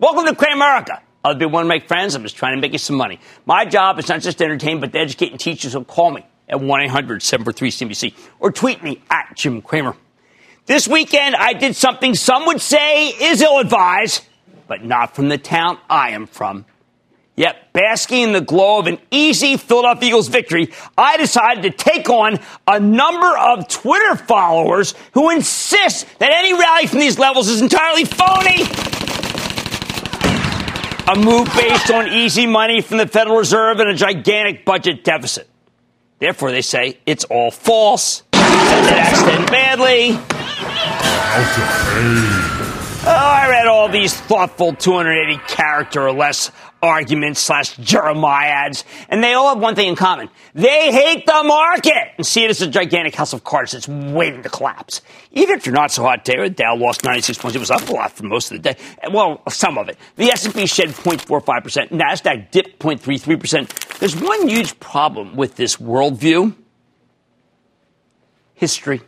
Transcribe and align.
Welcome 0.00 0.26
to 0.26 0.34
Cramerica. 0.40 1.00
I'll 1.24 1.34
be 1.34 1.44
one 1.44 1.64
to 1.64 1.68
make 1.68 1.88
friends. 1.88 2.14
I'm 2.14 2.22
just 2.22 2.36
trying 2.36 2.54
to 2.54 2.60
make 2.60 2.70
you 2.70 2.78
some 2.78 2.94
money. 2.94 3.18
My 3.46 3.64
job 3.64 3.98
is 3.98 4.08
not 4.08 4.20
just 4.20 4.38
to 4.38 4.44
entertain, 4.44 4.78
but 4.78 4.92
to 4.92 4.98
educate 4.98 5.32
and 5.32 5.40
teach 5.40 5.64
you. 5.64 5.70
So 5.70 5.82
call 5.82 6.12
me 6.12 6.24
at 6.48 6.60
1 6.60 6.80
800 6.82 7.20
743 7.20 7.88
CNBC 7.88 8.14
or 8.38 8.52
tweet 8.52 8.80
me 8.80 9.02
at 9.10 9.34
Jim 9.34 9.60
Cramer. 9.60 9.96
This 10.66 10.86
weekend, 10.86 11.34
I 11.34 11.52
did 11.52 11.74
something 11.74 12.14
some 12.14 12.46
would 12.46 12.60
say 12.60 13.08
is 13.08 13.42
ill 13.42 13.58
advised, 13.58 14.24
but 14.68 14.84
not 14.84 15.16
from 15.16 15.28
the 15.30 15.38
town 15.38 15.78
I 15.90 16.10
am 16.10 16.28
from. 16.28 16.64
Yet, 17.34 17.72
basking 17.72 18.22
in 18.22 18.32
the 18.32 18.40
glow 18.40 18.78
of 18.78 18.86
an 18.86 18.98
easy 19.10 19.56
Philadelphia 19.56 20.10
Eagles 20.10 20.28
victory, 20.28 20.72
I 20.96 21.16
decided 21.16 21.62
to 21.62 21.70
take 21.70 22.08
on 22.08 22.38
a 22.68 22.78
number 22.78 23.36
of 23.36 23.66
Twitter 23.66 24.14
followers 24.14 24.94
who 25.12 25.30
insist 25.30 26.06
that 26.20 26.30
any 26.32 26.52
rally 26.52 26.86
from 26.86 27.00
these 27.00 27.18
levels 27.18 27.48
is 27.48 27.60
entirely 27.60 28.04
phony. 28.04 28.64
A 31.10 31.16
move 31.16 31.46
based 31.56 31.90
on 31.90 32.08
easy 32.08 32.46
money 32.46 32.82
from 32.82 32.98
the 32.98 33.06
Federal 33.06 33.38
Reserve 33.38 33.80
and 33.80 33.88
a 33.88 33.94
gigantic 33.94 34.66
budget 34.66 35.04
deficit. 35.04 35.48
Therefore, 36.18 36.50
they 36.50 36.60
say 36.60 36.98
it's 37.06 37.24
all 37.24 37.50
false. 37.50 38.24
And 38.34 38.86
that's 38.86 39.22
done 39.22 39.46
badly. 39.46 40.18
Oh, 43.10 43.10
I 43.10 43.48
read 43.48 43.66
all 43.66 43.88
these 43.88 44.12
thoughtful 44.12 44.74
280 44.74 45.42
character 45.46 46.06
or 46.06 46.12
less 46.12 46.52
arguments 46.82 47.40
slash 47.40 47.74
jeremiads, 47.78 48.84
and 49.08 49.24
they 49.24 49.32
all 49.32 49.48
have 49.48 49.62
one 49.62 49.74
thing 49.74 49.88
in 49.88 49.96
common. 49.96 50.28
They 50.52 50.92
hate 50.92 51.24
the 51.24 51.42
market 51.42 52.12
and 52.18 52.26
see 52.26 52.44
it 52.44 52.50
as 52.50 52.60
a 52.60 52.66
gigantic 52.66 53.14
house 53.14 53.32
of 53.32 53.44
cards 53.44 53.72
that's 53.72 53.88
waiting 53.88 54.42
to 54.42 54.50
collapse. 54.50 55.00
Even 55.32 55.56
if 55.56 55.64
you're 55.64 55.74
not 55.74 55.90
so 55.90 56.02
hot 56.02 56.22
today, 56.26 56.50
Dow 56.50 56.76
lost 56.76 57.02
96 57.02 57.38
points. 57.38 57.56
It 57.56 57.60
was 57.60 57.70
up 57.70 57.88
a 57.88 57.92
lot 57.92 58.12
for 58.12 58.24
most 58.24 58.52
of 58.52 58.62
the 58.62 58.74
day. 58.74 58.78
Well, 59.10 59.40
some 59.48 59.78
of 59.78 59.88
it. 59.88 59.96
The 60.16 60.30
S&P 60.30 60.66
shed 60.66 60.90
0.45%. 60.90 61.88
NASDAQ 61.88 62.50
dipped 62.50 62.78
0.33%. 62.78 63.98
There's 64.00 64.16
one 64.16 64.46
huge 64.48 64.78
problem 64.80 65.34
with 65.34 65.56
this 65.56 65.76
worldview. 65.76 66.54
History. 68.52 69.00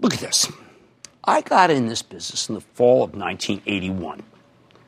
Look 0.00 0.14
at 0.14 0.20
this. 0.20 0.50
I 1.26 1.40
got 1.40 1.70
in 1.70 1.86
this 1.86 2.02
business 2.02 2.48
in 2.48 2.54
the 2.54 2.60
fall 2.60 3.02
of 3.02 3.14
1981 3.14 4.22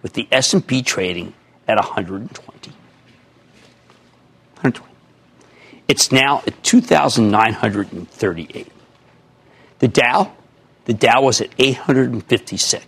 with 0.03 0.13
the 0.13 0.29
S&P 0.31 0.83
trading 0.83 1.33
at 1.67 1.77
120. 1.77 2.71
120. 2.71 4.95
It's 5.89 6.13
now 6.13 6.45
at 6.47 6.63
2,938. 6.63 8.69
The 9.81 9.89
Dow, 9.89 10.33
the 10.85 10.95
Dow 10.95 11.23
was 11.23 11.41
at 11.41 11.51
856. 11.59 12.87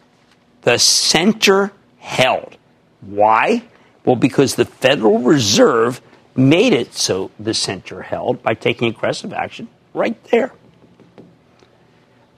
The 0.62 0.78
center 0.78 1.72
held. 1.98 2.56
Why? 3.00 3.62
Well, 4.04 4.16
because 4.16 4.56
the 4.56 4.64
Federal 4.64 5.20
Reserve 5.20 6.00
made 6.34 6.72
it 6.72 6.94
so 6.94 7.30
the 7.38 7.54
center 7.54 8.02
held 8.02 8.42
by 8.42 8.54
taking 8.54 8.88
aggressive 8.88 9.32
action 9.32 9.68
right 9.94 10.22
there. 10.24 10.52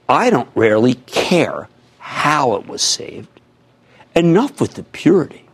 I 0.09 0.29
don't 0.29 0.49
rarely 0.55 0.95
care 0.95 1.69
how 1.99 2.55
it 2.55 2.67
was 2.67 2.81
saved. 2.81 3.29
Enough 4.15 4.59
with 4.59 4.73
the 4.73 4.83
purity. 4.83 5.45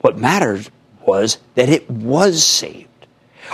What 0.00 0.18
matters 0.18 0.70
was 1.06 1.38
that 1.54 1.68
it 1.68 1.88
was 1.90 2.44
saved. 2.44 2.88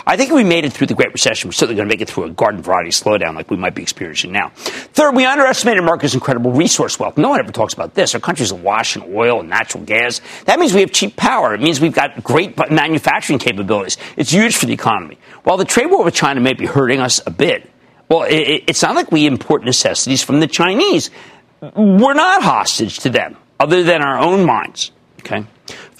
I 0.07 0.17
think 0.17 0.31
if 0.31 0.37
we 0.37 0.45
made 0.45 0.65
it 0.65 0.73
through 0.73 0.87
the 0.87 0.95
Great 0.95 1.13
Recession, 1.13 1.49
we're 1.49 1.53
certainly 1.53 1.77
going 1.77 1.89
to 1.89 1.93
make 1.93 2.01
it 2.01 2.09
through 2.09 2.25
a 2.25 2.31
garden 2.31 2.63
variety 2.63 2.91
slowdown 2.91 3.35
like 3.35 3.51
we 3.51 3.57
might 3.57 3.75
be 3.75 3.83
experiencing 3.83 4.33
now. 4.33 4.51
Third, 4.55 5.15
we 5.15 5.25
underestimated 5.25 5.83
America's 5.83 6.15
incredible 6.15 6.53
resource 6.53 6.99
wealth. 6.99 7.19
No 7.19 7.31
one 7.31 7.41
ever 7.41 7.53
talks 7.53 7.75
about 7.75 7.95
this. 7.95 8.15
Our 8.15 8.21
country's 8.21 8.53
awash 8.53 8.97
in 8.97 9.03
oil 9.15 9.41
and 9.41 9.49
natural 9.49 9.85
gas. 9.85 10.21
That 10.45 10.59
means 10.59 10.73
we 10.73 10.81
have 10.81 10.93
cheap 10.93 11.17
power. 11.17 11.55
It 11.55 11.61
means 11.61 11.81
we've 11.81 11.95
got 11.95 12.23
great 12.23 12.57
manufacturing 12.71 13.39
capabilities. 13.39 13.97
It's 14.17 14.31
huge 14.31 14.57
for 14.57 14.67
the 14.67 14.73
economy. 14.73 15.19
While 15.43 15.57
the 15.57 15.65
trade 15.65 15.87
war 15.87 16.05
with 16.05 16.15
China 16.15 16.41
may 16.41 16.55
be 16.55 16.67
hurting 16.67 17.01
us 17.01 17.21
a 17.27 17.31
bit, 17.31 17.69
well, 18.09 18.23
it, 18.23 18.65
it's 18.67 18.83
not 18.83 18.95
like 18.95 19.13
we 19.13 19.27
import 19.27 19.65
necessities 19.65 20.23
from 20.23 20.41
the 20.41 20.47
Chinese. 20.47 21.11
We're 21.61 22.15
not 22.15 22.43
hostage 22.43 23.01
to 23.01 23.11
them, 23.11 23.37
other 23.59 23.83
than 23.83 24.03
our 24.03 24.19
own 24.19 24.47
minds. 24.47 24.93
Okay? 25.21 25.45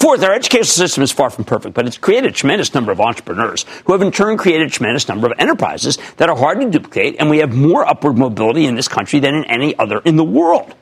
Fourth, 0.01 0.23
our 0.25 0.33
educational 0.33 0.65
system 0.65 1.03
is 1.03 1.13
far 1.13 1.29
from 1.29 1.45
perfect, 1.45 1.75
but 1.75 1.87
it's 1.87 1.99
created 1.99 2.31
a 2.31 2.35
tremendous 2.35 2.73
number 2.73 2.91
of 2.91 3.03
entrepreneurs 3.03 3.67
who 3.85 3.93
have 3.93 4.01
in 4.01 4.11
turn 4.11 4.39
created 4.39 4.69
a 4.69 4.71
tremendous 4.71 5.07
number 5.07 5.27
of 5.27 5.35
enterprises 5.39 5.99
that 6.17 6.31
are 6.31 6.37
hard 6.37 6.59
to 6.59 6.71
duplicate, 6.71 7.17
and 7.19 7.29
we 7.29 7.37
have 7.37 7.55
more 7.55 7.87
upward 7.87 8.17
mobility 8.17 8.65
in 8.65 8.77
this 8.77 8.89
country 8.89 9.21
than 9.21 9.35
in 9.35 9.45
any 9.45 9.79
other 9.79 9.99
in 9.99 10.17
the 10.17 10.25
world. 10.25 10.75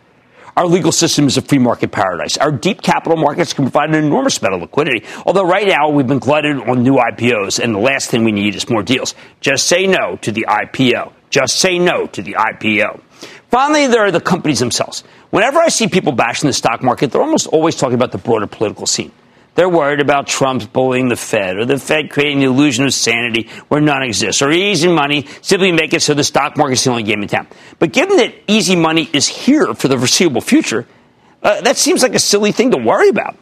Our 0.56 0.68
legal 0.68 0.92
system 0.92 1.26
is 1.26 1.36
a 1.36 1.42
free 1.42 1.58
market 1.58 1.90
paradise. 1.90 2.36
Our 2.36 2.52
deep 2.52 2.80
capital 2.80 3.18
markets 3.18 3.52
can 3.52 3.64
provide 3.64 3.88
an 3.88 3.96
enormous 3.96 4.38
amount 4.38 4.54
of 4.54 4.60
liquidity, 4.60 5.04
although 5.26 5.44
right 5.44 5.66
now 5.66 5.90
we've 5.90 6.06
been 6.06 6.20
glutted 6.20 6.56
on 6.56 6.84
new 6.84 6.94
IPOs, 6.94 7.58
and 7.58 7.74
the 7.74 7.80
last 7.80 8.10
thing 8.10 8.22
we 8.22 8.30
need 8.30 8.54
is 8.54 8.70
more 8.70 8.84
deals. 8.84 9.16
Just 9.40 9.66
say 9.66 9.88
no 9.88 10.16
to 10.22 10.30
the 10.30 10.46
IPO. 10.48 11.12
Just 11.30 11.56
say 11.58 11.80
no 11.80 12.06
to 12.06 12.22
the 12.22 12.34
IPO. 12.34 13.00
Finally, 13.50 13.86
there 13.86 14.04
are 14.04 14.10
the 14.10 14.20
companies 14.20 14.58
themselves. 14.58 15.02
Whenever 15.30 15.58
I 15.58 15.68
see 15.68 15.88
people 15.88 16.12
bashing 16.12 16.48
the 16.48 16.52
stock 16.52 16.82
market, 16.82 17.10
they're 17.10 17.22
almost 17.22 17.46
always 17.46 17.76
talking 17.76 17.94
about 17.94 18.12
the 18.12 18.18
broader 18.18 18.46
political 18.46 18.86
scene. 18.86 19.10
They're 19.54 19.68
worried 19.68 20.00
about 20.00 20.28
Trump 20.28 20.72
bullying 20.72 21.08
the 21.08 21.16
Fed 21.16 21.56
or 21.56 21.64
the 21.64 21.78
Fed 21.78 22.10
creating 22.10 22.38
the 22.38 22.46
illusion 22.46 22.84
of 22.84 22.94
sanity 22.94 23.48
where 23.66 23.80
none 23.80 24.04
exists 24.04 24.40
or 24.40 24.52
easy 24.52 24.86
money 24.86 25.26
simply 25.42 25.72
make 25.72 25.92
it 25.92 26.00
so 26.00 26.14
the 26.14 26.22
stock 26.22 26.56
market 26.56 26.74
is 26.74 26.84
the 26.84 26.90
only 26.90 27.02
game 27.02 27.22
in 27.22 27.28
town. 27.28 27.48
But 27.80 27.92
given 27.92 28.18
that 28.18 28.34
easy 28.46 28.76
money 28.76 29.10
is 29.12 29.26
here 29.26 29.74
for 29.74 29.88
the 29.88 29.98
foreseeable 29.98 30.42
future, 30.42 30.86
uh, 31.42 31.60
that 31.62 31.76
seems 31.76 32.02
like 32.02 32.14
a 32.14 32.20
silly 32.20 32.52
thing 32.52 32.70
to 32.70 32.78
worry 32.78 33.08
about. 33.08 33.36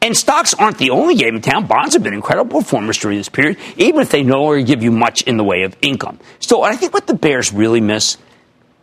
And 0.00 0.16
stocks 0.16 0.54
aren't 0.54 0.78
the 0.78 0.90
only 0.90 1.16
game 1.16 1.34
in 1.34 1.42
town. 1.42 1.66
Bonds 1.66 1.94
have 1.94 2.04
been 2.04 2.14
incredible 2.14 2.60
performers 2.60 2.98
during 2.98 3.18
this 3.18 3.28
period, 3.28 3.56
even 3.76 4.00
if 4.00 4.10
they 4.10 4.22
no 4.22 4.42
longer 4.42 4.62
give 4.62 4.84
you 4.84 4.92
much 4.92 5.22
in 5.22 5.38
the 5.38 5.44
way 5.44 5.64
of 5.64 5.76
income. 5.82 6.20
So 6.38 6.62
I 6.62 6.76
think 6.76 6.94
what 6.94 7.08
the 7.08 7.14
Bears 7.14 7.52
really 7.52 7.80
miss 7.80 8.16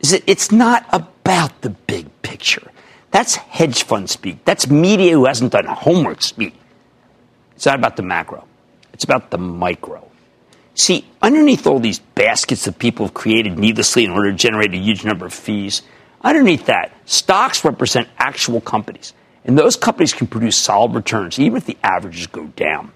is 0.05 0.11
that 0.11 0.23
it's 0.27 0.51
not 0.51 0.85
about 0.91 1.61
the 1.61 1.71
big 1.71 2.05
picture. 2.21 2.71
That's 3.09 3.35
hedge 3.35 3.83
fund 3.83 4.07
speak. 4.07 4.45
That's 4.45 4.69
media 4.69 5.13
who 5.13 5.25
hasn't 5.25 5.53
done 5.53 5.65
homework 5.65 6.21
speak. 6.21 6.53
It's 7.55 7.65
not 7.65 7.79
about 7.79 7.95
the 7.95 8.03
macro. 8.03 8.45
It's 8.93 9.03
about 9.03 9.31
the 9.31 9.39
micro. 9.39 10.07
See, 10.75 11.07
underneath 11.23 11.65
all 11.65 11.79
these 11.79 11.99
baskets 11.99 12.65
that 12.65 12.77
people 12.77 13.05
have 13.05 13.15
created 13.15 13.57
needlessly 13.57 14.03
in 14.03 14.11
order 14.11 14.31
to 14.31 14.37
generate 14.37 14.73
a 14.73 14.77
huge 14.77 15.03
number 15.05 15.25
of 15.25 15.33
fees, 15.33 15.81
underneath 16.21 16.67
that, 16.67 16.91
stocks 17.05 17.65
represent 17.65 18.07
actual 18.19 18.61
companies. 18.61 19.13
And 19.43 19.57
those 19.57 19.75
companies 19.75 20.13
can 20.13 20.27
produce 20.27 20.55
solid 20.55 20.93
returns, 20.93 21.39
even 21.39 21.57
if 21.57 21.65
the 21.65 21.77
averages 21.81 22.27
go 22.27 22.45
down. 22.45 22.91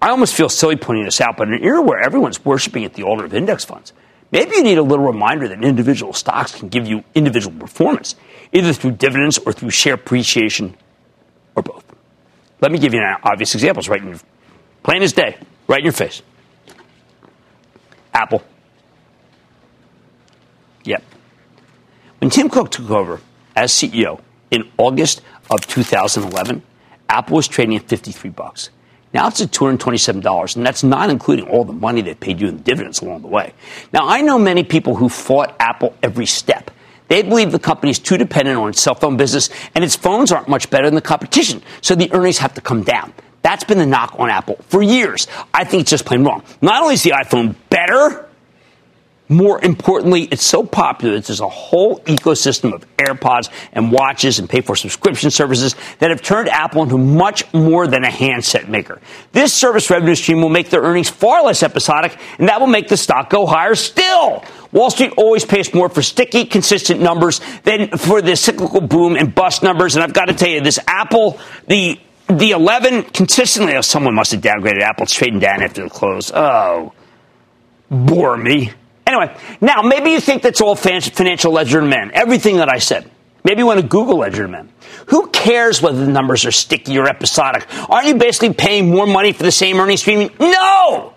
I 0.00 0.08
almost 0.08 0.34
feel 0.34 0.48
silly 0.48 0.76
pointing 0.76 1.04
this 1.04 1.20
out, 1.20 1.36
but 1.36 1.48
in 1.48 1.54
an 1.54 1.64
era 1.64 1.82
where 1.82 2.00
everyone's 2.00 2.44
worshiping 2.44 2.84
at 2.84 2.94
the 2.94 3.02
altar 3.02 3.24
of 3.24 3.34
index 3.34 3.64
funds, 3.64 3.92
maybe 4.34 4.56
you 4.56 4.62
need 4.64 4.78
a 4.78 4.82
little 4.82 5.06
reminder 5.06 5.48
that 5.48 5.64
individual 5.64 6.12
stocks 6.12 6.54
can 6.54 6.68
give 6.68 6.86
you 6.86 7.04
individual 7.14 7.56
performance, 7.58 8.16
either 8.52 8.72
through 8.72 8.90
dividends 8.92 9.38
or 9.38 9.52
through 9.52 9.70
share 9.70 9.94
appreciation 9.94 10.76
or 11.54 11.62
both. 11.62 11.84
Let 12.60 12.72
me 12.72 12.78
give 12.78 12.92
you 12.92 13.00
an 13.00 13.16
obvious 13.22 13.54
examples 13.54 13.88
right 13.88 14.02
in 14.02 14.08
your, 14.08 14.20
plain 14.82 15.02
as 15.02 15.12
day, 15.12 15.36
right 15.68 15.78
in 15.78 15.84
your 15.84 15.92
face. 15.92 16.20
Apple. 18.12 18.42
Yep. 20.84 21.02
When 22.18 22.30
Tim 22.30 22.48
Cook 22.48 22.70
took 22.70 22.90
over 22.90 23.20
as 23.54 23.72
CEO 23.72 24.20
in 24.50 24.70
August 24.78 25.22
of 25.50 25.66
2011, 25.66 26.62
Apple 27.08 27.36
was 27.36 27.46
trading 27.46 27.76
at 27.76 27.88
53 27.88 28.30
bucks. 28.30 28.70
Now 29.14 29.28
it's 29.28 29.40
at 29.40 29.52
$227, 29.52 30.56
and 30.56 30.66
that's 30.66 30.82
not 30.82 31.08
including 31.08 31.46
all 31.48 31.64
the 31.64 31.72
money 31.72 32.02
they 32.02 32.14
paid 32.14 32.40
you 32.40 32.48
in 32.48 32.58
dividends 32.58 33.00
along 33.00 33.22
the 33.22 33.28
way. 33.28 33.54
Now, 33.92 34.08
I 34.08 34.20
know 34.22 34.38
many 34.40 34.64
people 34.64 34.96
who 34.96 35.08
fought 35.08 35.54
Apple 35.60 35.94
every 36.02 36.26
step. 36.26 36.72
They 37.06 37.22
believe 37.22 37.52
the 37.52 37.60
company 37.60 37.90
is 37.90 38.00
too 38.00 38.16
dependent 38.16 38.58
on 38.58 38.70
its 38.70 38.80
cell 38.80 38.96
phone 38.96 39.16
business, 39.16 39.50
and 39.74 39.84
its 39.84 39.94
phones 39.94 40.32
aren't 40.32 40.48
much 40.48 40.68
better 40.68 40.86
than 40.86 40.96
the 40.96 41.00
competition, 41.00 41.62
so 41.80 41.94
the 41.94 42.12
earnings 42.12 42.38
have 42.38 42.54
to 42.54 42.60
come 42.60 42.82
down. 42.82 43.14
That's 43.42 43.62
been 43.62 43.78
the 43.78 43.86
knock 43.86 44.16
on 44.18 44.30
Apple 44.30 44.56
for 44.68 44.82
years. 44.82 45.28
I 45.52 45.64
think 45.64 45.82
it's 45.82 45.90
just 45.90 46.06
plain 46.06 46.24
wrong. 46.24 46.42
Not 46.60 46.82
only 46.82 46.94
is 46.94 47.02
the 47.02 47.10
iPhone 47.10 47.54
better, 47.68 48.28
more 49.34 49.62
importantly, 49.62 50.22
it's 50.30 50.44
so 50.44 50.62
popular 50.62 51.14
that 51.14 51.26
there's 51.26 51.40
a 51.40 51.48
whole 51.48 51.98
ecosystem 52.00 52.72
of 52.72 52.86
AirPods 52.96 53.50
and 53.72 53.90
watches 53.90 54.38
and 54.38 54.48
pay 54.48 54.60
for 54.60 54.76
subscription 54.76 55.30
services 55.30 55.74
that 55.98 56.10
have 56.10 56.22
turned 56.22 56.48
Apple 56.48 56.84
into 56.84 56.98
much 56.98 57.52
more 57.52 57.86
than 57.86 58.04
a 58.04 58.10
handset 58.10 58.68
maker. 58.68 59.00
This 59.32 59.52
service 59.52 59.90
revenue 59.90 60.14
stream 60.14 60.40
will 60.40 60.48
make 60.48 60.70
their 60.70 60.82
earnings 60.82 61.10
far 61.10 61.42
less 61.42 61.62
episodic, 61.62 62.16
and 62.38 62.48
that 62.48 62.60
will 62.60 62.68
make 62.68 62.88
the 62.88 62.96
stock 62.96 63.30
go 63.30 63.46
higher 63.46 63.74
still. 63.74 64.44
Wall 64.72 64.90
Street 64.90 65.12
always 65.16 65.44
pays 65.44 65.72
more 65.74 65.88
for 65.88 66.02
sticky, 66.02 66.44
consistent 66.44 67.00
numbers 67.00 67.40
than 67.62 67.88
for 67.96 68.22
the 68.22 68.36
cyclical 68.36 68.80
boom 68.80 69.16
and 69.16 69.34
bust 69.34 69.62
numbers. 69.62 69.94
And 69.94 70.02
I've 70.02 70.14
got 70.14 70.26
to 70.26 70.34
tell 70.34 70.48
you, 70.48 70.60
this 70.60 70.78
Apple, 70.86 71.38
the 71.66 71.98
the 72.28 72.52
11 72.52 73.04
consistently, 73.04 73.76
oh, 73.76 73.82
someone 73.82 74.14
must 74.14 74.32
have 74.32 74.40
downgraded 74.40 74.80
Apple. 74.80 75.06
Trading 75.06 75.40
down 75.40 75.62
after 75.62 75.84
the 75.84 75.90
close. 75.90 76.32
Oh, 76.34 76.92
bore 77.90 78.36
me. 78.36 78.72
Anyway, 79.06 79.36
now 79.60 79.82
maybe 79.82 80.10
you 80.10 80.20
think 80.20 80.42
that's 80.42 80.60
all 80.60 80.74
financial 80.74 81.52
legerdemain. 81.52 82.10
Everything 82.12 82.56
that 82.56 82.68
I 82.68 82.78
said. 82.78 83.10
Maybe 83.44 83.58
you 83.58 83.66
want 83.66 83.80
to 83.80 83.86
Google 83.86 84.18
legerdemain. 84.18 84.70
Who 85.08 85.28
cares 85.28 85.82
whether 85.82 86.02
the 86.02 86.10
numbers 86.10 86.46
are 86.46 86.50
sticky 86.50 86.98
or 86.98 87.06
episodic? 87.06 87.66
Aren't 87.90 88.06
you 88.06 88.14
basically 88.14 88.54
paying 88.54 88.90
more 88.90 89.06
money 89.06 89.32
for 89.32 89.42
the 89.42 89.52
same 89.52 89.78
earnings 89.78 90.00
stream? 90.00 90.30
No! 90.40 91.12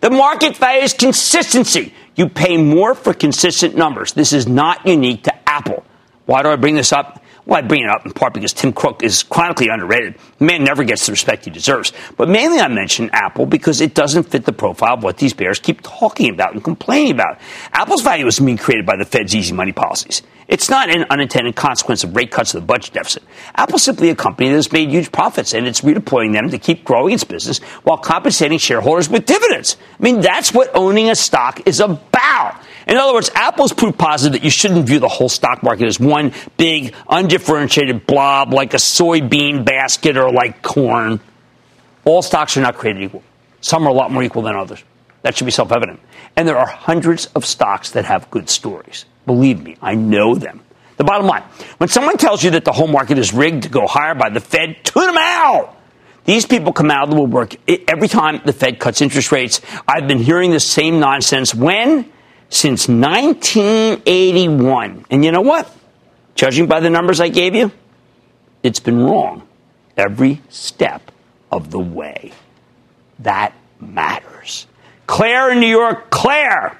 The 0.00 0.10
market 0.10 0.56
value 0.56 0.82
is 0.82 0.92
consistency. 0.92 1.94
You 2.16 2.28
pay 2.28 2.58
more 2.58 2.94
for 2.94 3.14
consistent 3.14 3.76
numbers. 3.76 4.12
This 4.12 4.32
is 4.34 4.46
not 4.46 4.86
unique 4.86 5.24
to 5.24 5.48
Apple. 5.48 5.84
Why 6.26 6.42
do 6.42 6.50
I 6.50 6.56
bring 6.56 6.74
this 6.74 6.92
up? 6.92 7.22
Well, 7.46 7.58
I 7.58 7.66
bring 7.66 7.82
it 7.82 7.88
up 7.88 8.04
in 8.04 8.12
part 8.12 8.34
because 8.34 8.52
Tim 8.52 8.72
Cook 8.72 9.02
is 9.02 9.22
chronically 9.22 9.68
underrated. 9.68 10.18
The 10.38 10.44
man 10.44 10.62
never 10.64 10.84
gets 10.84 11.06
the 11.06 11.12
respect 11.12 11.46
he 11.46 11.50
deserves. 11.50 11.92
But 12.16 12.28
mainly 12.28 12.60
I 12.60 12.68
mention 12.68 13.10
Apple 13.12 13.46
because 13.46 13.80
it 13.80 13.94
doesn't 13.94 14.24
fit 14.24 14.44
the 14.44 14.52
profile 14.52 14.94
of 14.94 15.02
what 15.02 15.16
these 15.16 15.32
bears 15.32 15.58
keep 15.58 15.80
talking 15.82 16.30
about 16.30 16.52
and 16.52 16.62
complaining 16.62 17.12
about. 17.12 17.40
Apple's 17.72 18.02
value 18.02 18.26
is 18.26 18.38
being 18.38 18.58
created 18.58 18.86
by 18.86 18.96
the 18.96 19.04
Fed's 19.04 19.34
easy 19.34 19.54
money 19.54 19.72
policies. 19.72 20.22
It's 20.48 20.68
not 20.68 20.90
an 20.90 21.06
unintended 21.10 21.54
consequence 21.54 22.02
of 22.02 22.16
rate 22.16 22.32
cuts 22.32 22.50
to 22.50 22.60
the 22.60 22.66
budget 22.66 22.92
deficit. 22.92 23.22
Apple's 23.54 23.84
simply 23.84 24.10
a 24.10 24.16
company 24.16 24.48
that 24.48 24.56
has 24.56 24.72
made 24.72 24.90
huge 24.90 25.12
profits 25.12 25.54
and 25.54 25.66
it's 25.66 25.82
redeploying 25.82 26.32
them 26.32 26.50
to 26.50 26.58
keep 26.58 26.84
growing 26.84 27.14
its 27.14 27.22
business 27.22 27.58
while 27.84 27.98
compensating 27.98 28.58
shareholders 28.58 29.08
with 29.08 29.26
dividends. 29.26 29.76
I 29.98 30.02
mean, 30.02 30.20
that's 30.20 30.52
what 30.52 30.70
owning 30.74 31.08
a 31.08 31.14
stock 31.14 31.66
is 31.66 31.78
about. 31.78 32.60
In 32.90 32.96
other 32.96 33.14
words, 33.14 33.30
Apple's 33.36 33.72
proof 33.72 33.96
positive 33.96 34.40
that 34.40 34.44
you 34.44 34.50
shouldn't 34.50 34.84
view 34.84 34.98
the 34.98 35.06
whole 35.06 35.28
stock 35.28 35.62
market 35.62 35.86
as 35.86 36.00
one 36.00 36.32
big, 36.56 36.92
undifferentiated 37.08 38.04
blob 38.04 38.52
like 38.52 38.74
a 38.74 38.78
soybean 38.78 39.64
basket 39.64 40.16
or 40.16 40.32
like 40.32 40.60
corn. 40.60 41.20
All 42.04 42.20
stocks 42.20 42.56
are 42.56 42.60
not 42.62 42.74
created 42.74 43.04
equal. 43.04 43.22
Some 43.60 43.86
are 43.86 43.90
a 43.90 43.92
lot 43.92 44.10
more 44.10 44.24
equal 44.24 44.42
than 44.42 44.56
others. 44.56 44.82
That 45.22 45.36
should 45.36 45.44
be 45.44 45.52
self 45.52 45.70
evident. 45.70 46.00
And 46.34 46.48
there 46.48 46.58
are 46.58 46.66
hundreds 46.66 47.26
of 47.26 47.46
stocks 47.46 47.92
that 47.92 48.06
have 48.06 48.28
good 48.28 48.50
stories. 48.50 49.04
Believe 49.24 49.62
me, 49.62 49.76
I 49.80 49.94
know 49.94 50.34
them. 50.34 50.60
The 50.96 51.04
bottom 51.04 51.28
line 51.28 51.44
when 51.78 51.88
someone 51.88 52.16
tells 52.16 52.42
you 52.42 52.50
that 52.50 52.64
the 52.64 52.72
whole 52.72 52.88
market 52.88 53.18
is 53.18 53.32
rigged 53.32 53.62
to 53.62 53.68
go 53.68 53.86
higher 53.86 54.16
by 54.16 54.30
the 54.30 54.40
Fed, 54.40 54.78
tune 54.82 55.06
them 55.06 55.16
out. 55.16 55.76
These 56.24 56.44
people 56.44 56.72
come 56.72 56.90
out 56.90 57.04
of 57.04 57.10
the 57.10 57.20
woodwork 57.20 57.54
every 57.88 58.08
time 58.08 58.42
the 58.44 58.52
Fed 58.52 58.80
cuts 58.80 59.00
interest 59.00 59.30
rates. 59.30 59.60
I've 59.86 60.08
been 60.08 60.18
hearing 60.18 60.50
the 60.50 60.60
same 60.60 60.98
nonsense 60.98 61.54
when? 61.54 62.10
Since 62.50 62.88
1981. 62.88 65.06
And 65.10 65.24
you 65.24 65.32
know 65.32 65.40
what? 65.40 65.74
Judging 66.34 66.66
by 66.66 66.80
the 66.80 66.90
numbers 66.90 67.18
I 67.20 67.28
gave 67.28 67.54
you, 67.54 67.70
it's 68.62 68.80
been 68.80 69.02
wrong 69.02 69.46
every 69.96 70.42
step 70.48 71.10
of 71.50 71.70
the 71.70 71.78
way. 71.78 72.32
That 73.20 73.54
matters. 73.80 74.66
Claire 75.06 75.52
in 75.52 75.60
New 75.60 75.68
York, 75.68 76.10
Claire. 76.10 76.76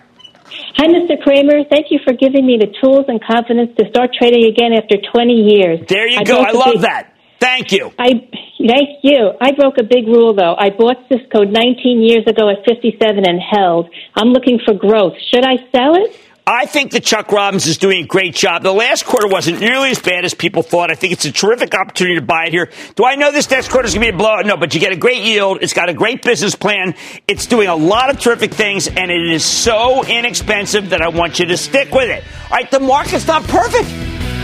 Hi, 0.76 0.86
Mr. 0.86 1.20
Cramer. 1.22 1.64
Thank 1.70 1.86
you 1.90 1.98
for 2.04 2.12
giving 2.14 2.46
me 2.46 2.56
the 2.58 2.72
tools 2.80 3.04
and 3.08 3.22
confidence 3.22 3.70
to 3.78 3.88
start 3.90 4.10
trading 4.14 4.46
again 4.46 4.72
after 4.72 4.96
20 5.12 5.32
years. 5.32 5.80
There 5.88 6.08
you 6.08 6.18
I 6.18 6.24
go. 6.24 6.40
I 6.40 6.50
love 6.52 6.80
that. 6.82 7.09
Thank 7.40 7.72
you. 7.72 7.92
I 7.98 8.28
thank 8.58 9.00
you. 9.02 9.32
I 9.40 9.52
broke 9.52 9.78
a 9.78 9.82
big 9.82 10.06
rule 10.06 10.34
though. 10.34 10.54
I 10.58 10.70
bought 10.70 10.96
Cisco 11.08 11.44
19 11.44 12.02
years 12.02 12.26
ago 12.26 12.50
at 12.50 12.64
57 12.66 13.26
and 13.26 13.40
held. 13.40 13.88
I'm 14.14 14.28
looking 14.28 14.60
for 14.64 14.74
growth. 14.74 15.14
Should 15.30 15.44
I 15.44 15.56
sell 15.72 15.96
it? 15.96 16.16
I 16.46 16.66
think 16.66 16.90
that 16.92 17.04
Chuck 17.04 17.30
Robbins 17.30 17.66
is 17.66 17.78
doing 17.78 18.04
a 18.04 18.06
great 18.06 18.34
job. 18.34 18.62
The 18.64 18.72
last 18.72 19.06
quarter 19.06 19.28
wasn't 19.28 19.60
nearly 19.60 19.90
as 19.90 20.00
bad 20.00 20.24
as 20.24 20.34
people 20.34 20.62
thought. 20.62 20.90
I 20.90 20.94
think 20.94 21.12
it's 21.12 21.24
a 21.24 21.30
terrific 21.30 21.74
opportunity 21.74 22.18
to 22.18 22.24
buy 22.26 22.46
it 22.46 22.52
here. 22.52 22.70
Do 22.96 23.04
I 23.04 23.14
know 23.14 23.30
this 23.30 23.48
next 23.50 23.68
quarter 23.68 23.86
is 23.86 23.94
going 23.94 24.06
to 24.06 24.12
be 24.12 24.16
a 24.16 24.18
blowout? 24.18 24.46
No, 24.46 24.56
but 24.56 24.74
you 24.74 24.80
get 24.80 24.92
a 24.92 24.96
great 24.96 25.22
yield. 25.22 25.58
It's 25.62 25.74
got 25.74 25.88
a 25.88 25.94
great 25.94 26.22
business 26.22 26.56
plan. 26.56 26.94
It's 27.28 27.46
doing 27.46 27.68
a 27.68 27.76
lot 27.76 28.10
of 28.10 28.18
terrific 28.18 28.52
things, 28.52 28.88
and 28.88 29.12
it 29.12 29.30
is 29.30 29.44
so 29.44 30.04
inexpensive 30.04 30.90
that 30.90 31.02
I 31.02 31.08
want 31.08 31.38
you 31.38 31.46
to 31.46 31.56
stick 31.56 31.92
with 31.92 32.10
it. 32.10 32.24
All 32.50 32.56
right, 32.56 32.70
the 32.70 32.80
market's 32.80 33.28
not 33.28 33.44
perfect, 33.44 33.88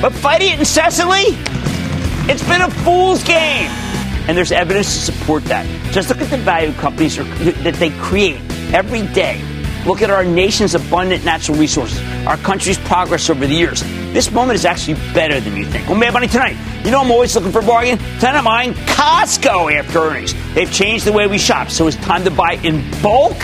but 0.00 0.12
fighting 0.12 0.52
it 0.52 0.60
incessantly, 0.60 1.34
it's 2.28 2.46
been 2.46 2.62
a 2.62 2.70
fool's 2.70 3.22
game. 3.24 3.70
And 4.28 4.36
there's 4.36 4.52
evidence 4.52 4.94
to 4.94 5.12
support 5.12 5.44
that. 5.44 5.66
Just 5.92 6.08
look 6.08 6.20
at 6.20 6.30
the 6.30 6.38
value 6.38 6.72
companies 6.72 7.18
are, 7.18 7.24
that 7.24 7.74
they 7.74 7.90
create 7.90 8.40
every 8.72 9.06
day 9.08 9.40
Look 9.86 10.02
at 10.02 10.10
our 10.10 10.24
nation's 10.24 10.74
abundant 10.74 11.24
natural 11.24 11.56
resources. 11.56 12.00
our 12.26 12.36
country's 12.38 12.76
progress 12.76 13.30
over 13.30 13.46
the 13.46 13.54
years. 13.54 13.82
This 14.12 14.32
moment 14.32 14.56
is 14.56 14.64
actually 14.64 14.94
better 15.14 15.38
than 15.38 15.56
you 15.56 15.64
think. 15.64 15.88
Well, 15.88 15.96
Mad 15.96 16.12
Money 16.12 16.26
tonight. 16.26 16.56
You 16.84 16.90
know 16.90 17.00
I'm 17.00 17.10
always 17.12 17.36
looking 17.36 17.52
for 17.52 17.60
a 17.60 17.64
bargain. 17.64 17.96
Tonight 18.18 18.34
I'm 18.34 18.44
buying 18.44 18.72
Costco 18.72 19.72
after 19.72 20.00
earnings. 20.00 20.34
They've 20.54 20.72
changed 20.72 21.04
the 21.04 21.12
way 21.12 21.28
we 21.28 21.38
shop, 21.38 21.70
so 21.70 21.86
it's 21.86 21.96
time 21.98 22.24
to 22.24 22.32
buy 22.32 22.54
in 22.64 22.82
bulk. 23.00 23.36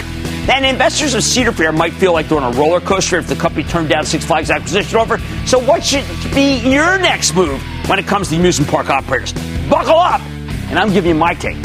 And 0.49 0.67
investors 0.67 1.15
of 1.15 1.23
Cedar 1.23 1.53
Fair 1.53 1.71
might 1.71 1.93
feel 1.93 2.13
like 2.13 2.29
they're 2.29 2.39
on 2.39 2.53
a 2.53 2.59
roller 2.59 2.81
coaster 2.81 3.19
if 3.19 3.29
the 3.29 3.37
company 3.37 3.63
turned 3.63 3.89
down 3.89 4.05
Six 4.05 4.25
Flags 4.25 4.51
acquisition 4.51 4.99
offer. 4.99 5.19
So 5.47 5.61
what 5.61 5.85
should 5.85 6.05
be 6.35 6.59
your 6.69 6.99
next 6.99 7.37
move 7.37 7.63
when 7.87 7.99
it 7.99 8.07
comes 8.07 8.29
to 8.31 8.37
amusement 8.37 8.71
park 8.71 8.91
operators? 8.91 9.33
Buckle 9.69 9.99
up, 9.99 10.21
and 10.69 10.79
I'm 10.79 10.93
giving 10.93 11.11
you 11.11 11.15
my 11.15 11.35
take. 11.35 11.57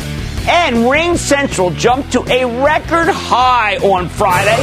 And 0.47 0.77
RingCentral 0.77 1.75
jumped 1.75 2.11
to 2.13 2.21
a 2.29 2.45
record 2.63 3.09
high 3.09 3.77
on 3.77 4.07
Friday 4.07 4.57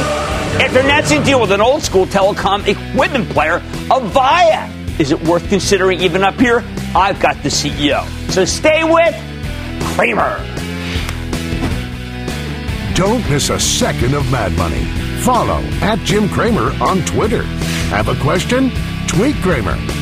after 0.59 0.79
announcing 0.79 1.21
deal 1.23 1.39
with 1.39 1.51
an 1.51 1.61
old 1.61 1.83
school 1.83 2.05
telecom 2.05 2.65
equipment 2.67 3.29
player, 3.29 3.59
Avaya. 3.89 4.71
Is 4.99 5.11
it 5.11 5.21
worth 5.23 5.47
considering 5.49 5.99
even 5.99 6.23
up 6.23 6.39
here? 6.39 6.63
I've 6.95 7.19
got 7.19 7.35
the 7.43 7.49
CEO. 7.49 8.07
So 8.31 8.45
stay 8.45 8.83
with 8.83 9.13
Cramer. 9.93 10.37
Don't 12.95 13.29
miss 13.29 13.49
a 13.49 13.59
second 13.59 14.13
of 14.13 14.29
Mad 14.31 14.53
Money. 14.53 14.85
Follow 15.21 15.59
at 15.81 15.99
Jim 15.99 16.29
Cramer 16.29 16.71
on 16.81 17.03
Twitter. 17.05 17.43
Have 17.91 18.07
a 18.07 18.15
question? 18.21 18.71
Tweet 19.07 19.35
Cramer. 19.37 19.75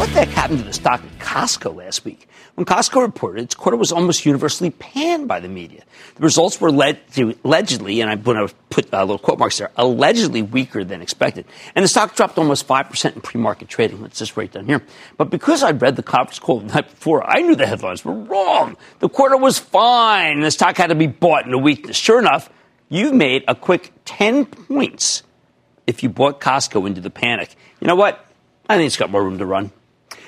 What 0.00 0.08
the 0.14 0.20
heck 0.20 0.28
happened 0.28 0.60
to 0.60 0.64
the 0.64 0.72
stock 0.72 1.04
of 1.04 1.18
Costco 1.18 1.76
last 1.76 2.04
week? 2.04 2.26
When 2.54 2.64
Costco 2.64 3.00
reported, 3.00 3.44
its 3.44 3.54
quarter 3.54 3.76
was 3.76 3.92
almost 3.92 4.26
universally 4.26 4.70
panned 4.70 5.28
by 5.28 5.40
the 5.40 5.48
media. 5.48 5.84
The 6.16 6.22
results 6.22 6.60
were 6.60 6.72
led 6.72 7.06
to, 7.12 7.36
allegedly, 7.44 8.00
and 8.00 8.10
I'm 8.10 8.22
going 8.22 8.48
to 8.48 8.54
put 8.70 8.88
a 8.92 9.00
little 9.00 9.18
quote 9.18 9.38
marks 9.38 9.58
there, 9.58 9.70
allegedly 9.76 10.42
weaker 10.42 10.84
than 10.84 11.00
expected. 11.00 11.44
And 11.74 11.84
the 11.84 11.88
stock 11.88 12.16
dropped 12.16 12.38
almost 12.38 12.66
5% 12.66 13.14
in 13.14 13.20
pre-market 13.20 13.68
trading. 13.68 14.02
Let's 14.02 14.18
just 14.18 14.36
write 14.36 14.52
down 14.52 14.66
here. 14.66 14.82
But 15.16 15.30
because 15.30 15.62
I'd 15.62 15.80
read 15.80 15.96
the 15.96 16.02
conference 16.02 16.38
call 16.38 16.60
the 16.60 16.72
night 16.72 16.90
before, 16.90 17.22
I 17.24 17.42
knew 17.42 17.54
the 17.54 17.66
headlines 17.66 18.04
were 18.04 18.14
wrong. 18.14 18.76
The 18.98 19.08
quarter 19.08 19.36
was 19.36 19.58
fine, 19.58 20.32
and 20.32 20.44
the 20.44 20.50
stock 20.50 20.76
had 20.76 20.88
to 20.88 20.94
be 20.94 21.06
bought 21.06 21.46
in 21.46 21.52
a 21.52 21.58
weakness. 21.58 21.96
Sure 21.96 22.18
enough, 22.18 22.50
you 22.90 23.12
made 23.14 23.44
a 23.48 23.54
quick 23.54 23.92
10 24.04 24.44
points 24.44 25.22
if 25.86 26.02
you 26.02 26.10
bought 26.10 26.40
Costco 26.40 26.86
into 26.86 27.00
the 27.00 27.08
panic. 27.08 27.54
You 27.80 27.86
know 27.86 27.94
what? 27.94 28.26
I 28.68 28.76
think 28.76 28.86
it's 28.86 28.98
got 28.98 29.10
more 29.10 29.24
room 29.24 29.38
to 29.38 29.46
run. 29.46 29.72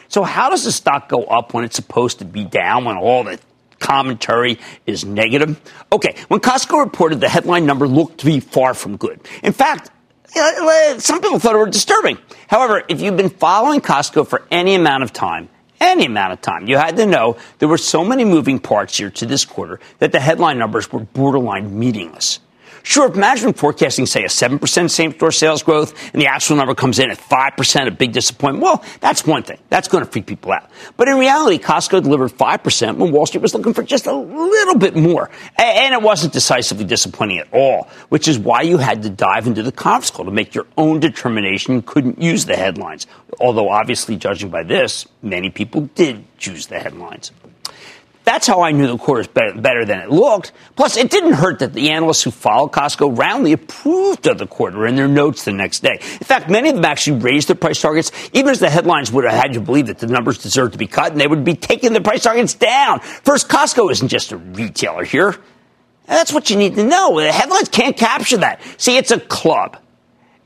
So 0.09 0.23
how 0.23 0.49
does 0.49 0.65
the 0.65 0.73
stock 0.73 1.09
go 1.09 1.25
up 1.25 1.53
when 1.53 1.65
it's 1.65 1.77
supposed 1.77 2.21
to 2.21 2.25
be 2.25 2.45
down 2.45 2.85
when 2.85 2.97
all 2.97 3.25
the 3.25 3.39
commentary 3.79 4.59
is 4.87 5.05
negative? 5.05 5.61
Okay, 5.91 6.17
when 6.29 6.41
Costco 6.41 6.85
reported 6.85 7.21
the 7.21 7.29
headline 7.29 7.67
number 7.67 7.87
looked 7.89 8.19
to 8.19 8.27
be 8.27 8.41
far 8.41 8.75
from 8.75 8.97
good. 8.97 9.21
In 9.43 9.53
fact, 9.53 9.91
some 10.29 11.21
people 11.21 11.39
thought 11.39 11.55
it 11.55 11.59
were 11.59 11.67
disturbing. 11.67 12.19
However, 12.47 12.83
if 12.89 13.01
you've 13.01 13.17
been 13.17 13.31
following 13.31 13.81
Costco 13.81 14.27
for 14.27 14.43
any 14.51 14.75
amount 14.75 15.03
of 15.03 15.13
time, 15.13 15.49
any 15.81 16.07
amount 16.07 16.33
of 16.33 16.41
time, 16.41 16.69
you 16.69 16.77
had 16.77 16.97
to 16.97 17.07
know 17.07 17.37
there 17.59 17.69
were 17.69 17.79
so 17.79 18.05
many 18.05 18.25
moving 18.25 18.59
parts 18.59 18.97
here 18.97 19.11
to 19.11 19.27
this 19.27 19.45
quarter 19.45 19.81
that 19.99 20.13
the 20.13 20.21
headline 20.21 20.59
numbers 20.59 20.93
were 20.93 21.01
borderline 21.01 21.79
meaningless. 21.79 22.39
Sure, 22.83 23.09
if 23.09 23.17
management 23.17 23.57
forecasting, 23.57 24.07
say, 24.07 24.25
a 24.25 24.29
7% 24.29 24.91
same 24.91 25.13
store 25.13 25.31
sales 25.31 25.63
growth 25.63 25.95
and 26.13 26.21
the 26.21 26.27
actual 26.27 26.57
number 26.57 26.75
comes 26.75 26.99
in 26.99 27.11
at 27.11 27.19
5%, 27.19 27.87
a 27.87 27.91
big 27.91 28.13
disappointment, 28.13 28.63
well, 28.63 28.85
that's 29.01 29.25
one 29.27 29.43
thing. 29.43 29.59
That's 29.69 29.89
going 29.89 30.05
to 30.05 30.11
freak 30.11 30.27
people 30.27 30.53
out. 30.53 30.69
But 30.97 31.09
in 31.09 31.17
reality, 31.19 31.59
Costco 31.59 32.03
delivered 32.03 32.33
5% 32.33 32.97
when 32.97 33.13
Wall 33.13 33.27
Street 33.27 33.41
was 33.41 33.55
looking 33.55 33.73
for 33.73 33.83
just 33.83 34.07
a 34.07 34.13
little 34.13 34.77
bit 34.77 34.97
more. 34.97 35.31
And 35.57 35.95
it 35.95 36.03
wasn't 36.03 36.33
decisively 36.33 36.85
disappointing 36.85 37.39
at 37.39 37.49
all, 37.53 37.89
which 38.09 38.27
is 38.27 38.39
why 38.39 38.63
you 38.63 38.79
had 38.79 39.03
to 39.05 39.11
dive 39.11 39.47
into 39.47 39.63
the 39.63 39.73
conference 39.73 40.11
call 40.11 40.25
to 40.25 40.31
make 40.33 40.55
your 40.55 40.67
own 40.77 40.99
determination 41.01 41.75
you 41.77 41.83
couldn't 41.83 42.21
use 42.21 42.47
the 42.47 42.57
headlines. 42.57 43.07
Although, 43.41 43.69
obviously, 43.69 44.17
judging 44.17 44.51
by 44.51 44.65
this, 44.65 45.07
many 45.23 45.51
people 45.51 45.83
did 45.95 46.25
choose 46.39 46.67
the 46.67 46.79
headlines. 46.81 47.31
That's 48.25 48.47
how 48.47 48.63
I 48.63 48.71
knew 48.71 48.87
the 48.87 48.99
quarter 48.99 49.19
was 49.19 49.27
better, 49.29 49.61
better, 49.61 49.85
than 49.85 49.99
it 49.99 50.11
looked. 50.11 50.53
Plus, 50.77 50.97
it 50.97 51.11
didn't 51.11 51.33
hurt 51.33 51.59
that 51.59 51.73
the 51.73 51.91
analysts 51.91 52.23
who 52.23 52.31
followed 52.31 52.71
Costco 52.71 53.19
roundly 53.19 53.53
approved 53.53 54.27
of 54.29 54.39
the 54.39 54.47
quarter 54.47 54.87
in 54.87 54.95
their 54.95 55.09
notes 55.09 55.45
the 55.45 55.53
next 55.53 55.81
day. 55.81 55.95
In 55.95 56.27
fact, 56.27 56.49
many 56.49 56.69
of 56.69 56.77
them 56.77 56.85
actually 56.85 57.19
raised 57.19 57.49
their 57.49 57.57
price 57.57 57.81
targets, 57.81 58.13
even 58.33 58.51
as 58.51 58.61
the 58.61 58.71
headlines 58.71 59.11
would 59.11 59.25
have 59.25 59.35
had 59.35 59.55
you 59.55 59.61
believe 59.61 59.87
that 59.87 59.99
the 59.99 60.07
numbers 60.07 60.39
deserved 60.39 60.73
to 60.73 60.79
be 60.79 60.87
cut, 60.87 61.11
and 61.11 61.21
they 61.21 61.27
would 61.27 61.45
be 61.45 61.55
taking 61.57 61.93
the 61.93 62.01
price 62.01 62.23
targets 62.23 62.55
down. 62.55 63.01
First, 63.01 63.49
Costco 63.49 63.91
isn't 63.91 64.09
just 64.09 64.31
a 64.31 64.37
retailer 64.37 65.05
here. 65.05 65.37
That's 66.07 66.33
what 66.33 66.49
you 66.51 66.57
need 66.57 66.77
to 66.77 66.85
know. 66.85 67.19
The 67.19 67.33
headlines 67.33 67.69
can't 67.69 67.97
capture 67.97 68.37
that. 68.39 68.61
See, 68.77 68.97
it's 68.97 69.11
a 69.11 69.19
club. 69.19 69.79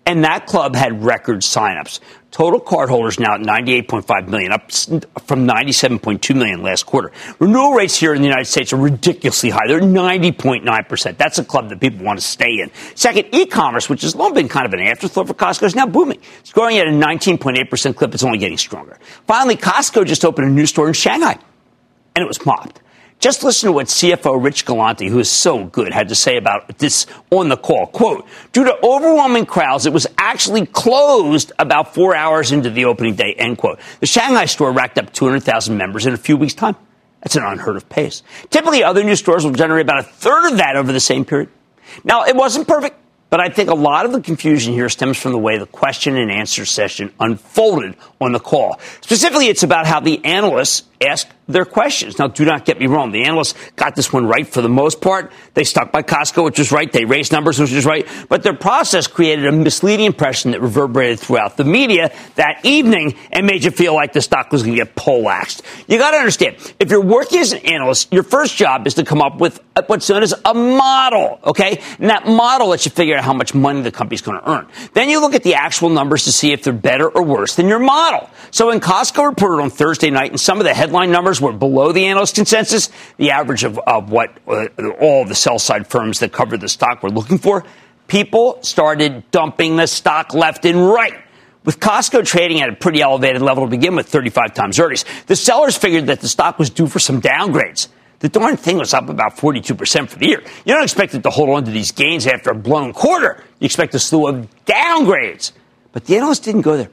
And 0.06 0.24
that 0.24 0.46
club 0.46 0.76
had 0.76 1.02
record 1.02 1.40
signups. 1.40 2.00
Total 2.36 2.60
cardholders 2.60 3.18
now 3.18 3.36
at 3.36 3.40
98.5 3.40 4.28
million, 4.28 4.52
up 4.52 4.70
from 5.22 5.48
97.2 5.48 6.36
million 6.36 6.62
last 6.62 6.84
quarter. 6.84 7.10
Renewal 7.38 7.72
rates 7.72 7.96
here 7.96 8.12
in 8.12 8.20
the 8.20 8.28
United 8.28 8.44
States 8.44 8.74
are 8.74 8.76
ridiculously 8.76 9.48
high. 9.48 9.66
They're 9.66 9.80
90.9%. 9.80 11.16
That's 11.16 11.38
a 11.38 11.44
club 11.46 11.70
that 11.70 11.80
people 11.80 12.04
want 12.04 12.18
to 12.18 12.24
stay 12.26 12.60
in. 12.60 12.70
Second, 12.94 13.28
e-commerce, 13.32 13.88
which 13.88 14.02
has 14.02 14.14
long 14.14 14.34
been 14.34 14.50
kind 14.50 14.66
of 14.66 14.74
an 14.74 14.80
afterthought 14.80 15.28
for 15.28 15.32
Costco, 15.32 15.62
is 15.62 15.74
now 15.74 15.86
booming. 15.86 16.20
It's 16.40 16.52
growing 16.52 16.76
at 16.76 16.86
a 16.86 16.90
19.8% 16.90 17.96
clip. 17.96 18.12
It's 18.12 18.22
only 18.22 18.36
getting 18.36 18.58
stronger. 18.58 18.98
Finally, 19.26 19.56
Costco 19.56 20.04
just 20.04 20.22
opened 20.22 20.46
a 20.46 20.50
new 20.50 20.66
store 20.66 20.88
in 20.88 20.92
Shanghai, 20.92 21.38
and 22.14 22.22
it 22.22 22.28
was 22.28 22.44
mobbed. 22.44 22.82
Just 23.26 23.42
listen 23.42 23.66
to 23.66 23.72
what 23.72 23.86
CFO 23.86 24.40
Rich 24.40 24.66
Galanti, 24.66 25.08
who 25.08 25.18
is 25.18 25.28
so 25.28 25.64
good, 25.64 25.92
had 25.92 26.10
to 26.10 26.14
say 26.14 26.36
about 26.36 26.78
this 26.78 27.06
on 27.32 27.48
the 27.48 27.56
call. 27.56 27.88
Quote, 27.88 28.24
due 28.52 28.62
to 28.62 28.78
overwhelming 28.84 29.46
crowds, 29.46 29.84
it 29.84 29.92
was 29.92 30.06
actually 30.16 30.64
closed 30.64 31.50
about 31.58 31.92
four 31.92 32.14
hours 32.14 32.52
into 32.52 32.70
the 32.70 32.84
opening 32.84 33.16
day, 33.16 33.34
end 33.34 33.58
quote. 33.58 33.80
The 33.98 34.06
Shanghai 34.06 34.44
store 34.44 34.70
racked 34.70 34.96
up 34.96 35.12
200,000 35.12 35.76
members 35.76 36.06
in 36.06 36.14
a 36.14 36.16
few 36.16 36.36
weeks' 36.36 36.54
time. 36.54 36.76
That's 37.20 37.34
an 37.34 37.42
unheard 37.42 37.74
of 37.74 37.88
pace. 37.88 38.22
Typically, 38.50 38.84
other 38.84 39.02
new 39.02 39.16
stores 39.16 39.44
will 39.44 39.50
generate 39.50 39.86
about 39.86 39.98
a 39.98 40.04
third 40.04 40.52
of 40.52 40.58
that 40.58 40.76
over 40.76 40.92
the 40.92 41.00
same 41.00 41.24
period. 41.24 41.48
Now, 42.04 42.26
it 42.26 42.36
wasn't 42.36 42.68
perfect. 42.68 42.96
But 43.28 43.40
I 43.40 43.48
think 43.48 43.70
a 43.70 43.74
lot 43.74 44.06
of 44.06 44.12
the 44.12 44.20
confusion 44.20 44.72
here 44.72 44.88
stems 44.88 45.18
from 45.18 45.32
the 45.32 45.38
way 45.38 45.58
the 45.58 45.66
question 45.66 46.16
and 46.16 46.30
answer 46.30 46.64
session 46.64 47.12
unfolded 47.18 47.96
on 48.20 48.30
the 48.30 48.38
call. 48.38 48.78
Specifically, 49.00 49.48
it's 49.48 49.64
about 49.64 49.84
how 49.84 49.98
the 49.98 50.24
analysts 50.24 50.84
asked 51.00 51.28
their 51.48 51.64
questions. 51.64 52.18
Now, 52.18 52.26
do 52.26 52.44
not 52.44 52.64
get 52.64 52.78
me 52.78 52.86
wrong. 52.86 53.12
The 53.12 53.24
analysts 53.24 53.54
got 53.76 53.94
this 53.94 54.12
one 54.12 54.26
right 54.26 54.46
for 54.46 54.62
the 54.62 54.68
most 54.68 55.00
part. 55.00 55.30
They 55.54 55.62
stuck 55.62 55.92
by 55.92 56.02
Costco, 56.02 56.44
which 56.44 56.58
was 56.58 56.72
right. 56.72 56.90
They 56.90 57.04
raised 57.04 57.30
numbers, 57.30 57.60
which 57.60 57.72
was 57.72 57.86
right. 57.86 58.06
But 58.28 58.42
their 58.42 58.54
process 58.54 59.06
created 59.06 59.46
a 59.46 59.52
misleading 59.52 60.06
impression 60.06 60.50
that 60.50 60.60
reverberated 60.60 61.20
throughout 61.20 61.56
the 61.56 61.64
media 61.64 62.12
that 62.34 62.64
evening 62.64 63.16
and 63.30 63.46
made 63.46 63.62
you 63.62 63.70
feel 63.70 63.94
like 63.94 64.12
the 64.12 64.20
stock 64.20 64.50
was 64.50 64.64
going 64.64 64.76
to 64.76 64.84
get 64.84 64.96
poleaxed. 64.96 65.62
You 65.86 65.98
got 65.98 66.10
to 66.10 66.16
understand, 66.16 66.56
if 66.80 66.90
you're 66.90 67.00
working 67.00 67.38
as 67.38 67.52
an 67.52 67.64
analyst, 67.64 68.12
your 68.12 68.24
first 68.24 68.56
job 68.56 68.86
is 68.86 68.94
to 68.94 69.04
come 69.04 69.22
up 69.22 69.38
with 69.40 69.60
what's 69.86 70.08
known 70.08 70.22
as 70.24 70.34
a 70.44 70.54
model, 70.54 71.38
okay? 71.44 71.80
And 72.00 72.10
that 72.10 72.26
model 72.26 72.68
lets 72.68 72.86
you 72.86 72.90
figure 72.90 73.16
out 73.16 73.22
how 73.22 73.34
much 73.34 73.54
money 73.54 73.82
the 73.82 73.92
company's 73.92 74.22
going 74.22 74.40
to 74.40 74.50
earn. 74.50 74.66
Then 74.94 75.08
you 75.08 75.20
look 75.20 75.34
at 75.34 75.44
the 75.44 75.54
actual 75.54 75.90
numbers 75.90 76.24
to 76.24 76.32
see 76.32 76.52
if 76.52 76.64
they're 76.64 76.72
better 76.72 77.08
or 77.08 77.22
worse 77.22 77.54
than 77.54 77.68
your 77.68 77.78
model. 77.78 78.28
So 78.50 78.68
when 78.68 78.80
Costco 78.80 79.28
reported 79.28 79.62
on 79.62 79.70
Thursday 79.70 80.10
night 80.10 80.30
and 80.30 80.40
some 80.40 80.58
of 80.58 80.64
the 80.64 80.74
headline 80.86 81.10
numbers 81.10 81.40
were 81.40 81.52
below 81.52 81.90
the 81.90 82.06
analyst 82.06 82.36
consensus, 82.36 82.90
the 83.16 83.32
average 83.32 83.64
of, 83.64 83.78
of 83.80 84.10
what 84.10 84.38
uh, 84.46 84.68
all 85.00 85.24
the 85.24 85.34
sell 85.34 85.58
side 85.58 85.86
firms 85.86 86.20
that 86.20 86.32
covered 86.32 86.60
the 86.60 86.68
stock 86.68 87.02
were 87.02 87.10
looking 87.10 87.38
for, 87.38 87.64
people 88.06 88.62
started 88.62 89.28
dumping 89.32 89.74
the 89.76 89.86
stock 89.86 90.32
left 90.32 90.64
and 90.64 90.88
right 90.88 91.20
with 91.64 91.80
Costco 91.80 92.24
trading 92.24 92.60
at 92.60 92.68
a 92.68 92.72
pretty 92.72 93.02
elevated 93.02 93.42
level 93.42 93.64
to 93.64 93.70
begin 93.70 93.96
with, 93.96 94.06
35 94.06 94.54
times 94.54 94.78
earnings. 94.78 95.04
The 95.26 95.34
sellers 95.34 95.76
figured 95.76 96.06
that 96.06 96.20
the 96.20 96.28
stock 96.28 96.60
was 96.60 96.70
due 96.70 96.86
for 96.86 97.00
some 97.00 97.20
downgrades. 97.20 97.88
The 98.20 98.28
darn 98.28 98.56
thing 98.56 98.78
was 98.78 98.94
up 98.94 99.08
about 99.08 99.36
42% 99.36 100.08
for 100.08 100.18
the 100.18 100.28
year. 100.28 100.42
You 100.64 100.74
don't 100.74 100.84
expect 100.84 101.14
it 101.14 101.24
to 101.24 101.30
hold 101.30 101.50
on 101.50 101.64
to 101.64 101.72
these 101.72 101.90
gains 101.90 102.28
after 102.28 102.50
a 102.50 102.54
blown 102.54 102.92
quarter. 102.92 103.42
You 103.58 103.66
expect 103.66 103.92
a 103.96 103.98
slew 103.98 104.28
of 104.28 104.48
downgrades. 104.64 105.50
But 105.92 106.04
the 106.04 106.16
analysts 106.16 106.38
didn't 106.38 106.62
go 106.62 106.76
there. 106.76 106.90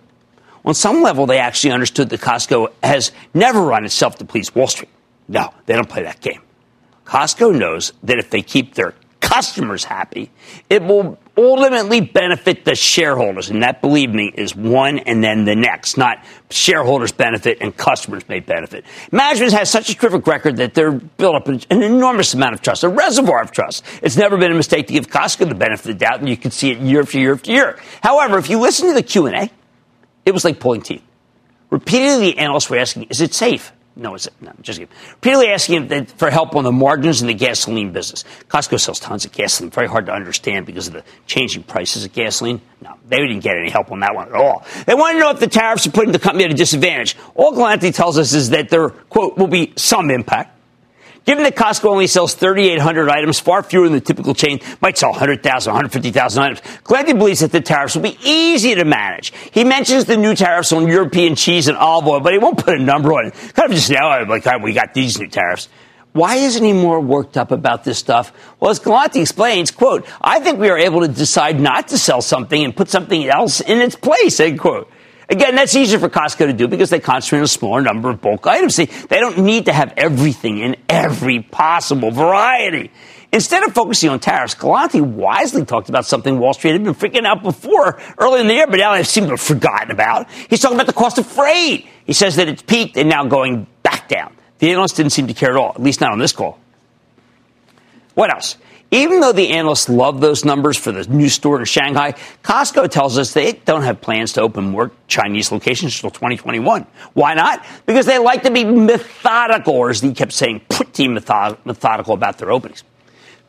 On 0.66 0.74
some 0.74 1.02
level, 1.02 1.26
they 1.26 1.40
actually 1.40 1.72
understood 1.72 2.10
that 2.10 2.22
Costco 2.22 2.72
has 2.82 3.12
never 3.34 3.62
run 3.62 3.84
itself 3.86 4.18
to 4.18 4.26
please 4.26 4.54
Wall 4.56 4.68
Street. 4.68 4.90
No, 5.28 5.54
they 5.66 5.74
don't 5.74 5.90
play 5.90 6.04
that 6.04 6.22
game. 6.22 6.42
Costco 7.06 7.58
knows 7.58 7.94
that 8.04 8.18
if 8.18 8.30
they 8.30 8.42
keep 8.42 8.76
their 8.76 8.94
customers 9.20 9.84
happy, 9.84 10.30
it 10.70 10.84
will 10.84 11.18
ultimately 11.36 12.02
benefit 12.02 12.66
the 12.66 12.76
shareholders. 12.76 13.50
And 13.50 13.64
that, 13.64 13.82
believe 13.82 14.14
me, 14.14 14.32
is 14.36 14.56
one 14.56 15.00
and 15.00 15.24
then 15.24 15.46
the 15.46 15.56
next, 15.56 15.98
not 15.98 16.24
shareholders 16.50 17.12
benefit 17.12 17.58
and 17.62 17.76
customers 17.76 18.28
may 18.30 18.40
benefit. 18.40 18.86
Management 19.12 19.54
has 19.54 19.70
such 19.70 19.90
a 19.90 19.96
terrific 19.96 20.28
record 20.28 20.58
that 20.58 20.74
they're 20.74 20.92
built 20.92 21.36
up 21.36 21.48
an 21.48 21.62
enormous 21.72 22.34
amount 22.34 22.54
of 22.54 22.62
trust, 22.62 22.84
a 22.84 22.90
reservoir 22.90 23.42
of 23.42 23.52
trust. 23.52 23.84
It's 24.02 24.18
never 24.18 24.38
been 24.38 24.52
a 24.52 24.56
mistake 24.56 24.88
to 24.88 24.94
give 24.94 25.08
Costco 25.08 25.50
the 25.50 25.56
benefit 25.56 25.90
of 25.90 26.00
the 26.00 26.06
doubt, 26.06 26.20
and 26.20 26.30
you 26.30 26.38
can 26.38 26.52
see 26.52 26.72
it 26.72 26.80
year 26.80 27.02
after 27.02 27.18
year 27.18 27.34
after 27.34 27.52
year. 27.52 27.80
However, 28.02 28.38
if 28.38 28.50
you 28.50 28.60
listen 28.60 28.88
to 28.90 28.94
the 28.94 29.04
Q&A, 29.04 29.50
it 30.26 30.32
was 30.32 30.44
like 30.46 30.60
pulling 30.60 30.82
teeth. 30.82 31.04
Repeatedly, 31.70 32.32
the 32.32 32.38
analysts 32.38 32.70
were 32.70 32.78
asking, 32.78 33.04
is 33.04 33.22
it 33.22 33.34
safe? 33.34 33.72
No, 33.96 34.16
it's 34.16 34.28
no, 34.42 34.52
just 34.62 34.80
kidding. 34.80 34.94
Repeatedly 35.12 35.50
asking 35.50 36.06
for 36.06 36.32
help 36.32 36.56
on 36.56 36.64
the 36.64 36.72
margins 36.72 37.22
in 37.22 37.28
the 37.28 37.34
gasoline 37.34 37.92
business. 37.92 38.24
Costco 38.48 38.80
sells 38.80 39.00
tons 39.00 39.24
of 39.24 39.32
gasoline. 39.32 39.70
Very 39.70 39.88
hard 39.88 40.08
to 40.08 40.14
understand 40.14 40.66
because 40.66 40.88
of 40.88 40.94
the 40.94 41.04
changing 41.28 41.62
prices 41.62 42.04
of 42.04 42.12
gasoline. 42.12 42.60
No, 42.82 42.96
they 43.08 43.18
didn't 43.18 43.42
get 43.42 43.56
any 43.56 43.70
help 43.70 43.92
on 43.92 44.00
that 44.00 44.16
one 44.16 44.30
at 44.30 44.34
all. 44.34 44.66
They 44.88 44.96
want 44.96 45.16
to 45.16 45.20
know 45.20 45.30
if 45.30 45.40
the 45.40 45.48
tariffs 45.48 45.86
are 45.86 45.92
putting 45.92 46.12
the 46.12 46.20
company 46.20 46.46
at 46.46 46.52
a 46.52 46.56
disadvantage. 46.56 47.16
All 47.36 47.54
Galanti 47.54 47.94
tells 47.94 48.18
us 48.18 48.34
is 48.34 48.50
that 48.50 48.70
there, 48.70 48.90
quote, 48.90 49.38
will 49.38 49.48
be 49.48 49.74
some 49.76 50.10
impact. 50.10 50.58
Given 51.26 51.46
that 51.46 51.56
Costco 51.56 51.86
only 51.86 52.08
sells 52.08 52.34
3,800 52.34 53.10
items, 53.10 53.40
far 53.40 53.64
fewer 53.64 53.86
than 53.86 53.94
the 53.94 54.02
typical 54.02 54.34
chain 54.34 54.60
might 54.82 54.98
sell 54.98 55.12
100,000, 55.12 55.72
150,000 55.72 56.44
items, 56.44 56.62
Galanti 56.84 57.18
believes 57.18 57.40
that 57.40 57.54
the 57.54 57.62
tariffs 57.62 57.96
will 57.96 58.04
be 58.04 58.18
easy 58.24 58.76
to 58.76 58.84
manage. 58.84 59.32
He 59.52 59.64
mentions 59.64 60.04
the 60.04 60.18
new 60.18 60.36
tariffs 60.36 60.74
on 60.74 60.88
European 60.88 61.36
cheese 61.36 61.70
and 61.70 61.78
olive 61.78 62.08
oil, 62.08 62.20
but 62.20 62.34
he 62.34 62.40
won't 62.40 62.58
put 62.58 62.78
a 62.78 62.84
number 62.84 63.14
on 63.14 63.28
it. 63.28 63.34
Kind 63.54 63.72
of 63.72 63.76
just 63.76 63.90
now, 63.90 64.26
like, 64.28 64.46
we 64.62 64.74
got 64.74 64.94
these 64.94 65.18
new 65.18 65.30
tariffs. 65.30 65.70
Why 66.12 66.36
isn't 66.36 66.64
he 66.64 66.74
more 66.74 67.00
worked 67.00 67.38
up 67.38 67.52
about 67.52 67.86
this 67.86 67.98
stuff? 67.98 68.32
Well, 68.60 68.70
as 68.70 68.80
Galanti 68.80 69.22
explains, 69.22 69.72
quote, 69.72 70.06
I 70.22 70.42
think 70.42 70.60
we 70.60 70.70
are 70.70 70.78
able 70.78 71.02
to 71.02 71.08
decide 71.08 71.60
not 71.60 71.88
to 71.88 71.98
sell 71.98 72.22
something 72.22 72.64
and 72.64 72.76
put 72.76 72.90
something 72.90 73.28
else 73.28 73.62
in 73.62 73.80
its 73.80 73.96
place, 73.96 74.40
end 74.40 74.60
quote. 74.60 74.92
Again, 75.30 75.56
that's 75.56 75.76
easier 75.76 76.00
for 76.00 76.10
Costco 76.10 76.48
to 76.48 76.54
do 76.54 76.68
because 76.68 76.90
they 76.90 77.00
concentrate 77.00 77.40
on 77.40 77.46
a 77.46 77.48
smaller 77.48 77.82
number 77.82 78.10
of 78.10 78.22
bulk 78.22 78.46
items. 78.46 78.76
See, 78.76 78.86
they 78.86 79.20
don't 79.20 79.40
need 79.40 79.66
to 79.66 79.74
have 79.74 79.94
everything 79.96 80.60
in 80.60 80.76
every 80.90 81.42
possible 81.42 82.12
variety. 82.12 82.92
Instead 83.32 83.64
of 83.64 83.74
focusing 83.74 84.10
on 84.10 84.20
tariffs, 84.20 84.54
Galanti 84.54 85.02
wisely 85.02 85.66
talked 85.66 85.90
about 85.90 86.06
something 86.06 86.38
Wall 86.38 86.54
Street 86.54 86.74
had 86.74 86.84
been 86.84 86.94
freaking 86.94 87.26
out 87.26 87.42
before 87.42 88.00
early 88.20 88.42
in 88.42 88.48
the 88.48 88.54
year, 88.54 88.68
but 88.68 88.78
now 88.78 88.94
they 88.94 89.04
seem 89.04 89.24
to 89.24 89.32
have 89.32 89.42
forgotten 89.42 89.90
about. 89.90 90.30
He's 90.50 90.60
talking 90.60 90.78
about 90.78 90.86
the 90.86 90.94
cost 90.94 91.18
of 91.18 91.26
freight. 91.26 91.88
He 92.06 92.14
says 92.14 92.36
that 92.36 92.48
it's 92.48 92.62
peaked 92.62 92.96
and 92.96 93.10
now 93.10 93.26
going 93.26 93.66
back 93.82 94.08
down. 94.08 94.36
The 94.60 94.70
analysts 94.72 94.94
didn't 94.94 95.14
seem 95.14 95.28
to 95.28 95.34
care 95.34 95.50
at 95.50 95.56
all, 95.56 95.72
at 95.72 95.82
least 95.82 96.00
not 96.00 96.12
on 96.12 96.20
this 96.20 96.32
call. 96.32 96.60
What 98.14 98.32
else? 98.32 98.58
Even 98.94 99.22
though 99.22 99.32
the 99.32 99.50
analysts 99.50 99.90
love 99.90 100.22
those 100.22 100.46
numbers 100.46 100.78
for 100.78 100.92
the 100.92 101.04
new 101.06 101.28
store 101.28 101.58
in 101.58 101.66
Shanghai, 101.66 102.12
Costco 102.44 102.92
tells 102.92 103.18
us 103.18 103.34
they 103.34 103.54
don't 103.54 103.82
have 103.82 104.02
plans 104.02 104.34
to 104.34 104.42
open 104.42 104.66
more 104.66 104.92
Chinese 105.08 105.52
locations 105.52 105.96
until 105.96 106.12
2021. 106.12 106.86
Why 107.14 107.34
not? 107.34 107.66
Because 107.88 108.06
they 108.06 108.20
like 108.20 108.44
to 108.44 108.52
be 108.52 108.64
methodical, 108.64 109.74
or 109.74 109.90
as 109.90 110.02
he 110.02 110.14
kept 110.14 110.32
saying, 110.32 110.62
pretty 110.70 111.08
methodical 111.08 112.14
about 112.14 112.38
their 112.38 112.52
openings. 112.52 112.84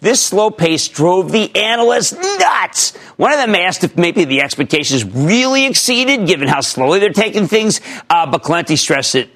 This 0.01 0.23
slow 0.23 0.51
pace 0.51 0.89
drove 0.89 1.31
the 1.31 1.55
analysts 1.55 2.13
nuts. 2.39 2.97
One 3.17 3.31
of 3.31 3.39
them 3.39 3.55
asked 3.55 3.85
if 3.85 3.99
maybe 3.99 4.25
the 4.25 4.41
expectations 4.41 5.05
really 5.05 5.67
exceeded, 5.67 6.27
given 6.27 6.49
how 6.49 6.63
slowly 6.63 7.01
they're 7.01 7.11
taking 7.11 7.49
things. 7.49 7.83
Uh, 8.09 8.31
but 8.31 8.45
Galanti 8.45 8.79
stressed 8.79 9.15
it 9.15 9.31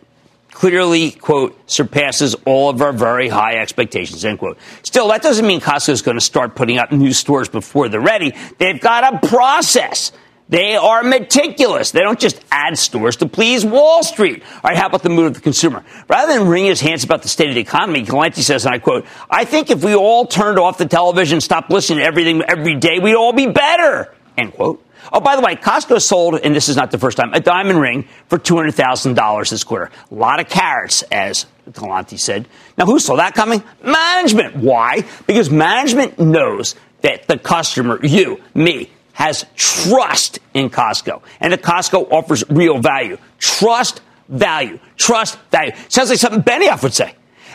clearly, 0.59 1.13
quote, 1.13 1.57
surpasses 1.71 2.35
all 2.45 2.69
of 2.69 2.83
our 2.83 2.93
very 2.93 3.29
high 3.29 3.59
expectations, 3.59 4.25
end 4.25 4.41
quote. 4.41 4.59
Still, 4.83 5.07
that 5.07 5.23
doesn't 5.23 5.47
mean 5.47 5.61
Costco 5.61 5.91
is 5.91 6.03
going 6.03 6.17
to 6.17 6.21
start 6.21 6.57
putting 6.57 6.79
up 6.79 6.91
new 6.91 7.13
stores 7.13 7.49
before 7.49 7.89
they're 7.89 8.01
ready. 8.01 8.35
They've 8.59 8.81
got 8.81 9.15
a 9.15 9.29
process. 9.29 10.11
They 10.49 10.75
are 10.75 11.05
meticulous. 11.05 11.93
They 11.93 12.01
don't 12.01 12.19
just 12.19 12.41
add 12.51 12.77
stores 12.77 13.15
to 13.19 13.29
please 13.29 13.65
Wall 13.65 14.03
Street. 14.03 14.43
All 14.43 14.61
right, 14.71 14.77
how 14.77 14.89
about 14.89 15.05
the 15.05 15.11
mood 15.11 15.27
of 15.27 15.35
the 15.35 15.41
consumer? 15.41 15.85
Rather 16.09 16.37
than 16.37 16.49
wringing 16.49 16.71
his 16.71 16.81
hands 16.81 17.05
about 17.05 17.23
the 17.23 17.29
state 17.29 17.51
of 17.51 17.55
the 17.55 17.61
economy, 17.61 18.05
Galanti 18.05 18.43
says, 18.43 18.67
and 18.67 18.75
I 18.75 18.81
quote, 18.81 19.07
I 19.31 19.45
think 19.45 19.71
if 19.71 19.85
we 19.85 19.95
all 19.95 20.27
turned 20.27 20.59
off 20.59 20.77
the 20.77 20.87
television, 20.87 21.41
stopped 21.41 21.71
listening 21.71 22.01
to 22.01 22.05
everything 22.05 22.43
every 22.43 22.75
day, 22.75 22.99
we'd 22.99 23.15
all 23.15 23.33
be 23.33 23.47
better, 23.47 24.13
end 24.37 24.55
quote. 24.55 24.85
Oh, 25.13 25.21
by 25.21 25.37
the 25.37 25.43
way, 25.43 25.57
Costco 25.57 26.01
sold, 26.01 26.41
and 26.43 26.55
this 26.55 26.69
is 26.69 26.77
not 26.77 26.91
the 26.91 26.99
first 26.99 27.17
time, 27.17 27.33
a 27.35 27.41
diamond 27.41 27.81
ring 27.81 28.09
for 28.29 28.39
$200,000 28.39 29.51
this 29.51 29.65
quarter. 29.65 29.91
A 30.11 30.15
lot 30.15 30.41
of 30.41 30.49
carats, 30.49 31.03
as 31.11 31.47
Galanti 31.71 32.19
said. 32.19 32.49
Now, 32.77 32.87
who 32.87 32.99
saw 32.99 33.17
that 33.17 33.35
coming? 33.35 33.63
Management. 33.83 34.57
Why? 34.57 35.05
Because 35.27 35.51
management 35.51 36.19
knows 36.19 36.75
that 37.03 37.29
the 37.29 37.39
customer, 37.39 37.99
you, 38.03 38.41
me, 38.55 38.91
has 39.13 39.45
trust 39.57 40.39
in 40.55 40.71
Costco. 40.71 41.23
And 41.41 41.53
that 41.53 41.63
Costco 41.63 42.13
offers 42.13 42.45
real 42.49 42.79
value. 42.79 43.19
Trust, 43.39 44.01
value. 44.29 44.79
Trust, 44.97 45.39
value. 45.51 45.73
Sounds 45.89 46.11
like 46.11 46.19
something 46.19 46.43
Benioff 46.43 46.83
would 46.83 46.95
say. 46.95 47.15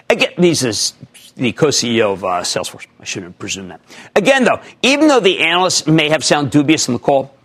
Again, 0.09 0.33
these 0.37 0.63
is 0.63 0.93
the 1.35 1.51
co-CEO 1.51 2.13
of 2.13 2.23
uh, 2.23 2.41
Salesforce. 2.41 2.87
I 2.99 3.05
shouldn't 3.05 3.31
have 3.31 3.39
presumed 3.39 3.71
that. 3.71 3.81
Again, 4.15 4.43
though, 4.43 4.61
even 4.81 5.07
though 5.07 5.19
the 5.19 5.39
analysts 5.39 5.87
may 5.87 6.09
have 6.09 6.23
sound 6.23 6.51
dubious 6.51 6.87
in 6.87 6.93
the 6.93 6.99
call, 6.99 7.35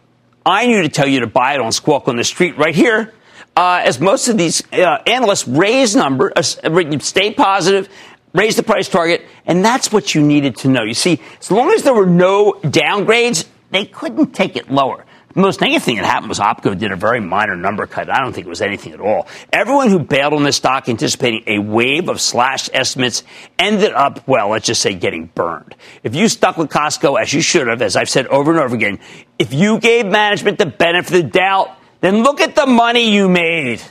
I 0.45 0.67
knew 0.67 0.83
to 0.83 0.89
tell 0.89 1.07
you 1.07 1.21
to 1.21 1.27
buy 1.27 1.55
it 1.55 1.61
on 1.61 1.73
Squawk 1.73 2.09
on 2.09 2.17
the 2.17 2.25
Street 2.25 2.57
right 2.57 2.75
here, 2.75 3.15
uh, 3.57 3.83
as 3.85 4.01
most 4.01 4.29
of 4.29 4.39
these 4.39 4.63
uh, 4.73 5.03
analysts 5.07 5.49
raise 5.49 5.97
number, 5.97 6.33
uh, 6.37 6.43
stay 6.43 7.33
positive, 7.33 7.89
raise 8.33 8.57
the 8.57 8.63
price 8.63 8.89
target, 8.89 9.23
and 9.47 9.65
that's 9.65 9.93
what 9.93 10.15
you 10.15 10.23
needed 10.23 10.57
to 10.59 10.69
know. 10.69 10.85
You 10.85 10.95
see, 10.95 11.21
as 11.41 11.51
long 11.51 11.73
as 11.73 11.83
there 11.83 11.95
were 11.95 12.07
no 12.07 12.53
downgrades, 12.63 13.47
they 13.71 13.85
couldn't 13.85 14.33
take 14.33 14.57
it 14.57 14.71
lower. 14.71 15.05
The 15.35 15.41
most 15.41 15.61
negative 15.61 15.83
thing 15.83 15.97
that 15.97 16.07
happened 16.07 16.31
was 16.31 16.39
OPCO 16.39 16.79
did 16.79 16.91
a 16.91 16.97
very 16.97 17.21
minor 17.21 17.55
number 17.55 17.87
cut. 17.87 18.11
I 18.11 18.21
don't 18.21 18.33
think 18.33 18.47
it 18.47 18.51
was 18.51 18.63
anything 18.63 18.93
at 18.93 19.01
all. 19.01 19.29
Everyone 19.53 19.91
who 19.91 19.99
bailed 19.99 20.33
on 20.33 20.43
this 20.43 20.57
stock 20.57 20.89
anticipating 20.89 21.43
a 21.47 21.59
wave 21.59 22.09
of 22.09 22.21
slash 22.21 22.71
estimates 22.73 23.23
ended 23.59 23.93
up, 23.93 24.27
well, 24.27 24.49
let's 24.49 24.67
just 24.67 24.81
say 24.81 24.95
getting 24.95 25.27
burned. 25.27 25.75
If 26.03 26.15
you 26.15 26.29
stuck 26.29 26.57
with 26.57 26.71
Costco, 26.71 27.21
as 27.21 27.33
you 27.33 27.43
should 27.43 27.67
have, 27.67 27.83
as 27.83 27.95
I've 27.95 28.09
said 28.09 28.27
over 28.29 28.51
and 28.51 28.61
over 28.61 28.75
again, 28.75 29.01
if 29.39 29.53
you 29.53 29.79
gave 29.79 30.07
management 30.07 30.59
the 30.59 30.67
benefit 30.67 31.15
of 31.15 31.23
the 31.23 31.29
doubt, 31.29 31.71
then 32.01 32.23
look 32.23 32.41
at 32.41 32.55
the 32.55 32.67
money 32.67 33.13
you 33.13 33.29
made. 33.29 33.83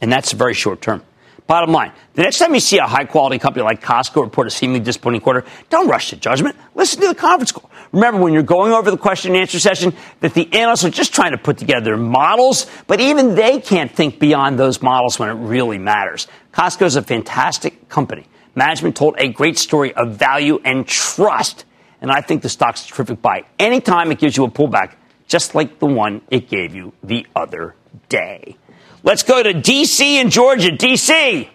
And 0.00 0.12
that's 0.12 0.32
very 0.32 0.54
short 0.54 0.82
term. 0.82 1.02
Bottom 1.46 1.70
line, 1.70 1.92
the 2.14 2.22
next 2.22 2.38
time 2.38 2.54
you 2.54 2.60
see 2.60 2.78
a 2.78 2.86
high 2.86 3.04
quality 3.04 3.38
company 3.38 3.64
like 3.64 3.80
Costco 3.80 4.22
report 4.22 4.48
a 4.48 4.50
seemingly 4.50 4.80
disappointing 4.80 5.20
quarter, 5.20 5.44
don't 5.70 5.86
rush 5.88 6.10
to 6.10 6.16
judgment. 6.16 6.56
Listen 6.74 7.00
to 7.02 7.08
the 7.08 7.14
conference 7.14 7.52
call. 7.52 7.70
Remember, 7.92 8.20
when 8.20 8.32
you're 8.32 8.42
going 8.42 8.72
over 8.72 8.90
the 8.90 8.96
question 8.96 9.32
and 9.32 9.40
answer 9.40 9.60
session, 9.60 9.94
that 10.20 10.34
the 10.34 10.52
analysts 10.52 10.84
are 10.84 10.90
just 10.90 11.14
trying 11.14 11.30
to 11.30 11.38
put 11.38 11.56
together 11.56 11.96
models, 11.96 12.66
but 12.88 13.00
even 13.00 13.36
they 13.36 13.60
can't 13.60 13.92
think 13.92 14.18
beyond 14.18 14.58
those 14.58 14.82
models 14.82 15.20
when 15.20 15.28
it 15.28 15.34
really 15.34 15.78
matters. 15.78 16.26
Costco 16.52 16.84
is 16.84 16.96
a 16.96 17.02
fantastic 17.02 17.88
company. 17.88 18.26
Management 18.56 18.96
told 18.96 19.14
a 19.18 19.28
great 19.28 19.56
story 19.56 19.94
of 19.94 20.16
value 20.16 20.58
and 20.64 20.84
trust, 20.86 21.64
and 22.00 22.10
I 22.10 22.22
think 22.22 22.42
the 22.42 22.48
stock's 22.48 22.84
a 22.84 22.88
terrific 22.88 23.22
buy. 23.22 23.44
Anytime 23.58 24.10
it 24.10 24.18
gives 24.18 24.36
you 24.36 24.44
a 24.44 24.50
pullback, 24.50 24.96
just 25.28 25.54
like 25.54 25.78
the 25.78 25.86
one 25.86 26.22
it 26.28 26.48
gave 26.48 26.74
you 26.74 26.92
the 27.04 27.24
other 27.36 27.76
day. 28.08 28.56
Let's 29.06 29.22
go 29.22 29.40
to 29.40 29.54
D.C. 29.54 30.18
in 30.18 30.30
Georgia. 30.30 30.72
D.C. 30.72 31.48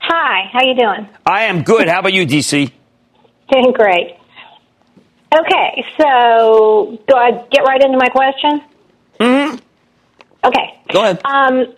Hi, 0.00 0.50
how 0.52 0.62
you 0.62 0.74
doing? 0.74 1.08
I 1.24 1.44
am 1.44 1.62
good. 1.62 1.88
How 1.88 2.00
about 2.00 2.12
you, 2.12 2.26
D.C.? 2.26 2.66
Doing 3.50 3.72
great. 3.72 4.18
Okay, 5.34 5.84
so 5.98 6.98
do 7.08 7.16
I 7.16 7.46
get 7.50 7.62
right 7.62 7.82
into 7.82 7.96
my 7.96 8.08
question? 8.08 8.60
Mm-hmm. 9.18 9.56
Okay. 10.44 10.80
Go 10.92 11.02
ahead. 11.02 11.20
Um, 11.24 11.74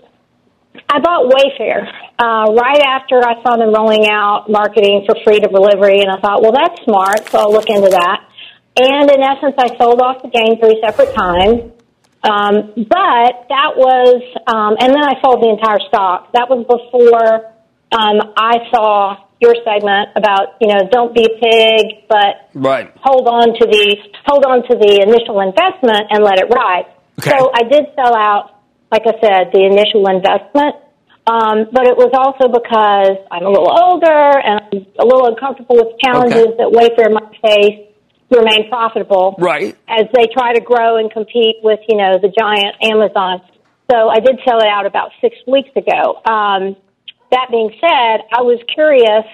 I 0.89 0.99
bought 0.99 1.33
Wayfair 1.33 1.87
uh, 2.19 2.53
right 2.53 2.83
after 2.85 3.21
I 3.25 3.41
saw 3.45 3.57
them 3.57 3.73
rolling 3.73 4.09
out 4.11 4.51
marketing 4.51 5.05
for 5.07 5.15
free 5.23 5.39
to 5.39 5.47
delivery, 5.47 6.01
and 6.01 6.11
I 6.11 6.19
thought, 6.21 6.43
well, 6.43 6.53
that's 6.53 6.83
smart, 6.83 7.29
so 7.31 7.39
I'll 7.39 7.53
look 7.53 7.71
into 7.71 7.91
that. 7.91 8.29
And 8.77 9.09
in 9.09 9.23
essence, 9.23 9.55
I 9.59 9.77
sold 9.79 10.01
off 10.01 10.23
the 10.23 10.29
gain 10.29 10.59
three 10.59 10.81
separate 10.85 11.15
times. 11.15 11.71
Um, 12.25 12.73
but 12.89 13.33
that 13.53 13.77
was, 13.77 14.23
um, 14.49 14.81
and 14.81 14.97
then 14.97 15.05
I 15.05 15.21
sold 15.21 15.45
the 15.45 15.53
entire 15.53 15.81
stock. 15.89 16.33
That 16.33 16.49
was 16.49 16.65
before 16.65 17.53
um, 17.93 18.33
I 18.37 18.65
saw 18.73 19.25
your 19.41 19.55
segment 19.61 20.17
about 20.17 20.57
you 20.61 20.69
know 20.73 20.89
don't 20.91 21.15
be 21.15 21.25
a 21.25 21.35
pig, 21.37 22.09
but 22.09 22.49
right. 22.55 22.91
hold 22.97 23.29
on 23.29 23.53
to 23.53 23.65
the 23.69 23.97
hold 24.25 24.45
on 24.47 24.65
to 24.69 24.75
the 24.75 25.05
initial 25.05 25.41
investment 25.45 26.09
and 26.11 26.25
let 26.25 26.41
it 26.41 26.49
ride. 26.49 26.89
Okay. 27.21 27.31
So 27.31 27.53
I 27.53 27.63
did 27.69 27.93
sell 27.95 28.17
out, 28.17 28.57
like 28.91 29.03
I 29.05 29.15
said, 29.21 29.53
the 29.53 29.69
initial 29.69 30.09
investment. 30.09 30.81
Um, 31.27 31.69
but 31.73 31.89
it 31.89 31.97
was 31.97 32.13
also 32.13 32.53
because 32.53 33.17
I'm 33.33 33.47
a 33.47 33.49
little 33.49 33.73
older 33.73 34.41
and 34.45 34.61
I'm 34.61 34.87
a 35.01 35.07
little 35.09 35.29
uncomfortable 35.29 35.77
with 35.77 35.97
challenges 36.05 36.53
Okay. 36.53 36.57
that 36.61 36.69
Wayfair 36.69 37.09
might 37.13 37.33
face 37.41 37.84
remain 38.37 38.69
profitable 38.69 39.37
Right. 39.39 39.77
as 39.89 40.07
they 40.15 40.27
try 40.33 40.53
to 40.55 40.61
grow 40.61 40.97
and 40.97 41.11
compete 41.11 41.57
with, 41.63 41.81
you 41.89 41.97
know, 41.97 42.19
the 42.21 42.29
giant 42.29 42.77
Amazon. 42.83 43.41
So 43.91 44.09
I 44.09 44.21
did 44.21 44.39
sell 44.47 44.59
it 44.61 44.67
out 44.69 44.87
about 44.87 45.11
six 45.21 45.37
weeks 45.47 45.71
ago. 45.77 46.21
Um, 46.27 46.77
that 47.31 47.49
being 47.51 47.71
said, 47.81 48.21
I 48.33 48.43
was 48.43 48.59
curious, 48.73 49.25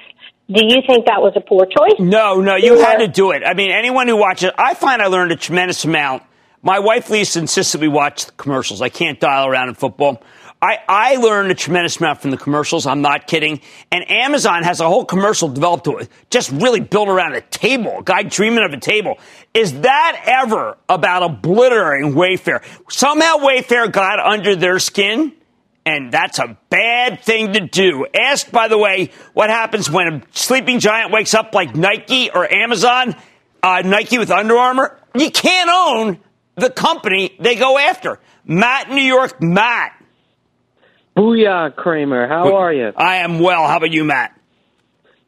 do 0.50 0.64
you 0.64 0.82
think 0.86 1.06
that 1.06 1.20
was 1.22 1.32
a 1.36 1.40
poor 1.40 1.66
choice? 1.66 1.98
No, 2.00 2.40
no, 2.40 2.56
you 2.56 2.78
Or- 2.78 2.82
had 2.84 2.98
to 2.98 3.08
do 3.08 3.30
it. 3.30 3.42
I 3.46 3.54
mean, 3.54 3.70
anyone 3.70 4.08
who 4.08 4.16
watches, 4.16 4.50
I 4.58 4.74
find 4.74 5.00
I 5.02 5.06
learned 5.06 5.32
a 5.32 5.36
tremendous 5.36 5.84
amount. 5.84 6.22
My 6.62 6.78
wife 6.78 7.08
Lisa 7.08 7.38
insists 7.38 7.72
that 7.72 7.80
we 7.80 7.88
watch 7.88 8.26
the 8.26 8.32
commercials. 8.32 8.82
I 8.82 8.90
can't 8.90 9.18
dial 9.18 9.46
around 9.46 9.68
in 9.70 9.74
football. 9.74 10.22
I, 10.62 10.78
I 10.86 11.16
learned 11.16 11.50
a 11.50 11.54
tremendous 11.54 11.96
amount 11.98 12.20
from 12.20 12.30
the 12.30 12.36
commercials. 12.36 12.86
I'm 12.86 13.00
not 13.00 13.26
kidding. 13.26 13.62
And 13.90 14.08
Amazon 14.10 14.62
has 14.62 14.80
a 14.80 14.86
whole 14.86 15.06
commercial 15.06 15.48
developed 15.48 15.84
to 15.84 15.96
it, 15.96 16.10
just 16.28 16.50
really 16.50 16.80
built 16.80 17.08
around 17.08 17.34
a 17.34 17.40
table, 17.40 18.00
a 18.00 18.02
guy 18.02 18.24
dreaming 18.24 18.62
of 18.62 18.74
a 18.74 18.76
table. 18.76 19.18
Is 19.54 19.80
that 19.80 20.22
ever 20.26 20.76
about 20.86 21.22
obliterating 21.22 22.12
Wayfair? 22.12 22.62
Somehow 22.90 23.38
Wayfair 23.38 23.90
got 23.90 24.20
under 24.20 24.54
their 24.54 24.78
skin 24.78 25.32
and 25.86 26.12
that's 26.12 26.38
a 26.38 26.58
bad 26.68 27.22
thing 27.22 27.54
to 27.54 27.60
do. 27.60 28.06
Ask, 28.14 28.50
by 28.50 28.68
the 28.68 28.76
way, 28.76 29.10
what 29.32 29.48
happens 29.48 29.90
when 29.90 30.08
a 30.08 30.22
sleeping 30.32 30.78
giant 30.78 31.10
wakes 31.10 31.32
up 31.32 31.54
like 31.54 31.74
Nike 31.74 32.30
or 32.30 32.46
Amazon, 32.52 33.16
uh, 33.62 33.80
Nike 33.82 34.18
with 34.18 34.30
Under 34.30 34.58
Armour. 34.58 34.98
You 35.14 35.30
can't 35.30 35.70
own 35.72 36.20
the 36.56 36.70
company 36.70 37.34
they 37.40 37.56
go 37.56 37.78
after. 37.78 38.20
Matt 38.44 38.88
in 38.88 38.96
New 38.96 39.02
York, 39.02 39.42
Matt. 39.42 39.92
Booyah, 41.16 41.74
Cramer. 41.74 42.28
How 42.28 42.56
are 42.56 42.72
you? 42.72 42.92
I 42.96 43.16
am 43.16 43.40
well. 43.40 43.66
How 43.66 43.76
about 43.76 43.90
you, 43.90 44.04
Matt? 44.04 44.36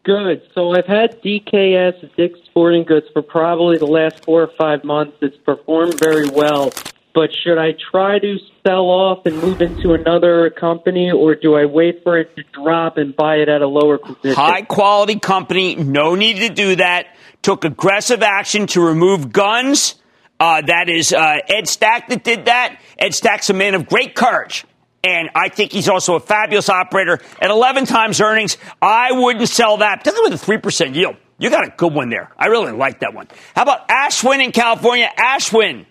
Good. 0.05 0.43
So 0.55 0.73
I've 0.73 0.87
had 0.87 1.23
DKS, 1.23 2.17
Dick's 2.17 2.41
Sporting 2.47 2.85
Goods, 2.85 3.07
for 3.13 3.23
probably 3.23 3.79
the 3.79 3.87
last 3.87 4.25
four 4.25 4.43
or 4.43 4.51
five 4.59 4.85
months. 4.85 5.17
It's 5.21 5.37
performed 5.39 5.99
very 6.01 6.29
well. 6.29 6.73
But 7.15 7.31
should 7.35 7.59
I 7.59 7.73
try 7.91 8.19
to 8.19 8.39
sell 8.67 8.87
off 8.87 9.27
and 9.27 9.37
move 9.37 9.61
into 9.61 9.93
another 9.93 10.49
company, 10.51 11.11
or 11.11 11.35
do 11.35 11.55
I 11.55 11.67
wait 11.67 12.03
for 12.03 12.19
it 12.19 12.35
to 12.37 12.43
drop 12.53 12.97
and 12.97 13.15
buy 13.15 13.37
it 13.37 13.49
at 13.49 13.61
a 13.61 13.67
lower 13.67 13.99
position? 13.99 14.35
High 14.35 14.63
quality 14.63 15.19
company, 15.19 15.75
no 15.75 16.15
need 16.15 16.39
to 16.39 16.49
do 16.49 16.77
that. 16.77 17.09
Took 17.43 17.65
aggressive 17.65 18.23
action 18.23 18.67
to 18.69 18.81
remove 18.81 19.31
guns. 19.31 19.97
Uh, 20.43 20.61
that 20.61 20.89
is 20.89 21.13
uh, 21.13 21.39
Ed 21.47 21.69
Stack 21.69 22.09
that 22.09 22.25
did 22.25 22.47
that. 22.47 22.81
Ed 22.99 23.15
Stack's 23.15 23.49
a 23.49 23.53
man 23.53 23.77
of 23.77 23.87
great 23.87 24.17
courage. 24.17 24.65
And 25.05 25.31
I 25.37 25.49
think 25.49 25.71
he's 25.71 25.89
also 25.89 26.17
a 26.17 26.21
fabulous 26.21 26.69
operator. 26.69 27.21
At 27.41 27.51
11 27.51 27.87
times 27.87 28.21
earnings, 28.21 28.59
I 28.81 29.13
wouldn't 29.13 29.49
sell 29.49 29.77
that, 29.77 30.01
particularly 30.01 30.33
with 30.33 30.43
a 30.43 30.53
3% 30.53 30.97
yield. 30.97 31.15
You 31.39 31.49
got 31.49 31.65
a 31.65 31.71
good 31.77 31.95
one 31.95 32.11
there. 32.11 32.33
I 32.37 32.47
really 32.47 32.73
like 32.73 32.99
that 33.01 33.15
one. 33.15 33.29
How 33.55 33.63
about 33.63 33.87
Ashwin 33.89 34.45
in 34.45 34.51
California? 34.51 35.09
Ashwin. 35.17 35.87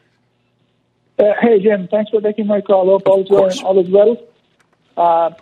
Uh, 1.17 1.23
hey, 1.39 1.63
Jim. 1.63 1.87
Thanks 1.87 2.11
for 2.11 2.19
taking 2.19 2.47
my 2.47 2.59
call. 2.59 2.87
Hope 2.87 3.07
all 3.07 3.23
is 3.23 3.29
well. 3.29 3.65
All 3.65 3.79
is 3.79 3.89
well. 3.89 4.17
Uh, 4.97 5.33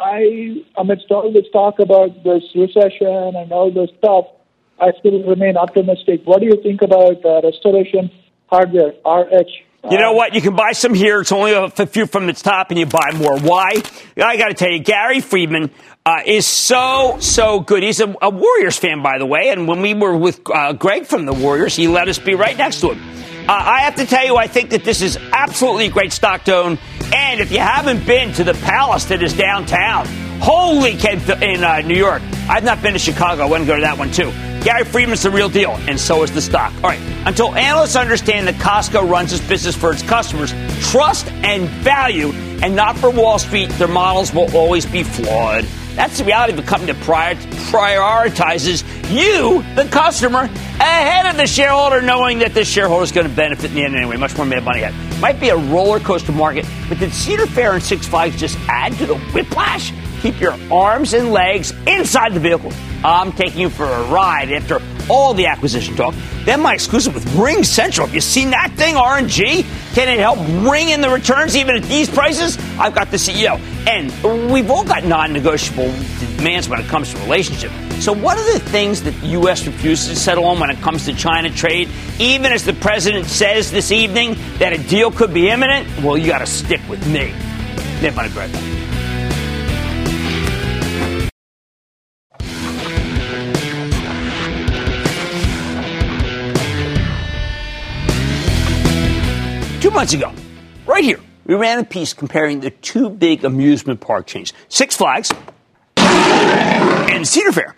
I, 0.00 0.64
amidst 0.78 1.10
all 1.10 1.30
this 1.30 1.44
talk 1.52 1.78
about 1.78 2.24
this 2.24 2.42
recession 2.54 3.36
and 3.36 3.52
all 3.52 3.70
this 3.70 3.90
stuff, 3.98 4.24
I 4.80 4.92
still 4.98 5.22
remain 5.24 5.58
optimistic. 5.58 6.22
What 6.24 6.40
do 6.40 6.46
you 6.46 6.62
think 6.62 6.80
about 6.80 7.22
uh, 7.22 7.42
Restoration 7.42 8.10
Hardware, 8.48 8.92
RH? 9.04 9.66
You 9.90 9.98
know 9.98 10.12
what? 10.12 10.34
You 10.34 10.40
can 10.40 10.56
buy 10.56 10.72
some 10.72 10.94
here. 10.94 11.20
It's 11.20 11.30
only 11.30 11.52
a 11.52 11.68
few 11.70 12.06
from 12.06 12.26
the 12.26 12.32
top, 12.32 12.70
and 12.70 12.78
you 12.78 12.86
buy 12.86 13.12
more. 13.14 13.38
Why? 13.38 13.82
I 14.16 14.36
got 14.36 14.48
to 14.48 14.54
tell 14.54 14.70
you, 14.70 14.80
Gary 14.80 15.20
Friedman 15.20 15.70
uh, 16.04 16.22
is 16.26 16.44
so 16.44 17.18
so 17.20 17.60
good. 17.60 17.84
He's 17.84 18.00
a, 18.00 18.12
a 18.20 18.30
Warriors 18.30 18.76
fan, 18.76 19.02
by 19.02 19.18
the 19.18 19.26
way. 19.26 19.50
And 19.50 19.68
when 19.68 19.82
we 19.82 19.94
were 19.94 20.16
with 20.16 20.40
uh, 20.52 20.72
Greg 20.72 21.06
from 21.06 21.24
the 21.24 21.32
Warriors, 21.32 21.76
he 21.76 21.86
let 21.86 22.08
us 22.08 22.18
be 22.18 22.34
right 22.34 22.56
next 22.56 22.80
to 22.80 22.92
him. 22.92 23.48
Uh, 23.48 23.52
I 23.52 23.82
have 23.82 23.94
to 23.96 24.06
tell 24.06 24.24
you, 24.24 24.36
I 24.36 24.48
think 24.48 24.70
that 24.70 24.82
this 24.82 25.02
is 25.02 25.16
absolutely 25.32 25.86
a 25.86 25.90
great 25.90 26.12
stock 26.12 26.42
to 26.44 26.56
own. 26.56 26.78
And 27.14 27.40
if 27.40 27.52
you 27.52 27.60
haven't 27.60 28.04
been 28.04 28.32
to 28.34 28.42
the 28.44 28.54
Palace 28.54 29.04
that 29.04 29.22
is 29.22 29.34
downtown, 29.34 30.06
holy 30.40 30.92
in 30.92 31.62
uh, 31.62 31.80
New 31.82 31.94
York. 31.96 32.22
I've 32.48 32.64
not 32.64 32.82
been 32.82 32.94
to 32.94 32.98
Chicago. 32.98 33.44
I 33.44 33.46
want 33.46 33.62
to 33.62 33.66
go 33.66 33.76
to 33.76 33.82
that 33.82 33.98
one 33.98 34.10
too. 34.10 34.32
Gary 34.66 34.82
Friedman's 34.82 35.22
the 35.22 35.30
real 35.30 35.48
deal, 35.48 35.70
and 35.86 35.98
so 35.98 36.24
is 36.24 36.32
the 36.32 36.42
stock. 36.42 36.74
All 36.82 36.90
right. 36.90 37.00
Until 37.24 37.54
analysts 37.54 37.94
understand 37.94 38.48
that 38.48 38.56
Costco 38.56 39.08
runs 39.08 39.32
its 39.32 39.46
business 39.46 39.76
for 39.76 39.92
its 39.92 40.02
customers, 40.02 40.52
trust 40.90 41.28
and 41.44 41.68
value, 41.84 42.32
and 42.64 42.74
not 42.74 42.98
for 42.98 43.08
Wall 43.08 43.38
Street, 43.38 43.70
their 43.78 43.86
models 43.86 44.34
will 44.34 44.52
always 44.56 44.84
be 44.84 45.04
flawed. 45.04 45.64
That's 45.94 46.18
the 46.18 46.24
reality 46.24 46.52
of 46.54 46.58
a 46.58 46.62
company 46.62 46.90
that 46.90 47.00
prior- 47.04 47.36
prioritizes 47.70 48.82
you, 49.08 49.62
the 49.76 49.88
customer, 49.88 50.40
ahead 50.80 51.26
of 51.26 51.36
the 51.36 51.46
shareholder, 51.46 52.02
knowing 52.02 52.40
that 52.40 52.52
the 52.52 52.64
shareholder 52.64 53.04
is 53.04 53.12
going 53.12 53.28
to 53.28 53.32
benefit 53.32 53.70
in 53.70 53.76
the 53.76 53.84
end 53.84 53.94
anyway. 53.94 54.16
Much 54.16 54.36
more 54.36 54.46
Mad 54.46 54.64
Money 54.64 54.82
ahead. 54.82 55.20
Might 55.20 55.38
be 55.38 55.50
a 55.50 55.56
roller 55.56 56.00
coaster 56.00 56.32
market, 56.32 56.66
but 56.88 56.98
did 56.98 57.12
Cedar 57.12 57.46
Fair 57.46 57.74
and 57.74 57.82
Six 57.82 58.04
Flags 58.08 58.34
just 58.34 58.58
add 58.68 58.94
to 58.94 59.06
the 59.06 59.16
whiplash? 59.32 59.92
Keep 60.26 60.40
your 60.40 60.58
arms 60.72 61.14
and 61.14 61.30
legs 61.30 61.72
inside 61.86 62.34
the 62.34 62.40
vehicle. 62.40 62.72
I'm 63.04 63.30
taking 63.30 63.60
you 63.60 63.70
for 63.70 63.84
a 63.84 64.08
ride 64.08 64.50
after 64.50 64.80
all 65.08 65.34
the 65.34 65.46
acquisition 65.46 65.94
talk. 65.94 66.16
Then 66.44 66.60
my 66.60 66.74
exclusive 66.74 67.14
with 67.14 67.24
RingCentral. 67.26 68.06
Have 68.06 68.12
you 68.12 68.20
seen 68.20 68.50
that 68.50 68.72
thing, 68.72 68.96
RNG? 68.96 69.64
Can 69.94 70.08
it 70.08 70.18
help 70.18 70.44
bring 70.64 70.88
in 70.88 71.00
the 71.00 71.10
returns 71.10 71.56
even 71.56 71.76
at 71.76 71.84
these 71.84 72.10
prices? 72.10 72.58
I've 72.76 72.92
got 72.92 73.12
the 73.12 73.18
CEO. 73.18 73.60
And 73.86 74.50
we've 74.50 74.68
all 74.68 74.82
got 74.82 75.04
non-negotiable 75.04 75.92
demands 76.36 76.68
when 76.68 76.80
it 76.80 76.86
comes 76.86 77.12
to 77.12 77.20
relationship. 77.20 77.70
So 78.00 78.12
what 78.12 78.36
are 78.36 78.52
the 78.52 78.58
things 78.58 79.04
that 79.04 79.12
the 79.20 79.28
U.S. 79.28 79.64
refuses 79.64 80.08
to 80.08 80.16
settle 80.16 80.46
on 80.46 80.58
when 80.58 80.70
it 80.70 80.78
comes 80.78 81.04
to 81.04 81.14
China 81.14 81.50
trade? 81.50 81.88
Even 82.18 82.50
as 82.50 82.64
the 82.64 82.72
president 82.72 83.26
says 83.26 83.70
this 83.70 83.92
evening 83.92 84.34
that 84.58 84.72
a 84.72 84.78
deal 84.88 85.12
could 85.12 85.32
be 85.32 85.50
imminent, 85.50 85.86
well, 86.02 86.18
you 86.18 86.26
got 86.26 86.40
to 86.40 86.46
stick 86.46 86.80
with 86.88 87.06
me. 87.06 87.32
Nick 88.02 88.18
on 88.18 88.24
a 88.24 88.85
months 99.96 100.12
ago, 100.12 100.30
right 100.84 101.02
here, 101.02 101.18
we 101.46 101.54
ran 101.54 101.78
a 101.78 101.84
piece 101.84 102.12
comparing 102.12 102.60
the 102.60 102.70
two 102.70 103.08
big 103.08 103.46
amusement 103.46 103.98
park 103.98 104.26
chains, 104.26 104.52
Six 104.68 104.94
Flags 104.94 105.32
and 105.96 107.26
Cedar 107.26 107.50
Fair. 107.50 107.74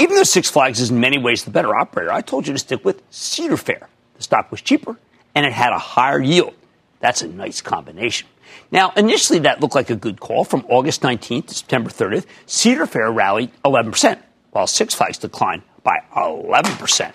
Even 0.00 0.16
though 0.16 0.24
Six 0.24 0.50
Flags 0.50 0.80
is 0.80 0.90
in 0.90 0.98
many 0.98 1.16
ways 1.16 1.44
the 1.44 1.52
better 1.52 1.76
operator, 1.76 2.12
I 2.12 2.22
told 2.22 2.48
you 2.48 2.54
to 2.54 2.58
stick 2.58 2.84
with 2.84 3.00
Cedar 3.08 3.56
Fair. 3.56 3.88
The 4.16 4.24
stock 4.24 4.50
was 4.50 4.60
cheaper 4.60 4.96
and 5.36 5.46
it 5.46 5.52
had 5.52 5.72
a 5.72 5.78
higher 5.78 6.20
yield. 6.20 6.54
That's 6.98 7.22
a 7.22 7.28
nice 7.28 7.60
combination. 7.60 8.26
Now, 8.72 8.90
initially 8.96 9.38
that 9.40 9.60
looked 9.60 9.76
like 9.76 9.90
a 9.90 9.96
good 9.96 10.18
call. 10.18 10.42
From 10.42 10.66
August 10.68 11.02
19th 11.02 11.46
to 11.46 11.54
September 11.54 11.88
30th, 11.88 12.26
Cedar 12.46 12.86
Fair 12.86 13.12
rallied 13.12 13.52
11%, 13.64 14.18
while 14.50 14.66
Six 14.66 14.92
Flags 14.92 15.18
declined 15.18 15.62
by 15.84 15.98
11%. 16.16 17.12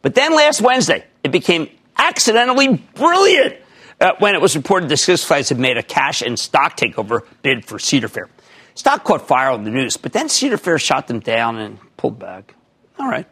But 0.00 0.16
then 0.16 0.34
last 0.34 0.60
Wednesday, 0.60 1.04
it 1.22 1.30
became 1.30 1.68
accidentally 2.02 2.76
brilliant 2.94 3.56
uh, 4.00 4.12
when 4.18 4.34
it 4.34 4.40
was 4.40 4.56
reported 4.56 4.88
that 4.88 4.96
Six 4.96 5.22
Flags 5.22 5.48
had 5.48 5.58
made 5.58 5.78
a 5.78 5.82
cash 5.82 6.22
and 6.22 6.38
stock 6.38 6.76
takeover 6.76 7.20
bid 7.42 7.64
for 7.64 7.78
Cedar 7.78 8.08
Fair. 8.08 8.28
Stock 8.74 9.04
caught 9.04 9.26
fire 9.28 9.50
on 9.50 9.64
the 9.64 9.70
news, 9.70 9.96
but 9.96 10.12
then 10.12 10.28
Cedar 10.28 10.56
Fair 10.56 10.78
shot 10.78 11.06
them 11.06 11.20
down 11.20 11.58
and 11.58 11.78
pulled 11.96 12.18
back. 12.18 12.54
All 12.98 13.08
right. 13.08 13.26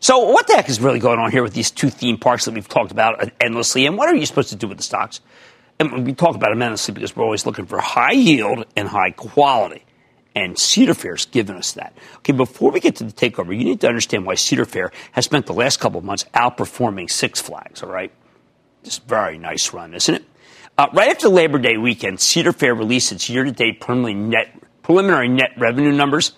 So, 0.00 0.30
what 0.30 0.46
the 0.46 0.54
heck 0.54 0.68
is 0.68 0.80
really 0.80 0.98
going 0.98 1.18
on 1.18 1.30
here 1.30 1.42
with 1.42 1.54
these 1.54 1.70
two 1.70 1.90
theme 1.90 2.18
parks 2.18 2.44
that 2.44 2.54
we've 2.54 2.68
talked 2.68 2.92
about 2.92 3.32
endlessly? 3.40 3.86
And 3.86 3.96
what 3.96 4.08
are 4.08 4.14
you 4.14 4.26
supposed 4.26 4.50
to 4.50 4.56
do 4.56 4.68
with 4.68 4.78
the 4.78 4.84
stocks? 4.84 5.20
And 5.80 6.06
we 6.06 6.12
talk 6.12 6.34
about 6.34 6.50
them 6.50 6.62
endlessly 6.62 6.94
because 6.94 7.14
we're 7.14 7.24
always 7.24 7.46
looking 7.46 7.66
for 7.66 7.78
high 7.80 8.12
yield 8.12 8.64
and 8.76 8.88
high 8.88 9.10
quality. 9.10 9.84
And 10.38 10.56
Cedar 10.56 10.94
Fair's 10.94 11.26
given 11.26 11.56
us 11.56 11.72
that. 11.72 11.92
Okay, 12.18 12.32
before 12.32 12.70
we 12.70 12.78
get 12.78 12.94
to 12.96 13.04
the 13.04 13.10
takeover, 13.10 13.48
you 13.48 13.64
need 13.64 13.80
to 13.80 13.88
understand 13.88 14.24
why 14.24 14.36
Cedar 14.36 14.64
Fair 14.64 14.92
has 15.10 15.24
spent 15.24 15.46
the 15.46 15.52
last 15.52 15.80
couple 15.80 15.98
of 15.98 16.04
months 16.04 16.24
outperforming 16.32 17.10
Six 17.10 17.40
Flags, 17.40 17.82
all 17.82 17.90
right? 17.90 18.12
Just 18.84 19.04
very 19.08 19.36
nice 19.36 19.72
run, 19.72 19.94
isn't 19.94 20.14
it? 20.14 20.24
Uh, 20.78 20.86
right 20.92 21.10
after 21.10 21.28
Labor 21.28 21.58
Day 21.58 21.76
weekend, 21.76 22.20
Cedar 22.20 22.52
Fair 22.52 22.72
released 22.72 23.10
its 23.10 23.28
year-to-date 23.28 23.80
preliminary 23.80 24.14
net, 24.14 24.54
preliminary 24.82 25.26
net 25.26 25.50
revenue 25.58 25.90
numbers. 25.90 26.34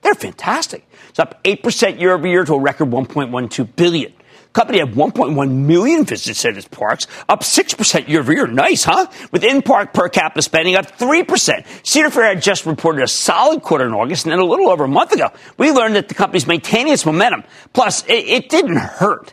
They're 0.00 0.14
fantastic. 0.14 0.88
It's 1.10 1.18
up 1.18 1.44
8% 1.44 2.00
year 2.00 2.14
over 2.14 2.26
year 2.26 2.46
to 2.46 2.54
a 2.54 2.58
record 2.58 2.88
1.12 2.88 3.76
billion. 3.76 4.14
Company 4.52 4.80
had 4.80 4.92
1.1 4.92 5.50
million 5.50 6.04
visits 6.04 6.44
at 6.44 6.56
its 6.56 6.68
parks, 6.68 7.06
up 7.28 7.40
6% 7.40 8.08
year 8.08 8.20
over 8.20 8.32
year. 8.32 8.46
Nice, 8.46 8.84
huh? 8.84 9.06
With 9.30 9.44
in-park 9.44 9.94
per 9.94 10.08
capita 10.08 10.42
spending 10.42 10.76
up 10.76 10.98
3%. 10.98 11.86
Cedar 11.86 12.10
Fair 12.10 12.34
had 12.34 12.42
just 12.42 12.66
reported 12.66 13.02
a 13.02 13.08
solid 13.08 13.62
quarter 13.62 13.86
in 13.86 13.92
August, 13.92 14.26
and 14.26 14.32
then 14.32 14.38
a 14.38 14.44
little 14.44 14.68
over 14.68 14.84
a 14.84 14.88
month 14.88 15.12
ago, 15.12 15.30
we 15.56 15.70
learned 15.70 15.96
that 15.96 16.08
the 16.08 16.14
company's 16.14 16.46
maintaining 16.46 16.92
its 16.92 17.06
momentum. 17.06 17.44
Plus, 17.72 18.04
it, 18.06 18.26
it 18.26 18.48
didn't 18.48 18.76
hurt 18.76 19.32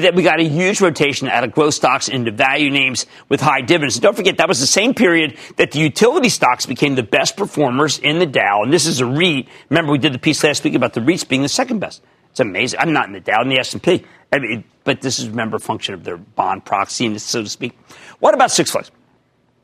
that 0.00 0.14
we 0.14 0.22
got 0.22 0.40
a 0.40 0.44
huge 0.44 0.80
rotation 0.80 1.28
out 1.28 1.44
of 1.44 1.52
growth 1.52 1.74
stocks 1.74 2.08
into 2.08 2.30
value 2.30 2.70
names 2.70 3.06
with 3.28 3.40
high 3.40 3.60
dividends. 3.60 3.96
And 3.96 4.02
don't 4.02 4.16
forget, 4.16 4.38
that 4.38 4.48
was 4.48 4.58
the 4.58 4.66
same 4.66 4.94
period 4.94 5.36
that 5.56 5.72
the 5.72 5.80
utility 5.80 6.30
stocks 6.30 6.64
became 6.64 6.94
the 6.94 7.02
best 7.02 7.36
performers 7.36 7.98
in 7.98 8.18
the 8.18 8.26
Dow. 8.26 8.62
And 8.62 8.72
this 8.72 8.86
is 8.86 9.00
a 9.00 9.06
REIT. 9.06 9.48
Remember, 9.68 9.92
we 9.92 9.98
did 9.98 10.14
the 10.14 10.18
piece 10.18 10.42
last 10.42 10.64
week 10.64 10.74
about 10.74 10.94
the 10.94 11.00
REITs 11.00 11.28
being 11.28 11.42
the 11.42 11.48
second 11.48 11.80
best. 11.80 12.02
It's 12.32 12.40
amazing. 12.40 12.80
I'm 12.80 12.92
not 12.92 13.06
in 13.06 13.12
the 13.12 13.20
Dow, 13.20 13.42
in 13.42 13.48
the 13.48 13.58
S&P. 13.58 14.04
I 14.32 14.38
mean, 14.38 14.64
but 14.84 15.02
this 15.02 15.18
is, 15.18 15.28
remember, 15.28 15.58
function 15.58 15.94
of 15.94 16.02
their 16.02 16.16
bond 16.16 16.64
proxy, 16.64 17.06
and 17.06 17.20
so 17.20 17.42
to 17.42 17.48
speak. 17.48 17.78
What 18.18 18.34
about 18.34 18.50
Six 18.50 18.70
Flags? 18.70 18.90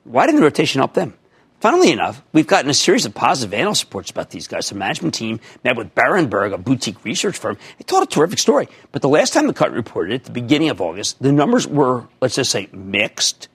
Why 0.05 0.27
didn't 0.27 0.41
the 0.41 0.45
rotation 0.45 0.79
help 0.79 0.93
them? 0.95 1.15
Funnily 1.61 1.91
enough, 1.91 2.23
we've 2.33 2.47
gotten 2.47 2.71
a 2.71 2.75
series 2.75 3.05
of 3.05 3.15
positive 3.15 3.53
analyst 3.53 3.85
reports 3.85 4.11
about 4.11 4.31
these 4.31 4.47
guys. 4.47 4.69
The 4.69 4.77
management 4.77 5.15
team 5.15 5.41
met 5.65 5.77
with 5.77 5.95
Berenberg, 5.95 6.53
a 6.53 6.59
boutique 6.59 7.05
research 7.05 7.37
firm. 7.37 7.57
They 7.79 7.85
told 7.85 8.05
a 8.05 8.07
terrific 8.07 8.39
story. 8.39 8.69
But 8.93 9.03
the 9.03 9.09
last 9.09 9.33
time 9.33 9.49
the 9.49 9.53
cut 9.53 9.73
reported 9.73 10.13
at 10.13 10.25
the 10.25 10.31
beginning 10.31 10.69
of 10.69 10.81
August, 10.81 11.21
the 11.21 11.33
numbers 11.33 11.67
were, 11.67 12.07
let's 12.21 12.37
just 12.37 12.53
say, 12.53 12.69
mixed. 12.73 13.49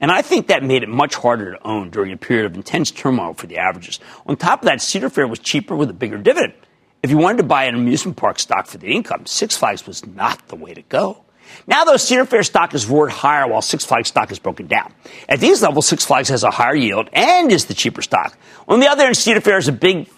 And 0.00 0.12
I 0.12 0.22
think 0.22 0.46
that 0.46 0.62
made 0.62 0.82
it 0.84 0.88
much 0.88 1.16
harder 1.16 1.52
to 1.52 1.66
own 1.66 1.90
during 1.90 2.12
a 2.12 2.16
period 2.16 2.46
of 2.46 2.54
intense 2.54 2.90
turmoil 2.90 3.34
for 3.34 3.46
the 3.46 3.58
averages. 3.58 3.98
On 4.26 4.36
top 4.36 4.62
of 4.62 4.66
that, 4.66 4.80
Cedar 4.80 5.10
Fair 5.10 5.26
was 5.26 5.40
cheaper 5.40 5.74
with 5.74 5.90
a 5.90 5.94
bigger 5.94 6.18
dividend. 6.18 6.54
If 7.02 7.10
you 7.10 7.16
wanted 7.16 7.38
to 7.38 7.44
buy 7.44 7.64
an 7.64 7.74
amusement 7.74 8.18
park 8.18 8.38
stock 8.38 8.66
for 8.66 8.76
the 8.76 8.88
income, 8.88 9.24
Six 9.24 9.56
Flags 9.56 9.86
was 9.86 10.04
not 10.04 10.48
the 10.48 10.56
way 10.56 10.74
to 10.74 10.82
go. 10.82 11.24
Now, 11.66 11.84
though, 11.84 11.96
Cedar 11.96 12.26
Fair 12.26 12.42
stock 12.42 12.74
is 12.74 12.86
roared 12.86 13.10
higher 13.10 13.48
while 13.48 13.62
Six 13.62 13.84
Flags 13.84 14.08
stock 14.08 14.30
is 14.30 14.38
broken 14.38 14.66
down. 14.66 14.92
At 15.28 15.40
these 15.40 15.62
levels, 15.62 15.86
Six 15.88 16.04
Flags 16.04 16.28
has 16.28 16.44
a 16.44 16.50
higher 16.50 16.76
yield 16.76 17.08
and 17.12 17.50
is 17.50 17.64
the 17.64 17.74
cheaper 17.74 18.02
stock. 18.02 18.36
On 18.68 18.80
the 18.80 18.86
other 18.86 19.04
hand, 19.04 19.16
Cedar 19.16 19.40
Fair 19.40 19.58
is 19.58 19.66
a 19.66 19.72
big 19.72 20.08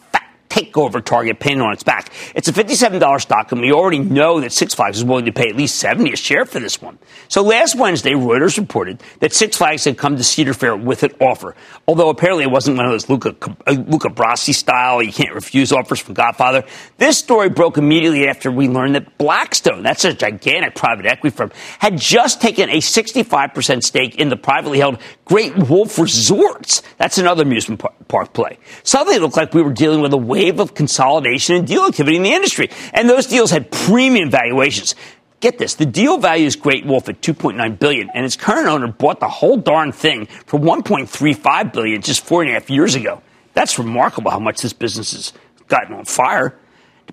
takeover 0.52 1.02
target 1.02 1.40
painted 1.40 1.62
on 1.62 1.72
its 1.72 1.82
back. 1.82 2.12
It's 2.34 2.46
a 2.46 2.52
$57 2.52 3.20
stock, 3.20 3.52
and 3.52 3.60
we 3.62 3.72
already 3.72 4.00
know 4.00 4.40
that 4.40 4.52
Six 4.52 4.74
Flags 4.74 4.98
is 4.98 5.04
willing 5.04 5.24
to 5.24 5.32
pay 5.32 5.48
at 5.48 5.56
least 5.56 5.76
70 5.76 6.12
a 6.12 6.16
share 6.16 6.44
for 6.44 6.60
this 6.60 6.82
one. 6.82 6.98
So 7.28 7.42
last 7.42 7.74
Wednesday, 7.74 8.12
Reuters 8.12 8.58
reported 8.58 9.02
that 9.20 9.32
Six 9.32 9.56
Flags 9.56 9.84
had 9.84 9.96
come 9.96 10.16
to 10.16 10.24
Cedar 10.24 10.52
Fair 10.52 10.76
with 10.76 11.02
an 11.04 11.12
offer, 11.20 11.56
although 11.88 12.10
apparently 12.10 12.44
it 12.44 12.50
wasn't 12.50 12.76
one 12.76 12.84
of 12.84 12.92
those 12.92 13.08
Luca, 13.08 13.34
uh, 13.66 13.72
Luca 13.72 14.10
Brasi 14.10 14.54
style, 14.54 15.02
you 15.02 15.12
can't 15.12 15.34
refuse 15.34 15.72
offers 15.72 16.00
from 16.00 16.12
Godfather. 16.12 16.64
This 16.98 17.16
story 17.16 17.48
broke 17.48 17.78
immediately 17.78 18.28
after 18.28 18.50
we 18.50 18.68
learned 18.68 18.94
that 18.96 19.16
Blackstone, 19.16 19.82
that's 19.82 20.04
a 20.04 20.12
gigantic 20.12 20.74
private 20.74 21.06
equity 21.06 21.34
firm, 21.34 21.50
had 21.78 21.98
just 21.98 22.42
taken 22.42 22.68
a 22.68 22.76
65% 22.76 23.82
stake 23.82 24.16
in 24.16 24.28
the 24.28 24.36
privately 24.36 24.78
held 24.78 24.98
Great 25.24 25.56
Wolf 25.56 25.98
Resorts. 25.98 26.82
That's 26.98 27.16
another 27.16 27.42
amusement 27.42 27.82
park 28.08 28.34
play. 28.34 28.58
Suddenly 28.82 29.16
it 29.16 29.22
looked 29.22 29.36
like 29.38 29.54
we 29.54 29.62
were 29.62 29.72
dealing 29.72 30.02
with 30.02 30.12
a 30.12 30.18
wave 30.18 30.41
wave 30.42 30.60
of 30.60 30.74
consolidation 30.74 31.56
and 31.56 31.66
deal 31.66 31.84
activity 31.84 32.16
in 32.16 32.22
the 32.22 32.32
industry. 32.32 32.70
And 32.92 33.08
those 33.08 33.26
deals 33.26 33.50
had 33.50 33.70
premium 33.70 34.30
valuations. 34.30 34.94
Get 35.40 35.58
this, 35.58 35.74
the 35.74 35.86
deal 35.86 36.18
values 36.18 36.54
Great 36.54 36.86
Wolf 36.86 37.08
at 37.08 37.20
2.9 37.20 37.78
billion, 37.78 38.10
and 38.14 38.24
its 38.24 38.36
current 38.36 38.68
owner 38.68 38.86
bought 38.86 39.18
the 39.18 39.28
whole 39.28 39.56
darn 39.56 39.90
thing 39.90 40.26
for 40.46 40.58
1.35 40.60 41.72
billion 41.72 42.00
just 42.00 42.24
four 42.24 42.42
and 42.42 42.50
a 42.50 42.54
half 42.54 42.70
years 42.70 42.94
ago. 42.94 43.20
That's 43.54 43.78
remarkable 43.78 44.30
how 44.30 44.38
much 44.38 44.62
this 44.62 44.72
business 44.72 45.12
has 45.12 45.32
gotten 45.66 45.94
on 45.94 46.04
fire. 46.04 46.56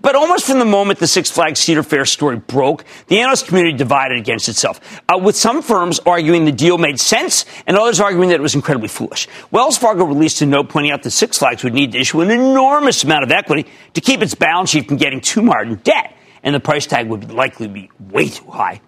But 0.01 0.15
almost 0.15 0.45
from 0.45 0.59
the 0.59 0.65
moment 0.65 0.99
the 0.99 1.07
Six 1.07 1.29
Flags 1.29 1.59
Cedar 1.59 1.83
Fair 1.83 2.05
story 2.05 2.37
broke, 2.37 2.85
the 3.07 3.19
analyst 3.19 3.47
community 3.47 3.75
divided 3.75 4.17
against 4.17 4.47
itself, 4.47 5.01
uh, 5.09 5.17
with 5.17 5.35
some 5.35 5.61
firms 5.61 5.99
arguing 5.99 6.45
the 6.45 6.53
deal 6.53 6.77
made 6.77 6.99
sense 6.99 7.45
and 7.67 7.75
others 7.75 7.99
arguing 7.99 8.29
that 8.29 8.35
it 8.35 8.41
was 8.41 8.55
incredibly 8.55 8.87
foolish. 8.87 9.27
Wells 9.51 9.77
Fargo 9.77 10.05
released 10.05 10.41
a 10.41 10.45
note 10.45 10.69
pointing 10.69 10.91
out 10.91 11.03
that 11.03 11.11
Six 11.11 11.37
Flags 11.37 11.63
would 11.63 11.73
need 11.73 11.91
to 11.91 11.99
issue 11.99 12.21
an 12.21 12.31
enormous 12.31 13.03
amount 13.03 13.23
of 13.23 13.31
equity 13.31 13.69
to 13.93 14.01
keep 14.01 14.21
its 14.21 14.35
balance 14.35 14.69
sheet 14.69 14.87
from 14.87 14.97
getting 14.97 15.19
too 15.19 15.41
mired 15.41 15.67
in 15.67 15.75
debt, 15.75 16.15
and 16.43 16.55
the 16.55 16.61
price 16.61 16.85
tag 16.85 17.07
would 17.07 17.31
likely 17.31 17.67
be 17.67 17.91
way 17.99 18.29
too 18.29 18.49
high. 18.49 18.79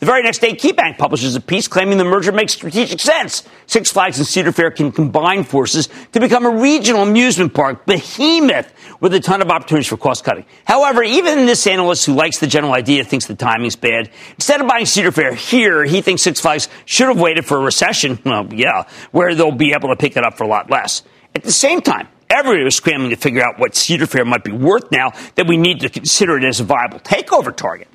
The 0.00 0.06
very 0.06 0.22
next 0.22 0.38
day, 0.38 0.54
KeyBank 0.54 0.96
publishes 0.96 1.36
a 1.36 1.42
piece 1.42 1.68
claiming 1.68 1.98
the 1.98 2.06
merger 2.06 2.32
makes 2.32 2.54
strategic 2.54 3.00
sense. 3.00 3.42
Six 3.66 3.92
Flags 3.92 4.16
and 4.16 4.26
Cedar 4.26 4.50
Fair 4.50 4.70
can 4.70 4.92
combine 4.92 5.44
forces 5.44 5.90
to 6.12 6.20
become 6.20 6.46
a 6.46 6.50
regional 6.50 7.02
amusement 7.02 7.52
park 7.52 7.84
behemoth 7.84 8.72
with 9.00 9.12
a 9.12 9.20
ton 9.20 9.42
of 9.42 9.50
opportunities 9.50 9.88
for 9.88 9.98
cost 9.98 10.24
cutting. 10.24 10.46
However, 10.64 11.02
even 11.02 11.44
this 11.44 11.66
analyst 11.66 12.06
who 12.06 12.14
likes 12.14 12.38
the 12.38 12.46
general 12.46 12.72
idea 12.72 13.04
thinks 13.04 13.26
the 13.26 13.34
timing's 13.34 13.76
bad. 13.76 14.08
Instead 14.36 14.62
of 14.62 14.68
buying 14.68 14.86
Cedar 14.86 15.12
Fair 15.12 15.34
here, 15.34 15.84
he 15.84 16.00
thinks 16.00 16.22
Six 16.22 16.40
Flags 16.40 16.70
should 16.86 17.08
have 17.08 17.20
waited 17.20 17.44
for 17.44 17.58
a 17.58 17.60
recession. 17.60 18.18
Well, 18.24 18.48
yeah, 18.54 18.84
where 19.10 19.34
they'll 19.34 19.52
be 19.52 19.74
able 19.74 19.90
to 19.90 19.96
pick 19.96 20.16
it 20.16 20.24
up 20.24 20.38
for 20.38 20.44
a 20.44 20.48
lot 20.48 20.70
less. 20.70 21.02
At 21.34 21.42
the 21.42 21.52
same 21.52 21.82
time, 21.82 22.08
everybody 22.30 22.64
was 22.64 22.74
scrambling 22.74 23.10
to 23.10 23.16
figure 23.16 23.42
out 23.42 23.58
what 23.58 23.74
Cedar 23.74 24.06
Fair 24.06 24.24
might 24.24 24.44
be 24.44 24.52
worth 24.52 24.90
now 24.90 25.12
that 25.34 25.46
we 25.46 25.58
need 25.58 25.80
to 25.80 25.90
consider 25.90 26.38
it 26.38 26.44
as 26.44 26.58
a 26.58 26.64
viable 26.64 27.00
takeover 27.00 27.54
target. 27.54 27.88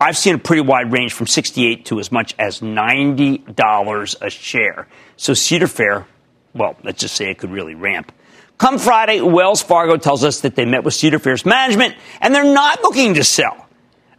I've 0.00 0.16
seen 0.16 0.34
a 0.34 0.38
pretty 0.38 0.60
wide 0.60 0.92
range 0.92 1.14
from 1.14 1.26
68 1.26 1.86
to 1.86 2.00
as 2.00 2.12
much 2.12 2.34
as 2.38 2.60
$90 2.60 4.16
a 4.20 4.30
share. 4.30 4.88
So 5.16 5.32
Cedar 5.32 5.66
Fair, 5.66 6.06
well, 6.54 6.76
let's 6.84 7.00
just 7.00 7.16
say 7.16 7.30
it 7.30 7.38
could 7.38 7.50
really 7.50 7.74
ramp. 7.74 8.12
Come 8.58 8.78
Friday, 8.78 9.20
Wells 9.20 9.62
Fargo 9.62 9.96
tells 9.96 10.24
us 10.24 10.40
that 10.40 10.54
they 10.54 10.64
met 10.64 10.84
with 10.84 10.94
Cedar 10.94 11.18
Fair's 11.18 11.46
management 11.46 11.94
and 12.20 12.34
they're 12.34 12.44
not 12.44 12.82
looking 12.82 13.14
to 13.14 13.24
sell. 13.24 13.66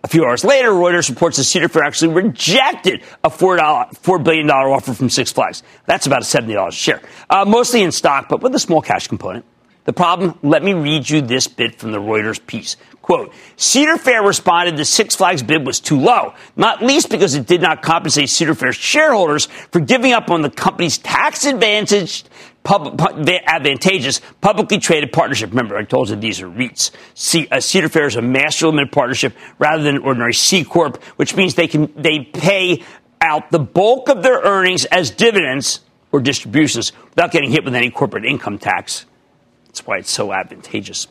A 0.04 0.08
few 0.08 0.26
hours 0.26 0.44
later, 0.44 0.70
Reuters 0.70 1.10
reports 1.10 1.38
that 1.38 1.44
Cedar 1.44 1.68
Fair 1.68 1.84
actually 1.84 2.14
rejected 2.14 3.04
a 3.24 3.30
$4, 3.30 3.58
$4 3.60 4.24
billion 4.24 4.50
offer 4.50 4.94
from 4.94 5.10
Six 5.10 5.32
Flags. 5.32 5.64
That's 5.86 6.08
about 6.08 6.22
a 6.22 6.26
$70 6.26 6.68
a 6.68 6.72
share, 6.72 7.02
uh, 7.30 7.46
mostly 7.46 7.84
in 7.84 7.92
stock, 7.92 8.30
but 8.30 8.42
with 8.42 8.54
a 8.56 8.60
small 8.60 8.82
cash 8.82 9.08
component. 9.08 9.46
The 9.88 9.94
problem, 9.94 10.38
let 10.44 10.64
me 10.64 10.74
read 10.74 11.10
you 11.10 11.22
this 11.22 11.48
bit 11.48 11.80
from 11.80 11.94
the 11.94 11.98
Reuters 11.98 12.46
piece. 12.46 12.76
Quote, 13.02 13.34
Cedar 13.56 13.98
Fair 13.98 14.22
responded 14.22 14.76
the 14.76 14.84
Six 14.84 15.16
Flags 15.16 15.42
bid 15.42 15.66
was 15.66 15.80
too 15.80 15.98
low, 15.98 16.34
not 16.58 16.84
least 16.84 17.10
because 17.10 17.36
it 17.36 17.48
did 17.48 17.62
not 17.62 17.82
compensate 17.82 18.28
Cedar 18.28 18.54
Fair's 18.54 18.76
shareholders 18.76 19.46
for 19.46 19.80
giving 19.80 20.12
up 20.12 20.30
on 20.30 20.42
the 20.42 20.50
company's 20.50 20.98
tax 20.98 21.46
advantaged 21.46 22.28
pub, 22.64 23.00
advantageous 23.00 24.20
publicly 24.42 24.78
traded 24.78 25.14
partnership. 25.14 25.52
Remember, 25.52 25.78
I 25.78 25.86
told 25.86 26.10
you 26.10 26.18
these 26.18 26.42
are 26.42 26.50
REITs. 26.50 26.92
C, 27.14 27.48
uh, 27.50 27.62
Cedar 27.62 27.88
Fair 27.88 28.08
is 28.08 28.18
a 28.18 28.22
master 28.22 28.66
limited 28.66 28.92
partnership 28.92 29.38
rather 29.58 29.84
than 29.84 29.96
an 29.96 30.02
ordinary 30.02 30.34
C 30.34 30.66
corp, 30.66 31.02
which 31.16 31.34
means 31.34 31.56
they 31.56 31.70
can 31.70 31.94
they 31.96 32.20
pay 32.20 32.84
out 33.22 33.52
the 33.52 33.60
bulk 33.60 34.10
of 34.10 34.22
their 34.22 34.42
earnings 34.42 34.84
as 34.84 35.12
dividends 35.12 35.80
or 36.12 36.20
distributions 36.20 36.92
without 37.12 37.32
getting 37.32 37.52
hit 37.52 37.64
with 37.64 37.74
any 37.74 37.90
corporate 37.90 38.26
income 38.26 38.58
tax. 38.58 39.06
That's 39.78 39.88
why 39.88 39.98
it's 39.98 40.12
so 40.12 40.34
advantageous. 40.34 41.08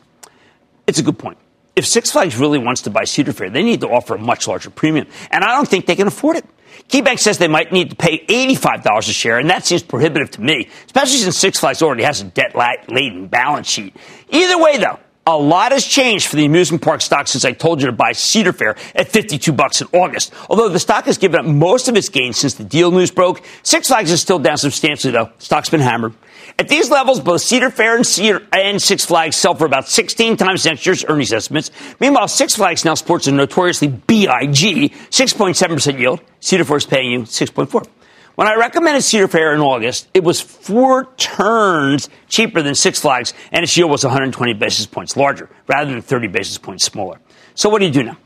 It's 0.85 0.99
a 0.99 1.03
good 1.03 1.17
point 1.17 1.37
if 1.77 1.85
Six 1.85 2.11
Flags 2.11 2.35
really 2.37 2.57
wants 2.57 2.81
to 2.81 2.89
buy 2.89 3.03
Cedar 3.03 3.31
Fair, 3.31 3.51
they 3.51 3.61
need 3.61 3.81
to 3.81 3.87
offer 3.87 4.15
a 4.15 4.19
much 4.19 4.47
larger 4.47 4.71
premium. 4.71 5.07
And 5.29 5.43
I 5.43 5.55
don't 5.55 5.67
think 5.67 5.85
they 5.85 5.95
can 5.95 6.07
afford 6.07 6.35
it. 6.35 6.45
KeyBank 6.89 7.19
says 7.19 7.37
they 7.37 7.47
might 7.47 7.71
need 7.71 7.91
to 7.91 7.95
pay 7.95 8.25
$85 8.25 8.97
a 8.97 9.01
share, 9.03 9.37
and 9.37 9.49
that 9.51 9.65
seems 9.65 9.83
prohibitive 9.83 10.31
to 10.31 10.41
me, 10.41 10.69
especially 10.87 11.17
since 11.17 11.37
Six 11.37 11.59
Flags 11.59 11.83
already 11.83 12.03
has 12.03 12.21
a 12.21 12.25
debt 12.25 12.55
laden 12.89 13.27
balance 13.27 13.69
sheet. 13.69 13.95
Either 14.29 14.57
way, 14.59 14.77
though, 14.77 14.99
a 15.27 15.37
lot 15.37 15.71
has 15.71 15.85
changed 15.85 16.27
for 16.27 16.35
the 16.35 16.45
amusement 16.45 16.81
park 16.81 17.01
stock 17.01 17.27
since 17.27 17.45
I 17.45 17.51
told 17.51 17.81
you 17.81 17.87
to 17.87 17.93
buy 17.93 18.13
Cedar 18.13 18.53
Fair 18.53 18.75
at 18.95 19.09
52 19.09 19.51
bucks 19.51 19.81
in 19.81 19.87
August. 19.93 20.33
Although 20.49 20.69
the 20.69 20.79
stock 20.79 21.05
has 21.05 21.19
given 21.19 21.39
up 21.39 21.45
most 21.45 21.89
of 21.89 21.95
its 21.95 22.09
gains 22.09 22.37
since 22.37 22.55
the 22.55 22.63
deal 22.63 22.89
news 22.91 23.11
broke, 23.11 23.43
Six 23.61 23.89
Flags 23.89 24.09
is 24.09 24.21
still 24.21 24.39
down 24.39 24.57
substantially 24.57 25.11
though. 25.11 25.29
Stock's 25.37 25.69
been 25.69 25.81
hammered. 25.81 26.13
At 26.59 26.69
these 26.69 26.89
levels, 26.89 27.19
both 27.19 27.41
Cedar 27.41 27.69
Fair 27.69 27.95
and, 27.95 28.05
Cedar 28.05 28.41
and 28.51 28.81
Six 28.81 29.05
Flags 29.05 29.35
sell 29.35 29.53
for 29.53 29.65
about 29.65 29.87
16 29.87 30.37
times 30.37 30.65
next 30.65 30.87
year's 30.87 31.05
earnings 31.05 31.31
estimates. 31.31 31.69
Meanwhile, 31.99 32.29
Six 32.29 32.55
Flags 32.55 32.83
now 32.83 32.95
sports 32.95 33.27
a 33.27 33.31
notoriously 33.31 33.89
BIG 33.89 34.91
6.7% 34.91 35.99
yield. 35.99 36.19
Cedar 36.39 36.63
Fair 36.63 36.77
is 36.77 36.85
paying 36.87 37.11
you 37.11 37.19
6.4. 37.21 37.87
When 38.33 38.47
I 38.47 38.55
recommended 38.55 39.03
Cedar 39.03 39.27
Fair 39.27 39.53
in 39.53 39.61
August, 39.61 40.07
it 40.15 40.23
was 40.23 40.41
four 40.41 41.13
turns 41.17 42.09
cheaper 42.27 42.63
than 42.63 42.73
Six 42.73 43.01
Flags, 43.01 43.35
and 43.51 43.61
its 43.63 43.77
yield 43.77 43.91
was 43.91 44.03
120 44.03 44.53
basis 44.53 44.87
points 44.87 45.15
larger, 45.15 45.49
rather 45.67 45.91
than 45.91 46.01
30 46.01 46.27
basis 46.27 46.57
points 46.57 46.83
smaller. 46.83 47.19
So 47.53 47.69
what 47.69 47.79
do 47.79 47.85
you 47.85 47.91
do 47.91 48.01
now? 48.01 48.17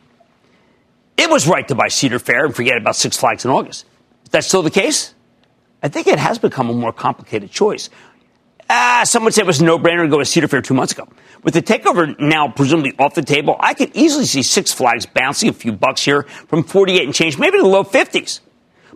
It 1.18 1.30
was 1.30 1.50
right 1.50 1.68
to 1.68 1.76
buy 1.76 1.90
Cedar 1.90 2.20
Fair 2.20 2.46
and 2.46 2.56
forget 2.56 2.78
about 2.78 2.96
Six 2.96 3.18
Flags 3.18 3.44
in 3.44 3.52
August. 3.52 3.86
Is 4.24 4.30
that 4.30 4.46
still 4.46 4.62
the 4.62 4.72
case? 4.72 5.16
I 5.84 5.88
think 5.88 6.08
it 6.08 6.20
has 6.20 6.38
become 6.38 6.70
a 6.70 6.74
more 6.74 6.94
complicated 6.94 7.52
choice. 7.52 7.90
Ah, 8.74 9.04
some 9.04 9.26
would 9.26 9.34
say 9.34 9.42
it 9.42 9.46
was 9.46 9.60
a 9.60 9.66
no-brainer 9.66 10.04
to 10.04 10.08
go 10.08 10.18
to 10.18 10.24
Cedar 10.24 10.48
Fair 10.48 10.62
two 10.62 10.74
months 10.74 10.94
ago. 10.94 11.06
With 11.44 11.56
the 11.56 11.62
takeover 11.62 12.18
now 12.22 12.48
presumably 12.48 12.94
off 12.98 13.16
the 13.16 13.22
table, 13.22 13.58
I 13.60 13.74
could 13.74 13.92
easily 13.94 14.24
see 14.24 14.42
Six 14.42 14.72
Flags 14.72 15.06
bouncing 15.06 15.50
a 15.50 15.54
few 15.54 15.74
bucks 15.74 16.06
here 16.06 16.24
from 16.48 16.64
48 16.64 17.04
and 17.04 17.14
change, 17.14 17.38
maybe 17.38 17.58
to 17.58 17.64
the 17.64 17.68
low 17.68 17.84
50s. 17.84 18.40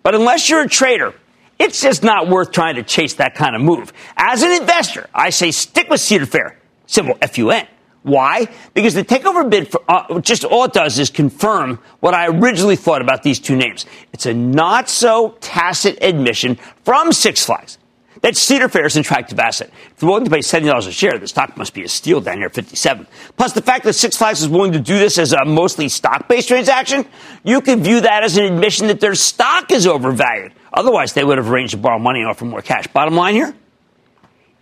But 0.02 0.16
unless 0.16 0.50
you're 0.50 0.62
a 0.62 0.70
trader, 0.70 1.14
it's 1.60 1.82
just 1.82 2.04
not 2.04 2.30
worth 2.30 2.54
trying 2.54 2.76
to 2.76 2.84
chase 2.84 3.16
that 3.16 3.36
kind 3.36 3.54
of 3.54 3.62
move. 3.62 3.92
As 4.16 4.44
an 4.44 4.54
investor, 4.54 5.10
I 5.14 5.30
say 5.30 5.52
stick 5.52 5.90
with 5.90 6.00
Cedar 6.00 6.26
Fair, 6.26 6.58
symbol 6.86 7.16
FUN. 7.16 7.68
Why? 8.04 8.48
Because 8.74 8.94
the 8.94 9.04
takeover 9.04 9.50
bid 9.50 9.68
for, 9.68 9.82
uh, 9.90 10.22
just 10.22 10.46
all 10.46 10.64
it 10.64 10.72
does 10.72 11.00
is 11.00 11.10
confirm 11.10 11.80
what 12.00 12.14
I 12.14 12.28
originally 12.28 12.78
thought 12.78 13.02
about 13.02 13.24
these 13.24 13.42
two 13.42 13.58
names. 13.58 13.86
It's 14.14 14.26
a 14.26 14.34
not 14.34 14.88
so 14.88 15.36
tacit 15.42 16.02
admission 16.02 16.60
from 16.86 17.12
Six 17.12 17.44
Flags 17.44 17.78
that 18.26 18.36
Cedar 18.36 18.68
Fair 18.70 18.88
is 18.88 18.96
an 18.96 19.02
attractive 19.02 19.40
asset. 19.40 19.70
If 19.92 19.98
they're 19.98 20.10
willing 20.10 20.26
to 20.26 20.32
pay 20.32 20.40
$70 20.40 20.88
a 20.88 20.92
share, 20.92 21.20
the 21.20 21.28
stock 21.28 21.56
must 21.58 21.76
be 21.76 21.84
a 21.84 21.88
steal 21.88 22.22
down 22.22 22.38
here 22.38 22.48
at 22.48 22.56
57. 22.56 23.06
Plus, 23.38 23.54
the 23.54 23.62
fact 23.62 23.84
that 23.84 23.94
Six 23.94 24.18
Flags 24.18 24.42
is 24.42 24.50
willing 24.50 24.72
to 24.72 24.80
do 24.80 24.98
this 24.98 25.20
as 25.20 25.32
a 25.32 25.46
mostly 25.46 25.90
stock-based 25.90 26.48
transaction, 26.48 27.06
you 27.44 27.62
could 27.62 27.82
view 27.82 28.02
that 28.02 28.24
as 28.24 28.36
an 28.38 28.46
admission 28.46 28.88
that 28.88 29.00
their 29.00 29.14
stock 29.14 29.72
is 29.72 29.86
overvalued. 29.86 30.54
Otherwise, 30.74 31.14
they 31.14 31.24
would 31.24 31.38
have 31.38 31.52
arranged 31.52 31.74
to 31.74 31.78
borrow 31.78 32.00
money 32.00 32.22
and 32.22 32.28
offer 32.28 32.46
more 32.46 32.64
cash. 32.64 32.88
Bottom 32.88 33.14
line 33.14 33.36
here, 33.36 33.54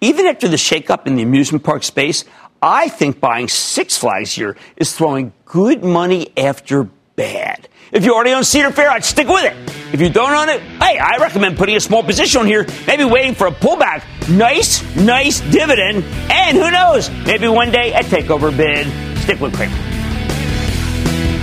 even 0.02 0.26
after 0.26 0.50
the 0.50 0.58
shakeup 0.58 1.08
in 1.08 1.16
the 1.16 1.24
amusement 1.24 1.64
park 1.64 1.84
space, 1.84 2.26
I 2.62 2.90
think 2.90 3.22
buying 3.22 3.48
Six 3.48 3.98
Flags 3.98 4.34
here 4.34 4.58
is 4.76 4.94
throwing 4.94 5.32
good 5.46 5.86
money 5.86 6.34
after 6.36 6.90
bad. 7.16 7.70
If 7.94 8.04
you 8.04 8.16
already 8.16 8.32
own 8.32 8.44
Cedar 8.44 8.72
Fair, 8.72 8.90
I'd 8.90 9.06
stick 9.06 9.28
with 9.28 9.46
it. 9.46 9.56
If 9.94 10.02
you 10.02 10.10
don't 10.10 10.34
own 10.34 10.50
it, 10.50 10.62
hey, 10.82 10.98
I 10.98 11.18
recommend 11.20 11.58
putting 11.58 11.76
a 11.76 11.80
small 11.80 12.02
position 12.02 12.42
on 12.42 12.48
here, 12.48 12.66
maybe 12.88 13.06
waiting 13.06 13.36
for 13.36 13.46
a 13.46 13.52
pullback. 13.52 14.04
Nice, 14.28 14.82
nice 14.96 15.42
dividend, 15.42 16.04
and 16.32 16.58
who 16.58 16.72
knows, 16.72 17.12
maybe 17.28 17.48
one 17.48 17.70
day 17.70 17.94
a 17.94 18.00
takeover 18.00 18.56
bid. 18.56 18.88
Stick 19.20 19.40
with 19.40 19.54
Cramer. 19.56 19.76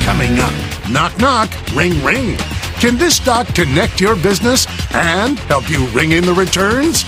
Coming 0.03 0.41
up, 0.41 0.53
knock 0.91 1.17
knock, 1.21 1.53
ring 1.73 2.03
ring. 2.03 2.37
Can 2.81 2.99
this 2.99 3.15
stock 3.15 3.47
connect 3.55 4.01
your 4.01 4.17
business 4.17 4.67
and 4.93 5.39
help 5.39 5.71
you 5.71 5.87
ring 5.91 6.11
in 6.13 6.25
the 6.25 6.35
returns? 6.35 7.05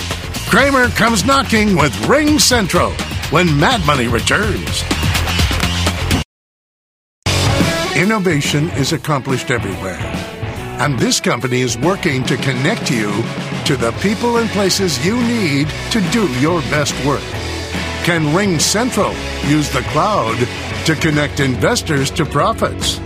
Cramer 0.48 0.86
comes 0.90 1.24
knocking 1.24 1.76
with 1.76 1.92
RingCentral 2.04 2.92
when 3.32 3.58
Mad 3.58 3.84
Money 3.86 4.06
returns. 4.06 4.84
Innovation 8.02 8.68
is 8.70 8.92
accomplished 8.92 9.52
everywhere. 9.52 10.00
And 10.80 10.98
this 10.98 11.20
company 11.20 11.60
is 11.60 11.78
working 11.78 12.24
to 12.24 12.36
connect 12.36 12.90
you 12.90 13.12
to 13.64 13.76
the 13.76 13.92
people 14.02 14.38
and 14.38 14.50
places 14.50 15.06
you 15.06 15.16
need 15.22 15.68
to 15.92 16.00
do 16.10 16.26
your 16.40 16.60
best 16.62 16.94
work. 17.06 17.22
Can 18.02 18.22
RingCentral 18.34 19.14
use 19.48 19.70
the 19.70 19.82
cloud 19.92 20.36
to 20.86 20.96
connect 20.96 21.38
investors 21.38 22.10
to 22.10 22.24
profits? 22.24 22.96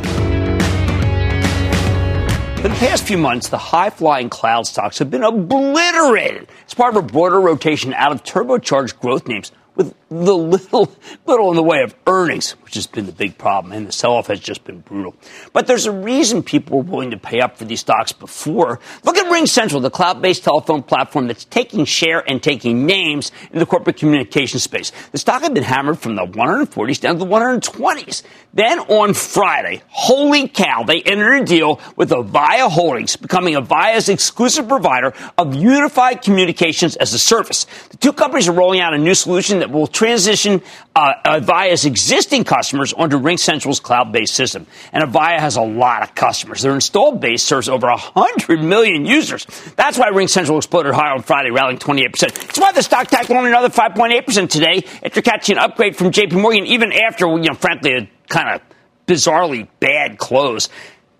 For 2.62 2.68
the 2.68 2.76
past 2.80 3.04
few 3.04 3.18
months, 3.18 3.50
the 3.50 3.59
high 3.59 3.90
flying 3.90 4.30
cloud 4.30 4.66
stocks 4.66 4.98
have 4.98 5.11
been 5.11 5.24
obliterated 5.24 6.48
as 6.66 6.72
part 6.72 6.96
of 6.96 7.04
a 7.04 7.06
broader 7.06 7.38
rotation 7.38 7.92
out 7.92 8.12
of 8.12 8.24
turbocharged 8.24 8.98
growth 8.98 9.28
names 9.28 9.52
with 9.74 9.94
the 10.09 10.37
little, 10.37 10.92
little 11.27 11.51
in 11.51 11.57
the 11.57 11.62
way 11.62 11.83
of 11.83 11.95
earnings, 12.07 12.53
which 12.62 12.75
has 12.75 12.87
been 12.87 13.07
the 13.07 13.12
big 13.12 13.37
problem, 13.38 13.73
and 13.73 13.88
the 13.88 13.92
sell-off 13.92 14.29
has 14.29 14.38
just 14.38 14.62
been 14.62 14.79
brutal. 14.81 15.16
But 15.53 15.66
there's 15.66 15.87
a 15.87 15.92
reason 15.92 16.45
people 16.45 16.79
were 16.79 16.85
willing 16.85 17.11
to 17.11 17.16
pay 17.16 17.40
up 17.40 17.57
for 17.57 17.64
these 17.64 17.81
stocks 17.81 18.12
before. 18.12 18.79
Look 19.03 19.16
at 19.16 19.27
RingCentral, 19.27 19.83
the 19.83 19.90
cloud-based 19.90 20.45
telephone 20.45 20.85
platform 20.85 21.27
that's 21.27 21.45
taking 21.45 21.85
share 21.85 22.23
and 22.29 22.40
taking 22.40 22.87
names 22.87 23.33
in 23.51 23.59
the 23.59 23.66
corporate 23.66 23.97
communication 23.97 24.61
space. 24.61 24.92
The 25.11 25.19
stock 25.19 25.42
had 25.42 25.55
been 25.55 25.64
hammered 25.64 25.99
from 25.99 26.14
the 26.14 26.25
140s 26.25 27.01
down 27.01 27.19
to 27.19 27.25
the 27.25 27.27
120s. 27.27 28.23
Then 28.55 28.79
on 28.79 29.12
Friday, 29.12 29.83
holy 29.88 30.47
cow, 30.47 30.85
they 30.85 31.03
entered 31.03 31.42
a 31.42 31.45
deal 31.45 31.81
with 31.97 32.11
Avaya 32.11 32.71
Holdings, 32.71 33.16
becoming 33.16 33.55
Avaya's 33.55 34.09
exclusive 34.09 34.69
provider 34.69 35.12
of 35.37 35.57
unified 35.57 36.23
communications 36.23 36.95
as 36.97 37.12
a 37.12 37.19
service. 37.19 37.66
The 37.90 37.97
two 37.97 38.12
companies 38.12 38.49
are 38.49 38.53
rolling 38.53 38.81
out 38.81 38.95
a 38.95 38.99
new 38.99 39.14
solution 39.14 39.59
that 39.59 39.71
will 39.71 39.88
transition 39.96 40.62
uh, 40.94 41.14
Avaya's 41.24 41.85
existing 41.87 42.44
customers 42.44 42.92
onto 42.92 43.18
RingCentral's 43.18 43.80
cloud-based 43.80 44.35
system. 44.35 44.66
And 44.92 45.02
Avaya 45.02 45.38
has 45.38 45.56
a 45.56 45.62
lot 45.62 46.02
of 46.02 46.14
customers. 46.14 46.62
Their 46.62 46.74
installed 46.74 47.20
base 47.20 47.42
serves 47.42 47.68
over 47.68 47.88
100 47.88 48.62
million 48.62 49.06
users. 49.06 49.46
That's 49.76 49.98
why 49.98 50.11
RingCentral 50.11 50.59
exploded 50.59 50.94
higher 50.94 51.12
on 51.12 51.22
Friday, 51.22 51.50
rallying 51.50 51.78
28%. 51.78 52.24
It's 52.48 52.59
why 52.59 52.72
the 52.72 52.82
stock 52.82 53.09
tacked 53.09 53.30
on 53.30 53.46
another 53.46 53.70
5.8% 53.70 54.50
today 54.50 54.85
after 55.02 55.22
catching 55.22 55.56
an 55.56 55.64
upgrade 55.64 55.96
from 55.96 56.12
JP 56.12 56.40
Morgan, 56.40 56.66
even 56.66 56.92
after, 56.92 57.26
you 57.26 57.48
know, 57.48 57.54
frankly, 57.54 57.92
a 57.92 58.11
kind 58.28 58.54
of 58.54 58.61
bizarrely 59.06 59.68
bad 59.80 60.18
close 60.18 60.68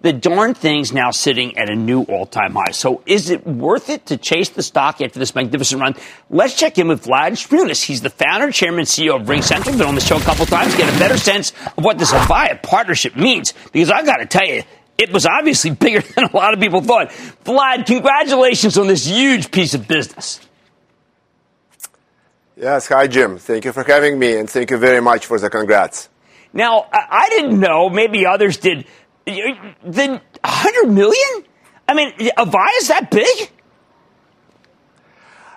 the 0.03 0.13
darn 0.13 0.55
thing's 0.55 0.93
now 0.93 1.11
sitting 1.11 1.57
at 1.57 1.71
a 1.71 1.75
new 1.75 2.03
all-time 2.03 2.55
high. 2.55 2.73
So 2.73 3.03
is 3.07 3.31
it 3.31 3.47
worth 3.47 3.89
it 3.89 4.07
to 4.07 4.17
chase 4.17 4.51
the 4.51 4.63
stock 4.63 5.01
after 5.01 5.19
this 5.19 5.35
magnificent 5.35 5.81
run? 5.81 5.95
Let's 6.31 6.55
check 6.55 6.79
in 6.79 6.89
with 6.89 7.05
Vlad 7.05 7.33
Shmunis. 7.33 7.83
He's 7.83 8.03
the 8.03 8.11
founder, 8.11 8.53
chairman, 8.53 8.85
CEO 8.85 9.21
of 9.21 9.27
RingCentral. 9.27 9.79
Been 9.79 9.87
on 9.87 9.95
the 9.95 10.01
show 10.01 10.19
a 10.19 10.21
couple 10.21 10.47
times. 10.47 10.75
Get 10.77 10.95
a 10.95 10.99
better 10.99 11.17
sense 11.17 11.53
of 11.77 11.85
what 11.85 11.99
this 11.99 12.13
Avaya 12.13 12.63
partnership 12.63 13.17
means. 13.17 13.55
Because 13.73 13.91
I've 13.91 14.07
got 14.07 14.19
to 14.19 14.27
tell 14.27 14.47
you, 14.47 14.63
it 14.99 15.13
was 15.13 15.27
obviously 15.27 15.71
bigger 15.85 16.01
than 16.01 16.25
a 16.25 16.37
lot 16.37 16.55
of 16.55 16.61
people 16.61 16.83
thought. 16.83 17.11
Vlad, 17.45 17.87
congratulations 17.87 18.79
on 18.79 18.87
this 18.87 19.07
huge 19.07 19.51
piece 19.51 19.75
of 19.75 19.89
business. 19.89 20.41
Yes, 22.57 22.89
hi 22.89 23.07
Jim. 23.07 23.37
Thank 23.37 23.67
you 23.67 23.73
for 23.73 23.85
having 23.85 24.19
me, 24.19 24.39
and 24.39 24.49
thank 24.49 24.71
you 24.71 24.79
very 24.79 25.03
much 25.03 25.27
for 25.27 25.39
the 25.39 25.51
congrats. 25.51 26.09
Now, 26.55 26.87
I 26.91 27.29
didn't 27.29 27.61
know, 27.61 27.91
maybe 27.91 28.25
others 28.25 28.57
did 28.57 28.87
then 29.27 30.21
100 30.45 30.93
million? 30.93 31.45
I 31.89 31.95
mean, 31.95 32.13
Avaya 32.39 32.69
is 32.79 32.89
that 32.89 33.11
big? 33.11 33.51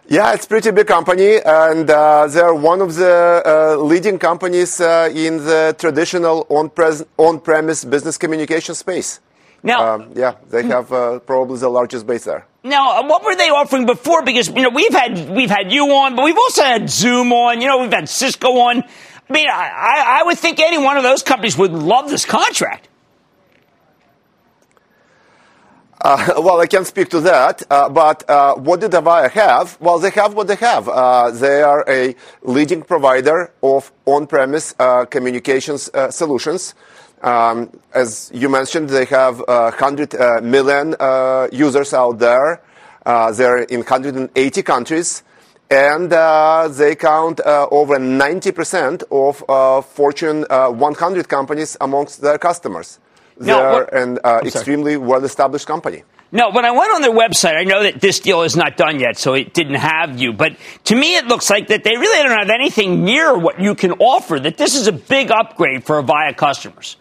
Yeah, 0.07 0.33
it's 0.33 0.45
a 0.45 0.47
pretty 0.47 0.71
big 0.71 0.87
company, 0.87 1.39
and 1.45 1.87
uh, 1.87 2.25
they're 2.27 2.55
one 2.55 2.81
of 2.81 2.95
the 2.95 3.43
uh, 3.45 3.75
leading 3.77 4.17
companies 4.17 4.81
uh, 4.81 5.07
in 5.13 5.37
the 5.37 5.75
traditional 5.77 6.47
on-premise 6.49 7.85
business 7.85 8.17
communication 8.17 8.73
space. 8.73 9.19
Now, 9.61 9.95
um, 9.95 10.11
yeah, 10.15 10.35
they 10.49 10.63
have 10.63 10.91
uh, 10.91 11.19
probably 11.19 11.59
the 11.59 11.69
largest 11.69 12.07
base 12.07 12.23
there. 12.23 12.47
Now, 12.63 13.07
what 13.07 13.23
were 13.23 13.35
they 13.35 13.49
offering 13.49 13.85
before? 13.85 14.23
Because 14.23 14.47
you 14.49 14.63
know 14.63 14.69
we've 14.69 14.93
had 14.93 15.29
we've 15.29 15.49
had 15.49 15.71
you 15.71 15.85
on, 15.91 16.15
but 16.15 16.25
we've 16.25 16.37
also 16.37 16.63
had 16.63 16.89
Zoom 16.89 17.31
on. 17.31 17.61
You 17.61 17.67
know, 17.67 17.77
we've 17.77 17.91
had 17.91 18.09
Cisco 18.09 18.47
on. 18.47 18.81
I 19.29 19.33
mean, 19.33 19.47
I, 19.47 20.21
I 20.21 20.23
would 20.23 20.39
think 20.39 20.59
any 20.59 20.77
one 20.77 20.97
of 20.97 21.03
those 21.03 21.21
companies 21.23 21.57
would 21.57 21.71
love 21.71 22.09
this 22.09 22.25
contract. 22.25 22.87
Uh, 26.01 26.33
well, 26.37 26.61
I 26.61 26.65
can't 26.67 26.87
speak 26.87 27.09
to 27.09 27.19
that, 27.21 27.63
uh, 27.69 27.89
but 27.89 28.29
uh, 28.29 28.55
what 28.55 28.79
did 28.79 28.91
Avaya 28.91 29.29
have? 29.31 29.77
Well, 29.81 29.99
they 29.99 30.11
have 30.11 30.33
what 30.33 30.47
they 30.47 30.55
have. 30.55 30.87
Uh, 30.87 31.31
they 31.31 31.61
are 31.61 31.83
a 31.87 32.15
leading 32.41 32.83
provider 32.83 33.51
of 33.61 33.91
on-premise 34.05 34.75
uh, 34.79 35.05
communications 35.05 35.89
uh, 35.93 36.09
solutions. 36.09 36.73
Um, 37.21 37.69
as 37.93 38.31
you 38.33 38.47
mentioned, 38.47 38.89
they 38.89 39.03
have 39.05 39.39
100 39.39 40.41
million 40.41 40.95
users 41.51 41.93
out 41.93 42.17
there. 42.19 42.61
they're 43.05 43.63
in 43.63 43.79
180 43.79 44.63
countries, 44.63 45.23
and 45.69 46.11
they 46.77 46.95
count 46.95 47.41
over 47.45 47.97
90% 47.97 49.03
of 49.11 49.85
Fortune 49.85 50.45
100 50.49 51.27
companies 51.27 51.75
amongst 51.81 52.21
their 52.21 52.37
customers. 52.37 52.99
They're 53.39 53.95
an 53.95 54.19
uh, 54.23 54.41
extremely 54.43 54.97
well 54.97 55.23
established 55.23 55.65
company. 55.65 56.03
No, 56.31 56.51
when 56.51 56.63
I 56.63 56.71
went 56.71 56.93
on 56.93 57.01
their 57.01 57.11
website, 57.11 57.57
I 57.57 57.63
know 57.63 57.81
that 57.83 58.01
this 58.01 58.19
deal 58.19 58.43
is 58.43 58.55
not 58.55 58.77
done 58.77 58.99
yet, 58.99 59.17
so 59.17 59.33
it 59.33 59.53
didn't 59.53 59.75
have 59.75 60.19
you. 60.19 60.31
But 60.31 60.57
to 60.85 60.95
me, 60.95 61.15
it 61.15 61.25
looks 61.25 61.49
like 61.49 61.69
that 61.69 61.83
they 61.83 61.97
really 61.97 62.21
don't 62.21 62.37
have 62.37 62.51
anything 62.51 63.03
near 63.03 63.35
what 63.35 63.59
you 63.59 63.73
can 63.73 63.93
offer, 63.93 64.39
that 64.39 64.57
this 64.57 64.75
is 64.75 64.85
a 64.85 64.91
big 64.91 65.31
upgrade 65.31 65.85
for 65.85 66.01
Avaya 66.03 66.37
customers. 66.37 66.97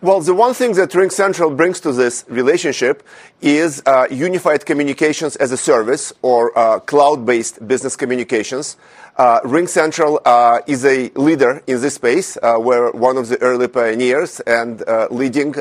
Well, 0.00 0.20
the 0.20 0.34
one 0.34 0.54
thing 0.54 0.72
that 0.74 0.90
RingCentral 0.90 1.56
brings 1.56 1.80
to 1.80 1.92
this 1.92 2.24
relationship 2.28 3.06
is 3.40 3.82
uh, 3.86 4.06
unified 4.10 4.66
communications 4.66 5.36
as 5.36 5.52
a 5.52 5.56
service 5.56 6.12
or 6.22 6.56
uh, 6.56 6.80
cloud-based 6.80 7.66
business 7.66 7.96
communications. 7.96 8.76
Uh, 9.16 9.40
RingCentral 9.40 10.18
uh, 10.24 10.60
is 10.66 10.84
a 10.84 11.10
leader 11.14 11.62
in 11.66 11.80
this 11.80 11.94
space. 11.96 12.36
Uh, 12.36 12.56
we're 12.58 12.90
one 12.92 13.16
of 13.16 13.28
the 13.28 13.40
early 13.42 13.68
pioneers 13.68 14.40
and 14.40 14.82
uh, 14.88 15.08
leading. 15.10 15.54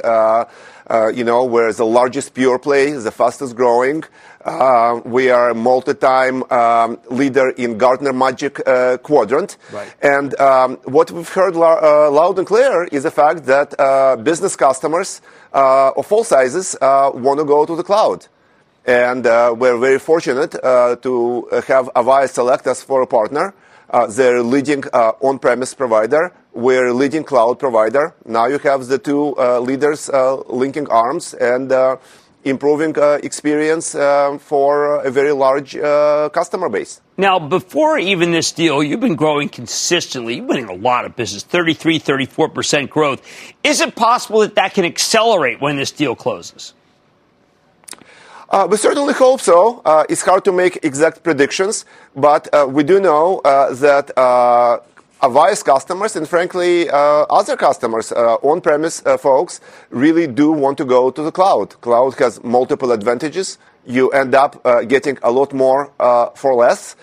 you 1.13 1.23
know, 1.23 1.45
we're 1.45 1.73
the 1.73 1.86
largest 1.86 2.34
pure 2.34 2.58
play, 2.58 2.91
the 2.91 3.12
fastest 3.12 3.55
growing. 3.55 4.03
Uh, 4.43 5.01
we 5.03 5.29
are 5.29 5.49
a 5.49 5.55
multi-time 5.55 6.49
um, 6.51 6.97
leader 7.10 7.49
in 7.49 7.77
Gartner 7.77 8.13
Magic 8.13 8.65
uh, 8.65 8.97
Quadrant. 8.97 9.58
Right. 9.71 9.93
And 10.01 10.39
um, 10.39 10.77
what 10.86 11.12
we've 11.12 11.27
heard 11.27 11.55
uh, 11.55 12.10
loud 12.10 12.38
and 12.38 12.47
clear 12.47 12.86
is 12.86 13.03
the 13.03 13.12
fact 13.12 13.45
that 13.45 13.77
uh, 13.79 14.15
business 14.23 14.55
customers 14.55 15.21
uh, 15.53 15.91
of 15.95 16.12
all 16.12 16.23
sizes 16.23 16.75
uh, 16.82 17.12
want 17.13 17.39
to 17.39 17.45
go 17.45 17.65
to 17.65 17.75
the 17.75 17.84
cloud. 17.84 18.27
And 18.86 19.25
uh, 19.25 19.53
we're 19.58 19.77
very 19.77 19.99
fortunate 19.99 20.55
uh, 20.55 20.95
to 20.97 21.47
have 21.67 21.89
Avaya 21.95 22.29
select 22.29 22.67
us 22.67 22.82
for 22.82 23.01
a 23.01 23.08
partner. 23.08 23.53
Uh, 23.89 24.08
they're 24.08 24.43
leading 24.43 24.84
on-premise 24.86 25.73
provider. 25.73 26.32
We're 26.53 26.88
a 26.88 26.93
leading 26.93 27.23
cloud 27.23 27.60
provider. 27.60 28.13
Now 28.25 28.46
you 28.48 28.60
have 28.60 28.87
the 28.87 29.00
two 29.00 29.33
leaders 29.62 30.10
linking 30.48 30.87
arms 30.89 31.33
and 31.33 31.71
improving 32.44 32.98
uh, 32.98 33.19
experience 33.23 33.96
uh, 33.96 34.37
for 34.40 35.02
a 35.02 35.12
very 35.12 35.31
large 35.31 35.75
uh, 35.75 36.29
customer 36.29 36.69
base. 36.69 37.02
Now, 37.17 37.37
before 37.37 38.00
even 38.00 38.31
this 38.31 38.52
deal, 38.52 38.81
you've 38.81 39.02
been 39.02 39.15
growing 39.15 39.50
consistently. 39.50 40.35
You're 40.35 40.46
winning 40.46 40.69
a 40.69 40.73
lot 40.73 41.06
of 41.06 41.15
business, 41.15 41.44
33, 41.44 42.00
34% 42.00 42.90
growth. 42.90 43.21
Is 43.63 43.81
it 43.81 43.96
possible 43.96 44.40
that 44.40 44.56
that 44.56 44.73
can 44.73 44.85
accelerate 44.85 45.60
when 45.60 45.75
this 45.75 45.92
deal 45.92 46.15
closes? 46.15 46.73
Uh, 48.50 48.67
we 48.69 48.77
certainly 48.77 49.13
hope 49.13 49.40
so. 49.40 49.79
Uh, 49.85 50.04
it's 50.10 50.23
hard 50.23 50.44
to 50.44 50.52
make 50.52 50.79
exact 50.81 51.21
predictions, 51.21 51.85
but 52.15 52.52
uh, 52.52 52.65
we 52.67 52.83
do 52.83 53.00
know 53.00 53.40
uh, 53.46 53.71
that 53.75 54.10
uh, 55.21 55.27
Avaya's 55.27 55.63
customers 55.63 56.15
and 56.15 56.27
frankly 56.27 56.89
uh, 56.89 57.25
other 57.29 57.55
customers, 57.57 58.11
on-premise 58.11 59.01
folks, 59.19 59.61
really 59.89 60.27
do 60.27 60.51
want 60.51 60.77
to 60.77 60.85
go 60.85 61.11
to 61.11 61.21
the 61.21 61.31
cloud. 61.31 61.79
Cloud 61.81 62.15
has 62.19 62.43
multiple 62.43 62.91
advantages. 62.91 63.57
You 63.85 64.09
end 64.09 64.35
up 64.35 64.63
getting 64.87 65.17
a 65.23 65.31
lot 65.31 65.53
more 65.53 65.91
for 66.35 66.53
less, 66.53 66.95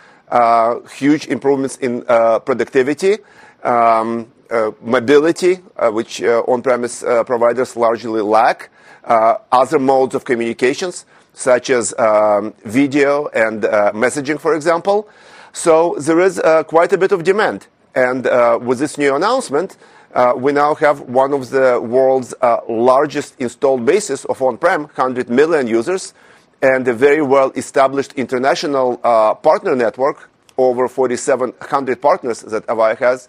huge 0.97 1.27
improvements 1.27 1.77
in 1.77 2.03
productivity. 2.03 3.19
Um, 3.63 4.33
mobility, 4.81 5.57
which 5.91 6.23
on-premise 6.23 7.03
providers 7.27 7.77
largely 7.77 8.21
lack, 8.21 8.71
other 9.05 9.79
modes 9.79 10.15
of 10.15 10.25
communications, 10.25 11.05
such 11.33 11.71
as 11.71 11.93
um, 11.99 12.55
video 12.65 13.27
and 13.29 13.65
uh, 13.65 13.93
messaging, 13.93 14.41
for 14.41 14.55
example. 14.55 15.09
So 15.53 15.97
there 15.99 16.21
is 16.21 16.39
uh, 16.39 16.63
quite 16.63 16.93
a 16.93 16.99
bit 16.99 17.13
of 17.13 17.25
demand. 17.25 17.67
And 17.97 18.27
uh, 18.27 18.59
with 18.61 18.79
this 18.79 18.99
new 18.99 19.17
announcement, 19.17 19.79
uh, 20.15 20.35
we 20.37 20.53
now 20.53 20.75
have 20.75 21.01
one 21.01 21.33
of 21.33 21.49
the 21.49 21.81
world's 21.83 22.35
uh, 22.43 22.61
largest 22.69 23.35
installed 23.41 23.87
bases 23.87 24.27
of 24.27 24.41
on-prem, 24.43 24.83
100 24.83 25.31
million 25.31 25.67
users, 25.67 26.13
and 26.61 26.87
a 26.87 26.93
very 26.93 27.23
well-established 27.23 28.13
international 28.13 28.99
partner 29.43 29.75
network, 29.75 30.29
over 30.59 30.89
4,700 30.89 32.01
partners 32.01 32.43
that 32.43 32.67
Avaya 32.67 32.97
has. 32.99 33.29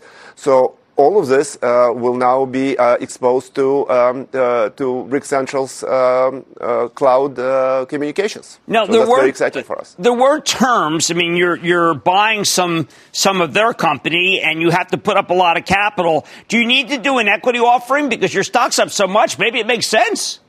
All 0.98 1.20
of 1.20 1.28
this 1.28 1.58
uh, 1.62 1.92
will 1.94 2.16
now 2.16 2.46
be 2.46 2.78
uh, 2.78 2.96
exposed 2.96 3.54
to 3.56 3.88
um, 3.90 4.28
uh, 4.34 4.70
to 4.70 5.08
RingCentral's 5.10 5.84
um, 5.84 6.44
uh, 6.60 6.88
cloud 6.90 7.38
uh, 7.38 7.86
communications. 7.86 8.60
Now, 8.66 8.86
so 8.86 8.92
there 8.92 9.02
that's 9.02 9.12
were, 9.12 9.18
very 9.18 9.30
exciting 9.30 9.64
for 9.64 9.78
us. 9.80 9.96
There 10.00 10.14
were 10.14 10.42
terms. 10.42 11.12
I 11.12 11.14
mean, 11.14 11.38
you're 11.38 11.56
you're 11.58 11.94
buying 11.94 12.46
some 12.46 12.88
some 13.12 13.42
of 13.42 13.54
their 13.54 13.74
company, 13.74 14.42
and 14.42 14.62
you 14.62 14.72
have 14.72 14.88
to 14.88 14.98
put 14.98 15.18
up 15.18 15.30
a 15.30 15.36
lot 15.36 15.56
of 15.58 15.66
capital. 15.66 16.26
Do 16.48 16.58
you 16.58 16.66
need 16.66 16.90
to 16.90 16.98
do 16.98 17.20
an 17.20 17.28
equity 17.28 17.60
offering 17.60 18.10
because 18.10 18.34
your 18.34 18.44
stock's 18.44 18.80
up 18.80 18.90
so 18.90 19.06
much? 19.08 19.38
Maybe 19.38 19.60
it 19.60 19.68
makes 19.68 19.86
sense. 19.88 20.40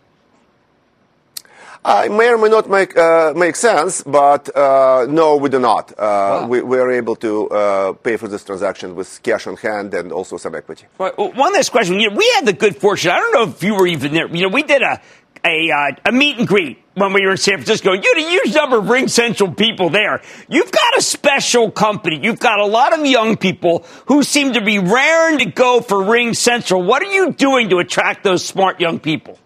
Uh, 1.89 2.03
it 2.05 2.13
may 2.13 2.29
or 2.29 2.37
may 2.37 2.51
not 2.51 2.69
make 2.69 2.95
uh, 2.99 3.33
make 3.35 3.57
sense, 3.57 4.03
but 4.03 4.55
uh, 4.55 5.07
no, 5.09 5.37
we 5.37 5.49
do 5.49 5.59
not. 5.59 5.91
Uh, 5.93 5.97
wow. 5.97 6.47
we, 6.47 6.79
are 6.79 6.91
able 6.91 7.17
to 7.17 7.49
uh, 7.49 7.95
pay 7.95 8.19
for 8.19 8.29
this 8.29 8.45
transaction 8.45 8.95
with 8.95 9.23
cash 9.23 9.47
on 9.47 9.57
hand 9.57 9.95
and 9.95 10.13
also 10.13 10.37
some 10.37 10.55
equity. 10.55 10.85
Well, 10.99 11.13
one 11.17 11.55
last 11.55 11.71
question. 11.71 11.99
You 11.99 12.11
know, 12.11 12.17
we 12.17 12.31
had 12.37 12.45
the 12.45 12.53
good 12.53 12.77
fortune. 12.77 13.11
I 13.11 13.19
don't 13.19 13.33
know 13.33 13.45
if 13.45 13.63
you 13.63 13.75
were 13.75 13.87
even 13.87 14.13
there. 14.13 14.29
You 14.29 14.43
know, 14.43 14.53
we 14.53 14.65
did 14.65 14.83
a 14.83 15.01
a, 15.47 15.71
uh, 15.71 15.93
a 16.05 16.13
meet 16.13 16.37
and 16.37 16.47
greet 16.47 16.77
when 16.93 17.15
we 17.15 17.25
were 17.25 17.31
in 17.31 17.37
San 17.39 17.55
Francisco. 17.55 17.95
You 17.95 18.03
had 18.03 18.23
a 18.23 18.29
huge 18.29 18.55
number 18.55 18.77
of 18.81 18.85
RingCentral 18.85 19.57
people 19.57 19.89
there. 19.89 20.21
You've 20.47 20.71
got 20.71 20.99
a 20.99 21.01
special 21.01 21.71
company. 21.71 22.21
You've 22.23 22.41
got 22.41 22.59
a 22.59 22.67
lot 22.67 22.93
of 22.99 23.07
young 23.07 23.39
people 23.39 23.87
who 24.09 24.23
seem 24.23 24.53
to 24.53 24.61
be 24.61 24.79
raring 24.79 25.39
to 25.39 25.47
go 25.47 25.81
for 25.81 25.97
RingCentral. 25.97 26.85
What 26.85 27.03
are 27.03 27.11
you 27.11 27.33
doing 27.33 27.71
to 27.71 27.79
attract 27.79 28.25
those 28.25 28.45
smart 28.45 28.79
young 28.79 28.99
people? 28.99 29.39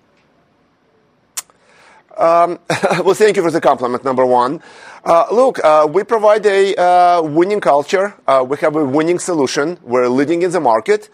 Um, 2.16 2.58
well, 3.04 3.14
thank 3.14 3.36
you 3.36 3.42
for 3.42 3.50
the 3.50 3.60
compliment, 3.60 4.04
number 4.04 4.26
one. 4.26 4.62
Uh, 5.04 5.26
look, 5.32 5.62
uh, 5.64 5.88
we 5.90 6.04
provide 6.04 6.44
a 6.46 6.74
uh, 6.76 7.22
winning 7.22 7.60
culture. 7.60 8.14
Uh, 8.26 8.44
we 8.48 8.56
have 8.58 8.76
a 8.76 8.84
winning 8.84 9.18
solution. 9.18 9.78
We're 9.82 10.08
leading 10.08 10.42
in 10.42 10.50
the 10.50 10.60
market. 10.60 11.10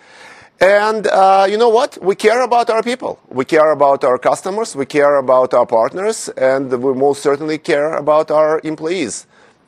And 0.61 1.07
uh, 1.07 1.46
you 1.49 1.57
know 1.57 1.68
what? 1.68 1.99
We 2.03 2.16
care 2.16 2.42
about 2.42 2.68
our 2.68 2.82
people. 2.82 3.20
We 3.28 3.44
care 3.44 3.70
about 3.70 4.03
our 4.03 4.18
customers. 4.18 4.74
We 4.74 4.86
care 4.86 5.16
about 5.16 5.55
our 5.55 5.66
partners. 5.66 6.28
And 6.30 6.70
we 6.82 6.94
most 6.94 7.22
certainly 7.22 7.59
care 7.59 7.96
about 7.96 8.30
our 8.30 8.61
employees. 8.64 9.26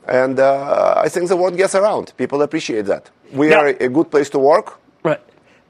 And 0.08 0.40
uh, 0.40 0.94
I 0.96 1.08
think 1.08 1.28
the 1.28 1.36
word 1.36 1.56
gets 1.56 1.74
around. 1.74 2.12
People 2.16 2.42
appreciate 2.42 2.86
that. 2.86 3.10
We 3.32 3.48
now, 3.48 3.60
are 3.60 3.68
a 3.68 3.88
good 3.88 4.10
place 4.10 4.28
to 4.30 4.38
work. 4.38 4.80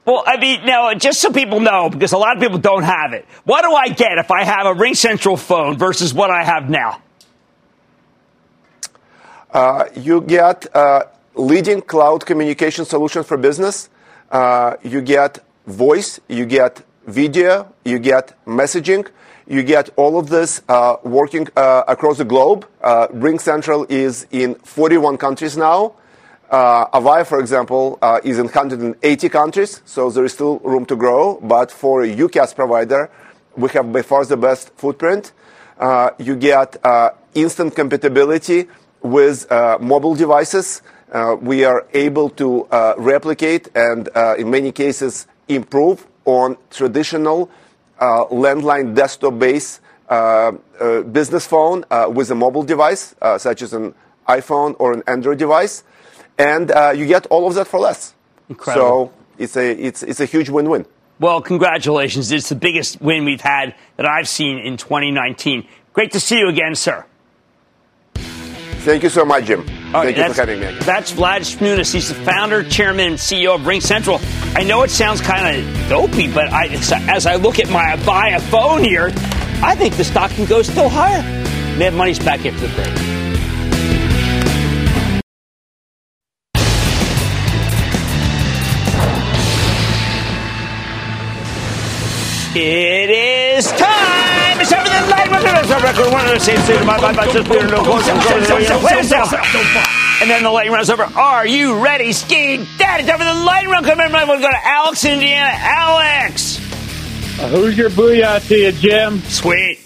Well, 0.03 0.23
I 0.25 0.37
mean, 0.37 0.65
now, 0.65 0.93
just 0.95 1.21
so 1.21 1.31
people 1.31 1.59
know, 1.59 1.89
because 1.89 2.11
a 2.11 2.17
lot 2.17 2.35
of 2.35 2.41
people 2.41 2.57
don't 2.57 2.83
have 2.83 3.13
it, 3.13 3.25
what 3.43 3.61
do 3.61 3.73
I 3.73 3.89
get 3.89 4.17
if 4.17 4.31
I 4.31 4.43
have 4.43 4.65
a 4.65 4.73
RingCentral 4.73 5.37
phone 5.37 5.77
versus 5.77 6.11
what 6.13 6.31
I 6.31 6.43
have 6.43 6.69
now? 6.69 7.01
Uh, 9.51 9.85
you 9.95 10.21
get 10.21 10.75
uh, 10.75 11.03
leading 11.35 11.81
cloud 11.81 12.25
communication 12.25 12.83
solution 12.83 13.23
for 13.23 13.37
business. 13.37 13.89
Uh, 14.31 14.75
you 14.81 15.01
get 15.01 15.39
voice, 15.67 16.19
you 16.27 16.45
get 16.45 16.81
video, 17.05 17.71
you 17.85 17.99
get 17.99 18.33
messaging, 18.45 19.07
you 19.45 19.61
get 19.61 19.89
all 19.97 20.17
of 20.17 20.29
this 20.29 20.61
uh, 20.67 20.95
working 21.03 21.47
uh, 21.55 21.83
across 21.87 22.17
the 22.17 22.25
globe. 22.25 22.67
Uh, 22.81 23.07
RingCentral 23.09 23.89
is 23.91 24.25
in 24.31 24.55
41 24.55 25.17
countries 25.17 25.57
now. 25.57 25.93
Uh, 26.51 26.85
Avaya, 26.99 27.25
for 27.25 27.39
example, 27.39 27.97
uh, 28.01 28.19
is 28.25 28.37
in 28.37 28.43
180 28.43 29.29
countries, 29.29 29.81
so 29.85 30.09
there 30.11 30.25
is 30.25 30.33
still 30.33 30.59
room 30.59 30.85
to 30.85 30.97
grow. 30.97 31.39
But 31.41 31.71
for 31.71 32.03
a 32.03 32.07
UCaaS 32.07 32.53
provider, 32.53 33.09
we 33.55 33.69
have 33.69 33.93
by 33.93 34.01
far 34.01 34.25
the 34.25 34.35
best 34.35 34.69
footprint. 34.75 35.31
Uh, 35.79 36.09
you 36.19 36.35
get 36.35 36.75
uh, 36.85 37.11
instant 37.35 37.73
compatibility 37.73 38.67
with 39.01 39.49
uh, 39.49 39.77
mobile 39.79 40.13
devices. 40.13 40.81
Uh, 41.09 41.37
we 41.39 41.63
are 41.63 41.87
able 41.93 42.29
to 42.31 42.67
replicate 42.97 43.69
and, 43.73 44.09
in 44.37 44.49
many 44.51 44.73
cases, 44.73 45.27
improve 45.47 46.05
on 46.25 46.57
traditional 46.69 47.49
landline 47.99 48.93
desktop-based 48.93 49.79
business 51.13 51.47
phone 51.47 51.85
with 52.13 52.29
a 52.29 52.35
mobile 52.35 52.63
device, 52.63 53.15
such 53.37 53.61
as 53.61 53.71
an 53.71 53.93
iPhone 54.27 54.75
or 54.79 54.91
an 54.91 55.03
Android 55.07 55.37
device 55.39 55.83
and 56.37 56.71
uh, 56.71 56.93
you 56.95 57.05
get 57.05 57.25
all 57.27 57.47
of 57.47 57.55
that 57.55 57.67
for 57.67 57.79
less. 57.79 58.13
Incredible. 58.49 59.07
So 59.07 59.13
it's 59.37 59.55
a 59.57 59.71
it's 59.71 60.03
it's 60.03 60.19
a 60.19 60.25
huge 60.25 60.49
win-win. 60.49 60.85
Well, 61.19 61.41
congratulations! 61.41 62.31
It's 62.31 62.49
the 62.49 62.55
biggest 62.55 63.01
win 63.01 63.25
we've 63.25 63.41
had 63.41 63.75
that 63.97 64.07
I've 64.07 64.27
seen 64.27 64.57
in 64.57 64.77
2019. 64.77 65.67
Great 65.93 66.11
to 66.13 66.19
see 66.19 66.39
you 66.39 66.49
again, 66.49 66.75
sir. 66.75 67.05
Thank 68.15 69.03
you 69.03 69.09
so 69.09 69.23
much, 69.23 69.45
Jim. 69.45 69.59
All 69.59 70.01
Thank 70.01 70.17
right, 70.17 70.27
you 70.27 70.33
for 70.33 70.39
having 70.39 70.59
me. 70.59 70.65
Again. 70.65 70.81
That's 70.83 71.11
Vlad 71.11 71.41
Shmunis. 71.41 71.93
He's 71.93 72.09
the 72.09 72.15
founder, 72.15 72.63
chairman, 72.63 73.09
and 73.09 73.15
CEO 73.15 73.53
of 73.53 73.61
RingCentral. 73.61 74.19
I 74.55 74.63
know 74.63 74.81
it 74.81 74.89
sounds 74.89 75.21
kind 75.21 75.63
of 75.63 75.89
dopey, 75.89 76.33
but 76.33 76.51
I, 76.51 76.65
as 77.07 77.27
I 77.27 77.35
look 77.35 77.59
at 77.59 77.69
my 77.69 77.95
Avaya 77.95 78.41
phone 78.41 78.83
here, 78.83 79.11
I 79.63 79.75
think 79.75 79.97
the 79.97 80.03
stock 80.03 80.31
can 80.31 80.45
go 80.45 80.63
still 80.63 80.89
higher. 80.89 81.21
Mad 81.77 81.93
Money's 81.93 82.17
back 82.17 82.43
after 82.43 82.67
the 82.67 82.73
break. 82.73 83.10
It 92.53 93.09
is 93.09 93.71
time! 93.71 94.59
It's 94.59 94.69
time 94.69 94.83
for 94.83 94.91
the 94.91 95.09
light 95.09 95.31
record. 95.31 96.11
One 96.11 96.25
of 96.25 96.33
the 96.33 96.39
same 96.41 96.59
state. 96.59 96.85
My 96.85 96.99
my 96.99 97.13
just 97.31 97.47
we 97.47 97.55
no 97.55 97.81
And 100.19 100.29
then 100.29 100.43
the 100.43 100.51
lightning 100.51 100.73
round's 100.73 100.89
over. 100.89 101.03
Are 101.03 101.47
you 101.47 101.79
ready, 101.79 102.11
Ski 102.11 102.67
Daddy? 102.77 103.05
Time 103.05 103.19
for 103.19 103.23
the 103.23 103.45
lightning 103.45 103.71
round. 103.71 103.85
Come 103.85 103.99
We'll 103.99 104.41
go 104.41 104.49
to 104.49 104.67
Alex, 104.67 105.05
Indiana. 105.05 105.49
Alex. 105.53 106.57
Uh, 107.39 107.47
who's 107.47 107.77
your 107.77 107.89
booyah 107.89 108.45
to 108.49 108.57
you, 108.57 108.73
Jim? 108.73 109.21
Sweet. 109.21 109.79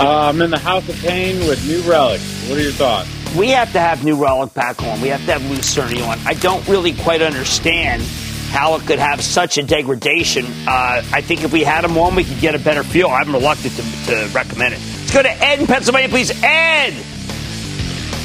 Uh, 0.00 0.28
I'm 0.28 0.42
in 0.42 0.50
the 0.50 0.58
House 0.58 0.88
of 0.88 0.96
Pain 0.96 1.46
with 1.46 1.64
New 1.68 1.80
Relic. 1.88 2.20
What 2.48 2.58
are 2.58 2.62
your 2.62 2.72
thoughts? 2.72 3.08
We 3.36 3.50
have 3.50 3.70
to 3.74 3.78
have 3.78 4.04
New 4.04 4.16
Relic 4.16 4.52
back 4.52 4.82
on. 4.82 5.00
We 5.00 5.10
have 5.10 5.24
to 5.26 5.34
have 5.34 5.48
Lew 5.48 5.62
Cirne 5.62 6.02
on. 6.02 6.18
I 6.26 6.34
don't 6.34 6.66
really 6.66 6.92
quite 6.92 7.22
understand 7.22 8.02
how 8.50 8.74
it 8.76 8.82
could 8.86 8.98
have 8.98 9.22
such 9.22 9.58
a 9.58 9.62
degradation. 9.62 10.46
Uh, 10.66 11.02
I 11.12 11.20
think 11.20 11.42
if 11.44 11.52
we 11.52 11.62
had 11.62 11.84
him 11.84 11.96
on, 11.98 12.14
we 12.14 12.24
could 12.24 12.40
get 12.40 12.54
a 12.54 12.58
better 12.58 12.82
feel. 12.82 13.08
I'm 13.08 13.32
reluctant 13.32 13.74
to, 13.76 13.82
to 14.06 14.30
recommend 14.34 14.74
it. 14.74 14.80
Let's 14.80 15.12
go 15.12 15.22
to 15.22 15.30
Ed 15.30 15.60
in 15.60 15.66
Pennsylvania, 15.66 16.08
please. 16.08 16.30
Ed! 16.42 16.94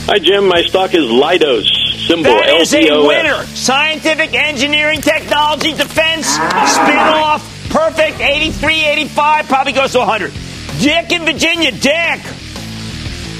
Hi, 0.08 0.18
Jim. 0.20 0.48
My 0.48 0.64
stock 0.64 0.94
is 0.94 1.04
Leidos, 1.06 1.68
symbol 2.08 2.32
That 2.32 2.62
is 2.62 2.72
LDOS. 2.74 3.04
a 3.04 3.08
winner. 3.08 3.46
Scientific, 3.48 4.34
engineering, 4.34 5.00
technology, 5.02 5.74
defense, 5.74 6.26
spin-off, 6.28 7.70
perfect, 7.70 8.20
83, 8.20 8.86
85, 8.86 9.46
probably 9.48 9.74
goes 9.74 9.92
to 9.94 10.00
100. 10.00 10.34
Dick 10.80 11.12
in 11.12 11.24
Virginia. 11.26 11.72
Dick! 11.72 12.20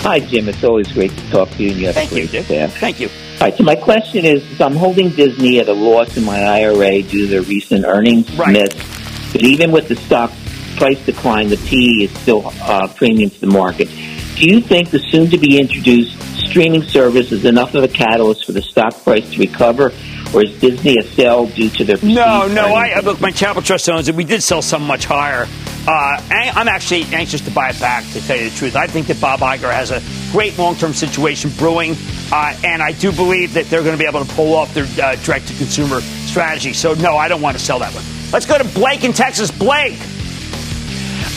Hi, 0.04 0.20
Jim. 0.20 0.48
It's 0.50 0.64
always 0.64 0.92
great 0.92 1.12
to 1.18 1.30
talk 1.32 1.50
to 1.52 1.64
you, 1.64 1.72
and 1.72 1.80
you 1.80 1.86
have 1.88 1.96
Thank 1.96 2.12
a 2.12 2.14
great 2.14 2.24
you, 2.26 2.30
Dick. 2.30 2.46
staff. 2.46 2.78
Thank 2.78 3.00
you. 3.00 3.10
Right, 3.42 3.58
so 3.58 3.64
my 3.64 3.76
question 3.76 4.24
is, 4.24 4.48
so 4.56 4.68
I'm 4.68 4.76
holding 4.76 5.10
Disney 5.10 5.60
at 5.60 5.68
a 5.68 5.74
loss 5.74 6.16
in 6.16 6.24
my 6.24 6.44
IRA 6.44 7.02
due 7.02 7.26
to 7.26 7.28
the 7.28 7.42
recent 7.42 7.86
earnings 7.86 8.32
Right. 8.38 8.54
miss, 8.54 9.32
but 9.32 9.42
even 9.42 9.72
with 9.72 9.88
the 9.88 9.96
stock 9.96 10.32
price 10.76 11.04
decline, 11.08 11.50
the 11.50 11.58
PE 11.58 12.06
is 12.06 12.12
still 12.20 12.54
uh, 12.62 12.88
premium 12.90 13.32
to 13.32 13.42
the 13.42 13.48
market. 13.48 13.90
Do 14.36 14.48
you 14.48 14.62
think 14.62 14.92
the 14.92 15.00
soon-to-be 15.00 15.60
introduced 15.60 16.22
streaming 16.38 16.84
service 16.84 17.32
is 17.32 17.44
enough 17.44 17.74
of 17.74 17.84
a 17.84 17.88
catalyst 17.88 18.46
for 18.46 18.52
the 18.52 18.62
stock 18.62 19.04
price 19.04 19.28
to 19.32 19.40
recover, 19.40 19.92
or 20.36 20.44
is 20.44 20.60
Disney 20.60 21.00
a 21.00 21.04
sell 21.04 21.48
due 21.48 21.72
to 21.72 21.84
their 21.84 21.98
no, 22.04 22.48
no? 22.48 22.76
I 22.76 23.00
look, 23.00 23.20
my 23.22 23.32
Chapel 23.32 23.64
Trust 23.64 23.90
owns 23.90 24.08
it. 24.08 24.14
We 24.14 24.24
did 24.24 24.44
sell 24.44 24.62
some 24.62 24.86
much 24.86 25.06
higher. 25.06 25.48
Uh, 25.88 26.22
I'm 26.30 26.68
actually 26.68 27.04
anxious 27.06 27.42
to 27.42 27.52
buy 27.52 27.70
it 27.70 27.80
back. 27.80 28.04
To 28.14 28.22
tell 28.22 28.38
you 28.38 28.50
the 28.50 28.56
truth, 28.56 28.76
I 28.76 28.86
think 28.88 29.08
that 29.08 29.20
Bob 29.20 29.40
Iger 29.40 29.72
has 29.72 29.90
a 29.90 30.02
great 30.32 30.58
long-term 30.58 30.94
situation 30.94 31.50
brewing, 31.58 31.96
uh, 32.32 32.56
and 32.64 32.84
I 32.84 32.92
do 32.92 33.12
believe 33.12 33.54
that 33.56 33.66
they're 33.66 33.82
going 33.82 33.98
to 33.98 34.02
be 34.02 34.08
able 34.08 34.24
to 34.24 34.32
pull 34.34 34.54
off 34.54 34.74
their 34.74 34.86
uh, 35.04 35.16
direct-to-consumer 35.24 36.02
strategy. 36.02 36.74
So, 36.74 36.94
no, 36.94 37.18
I 37.18 37.28
don't 37.28 37.42
want 37.42 37.58
to 37.58 37.64
sell 37.64 37.80
that 37.80 37.94
one. 37.94 38.04
Let's 38.32 38.46
go 38.46 38.58
to 38.58 38.64
Blake 38.64 39.04
in 39.04 39.12
Texas. 39.12 39.50
Blake. 39.50 39.98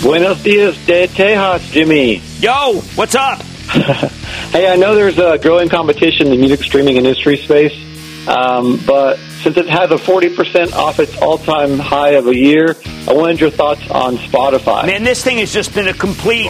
Buenos 0.03 0.43
dias, 0.43 0.77
de 0.87 1.09
Tejas, 1.09 1.61
Jimmy. 1.71 2.21
Yo, 2.39 2.81
what's 2.95 3.15
up? 3.15 3.41
hey, 4.53 4.69
I 4.71 4.77
know 4.77 4.95
there's 4.95 5.19
a 5.19 5.39
growing 5.39 5.71
competition 5.71 6.27
in 6.27 6.33
the 6.33 6.39
music 6.39 6.63
streaming 6.63 6.99
industry 6.99 7.39
space, 7.39 7.75
um, 8.29 8.79
but 8.87 9.19
since 9.45 9.59
it 9.59 9.69
has 9.69 9.91
a 9.91 9.97
40% 9.97 10.73
off 10.73 10.99
its 10.99 11.15
all-time 11.19 11.79
high 11.79 12.13
of 12.13 12.29
a 12.29 12.35
year, 12.35 12.77
I 13.07 13.13
wanted 13.13 13.41
your 13.41 13.51
thoughts 13.51 13.83
on 13.91 14.17
Spotify. 14.17 14.87
Man, 14.87 15.05
this 15.05 15.23
thing 15.23 15.37
has 15.37 15.53
just 15.53 15.75
been 15.75 15.87
a 15.87 15.93
complete... 15.93 16.47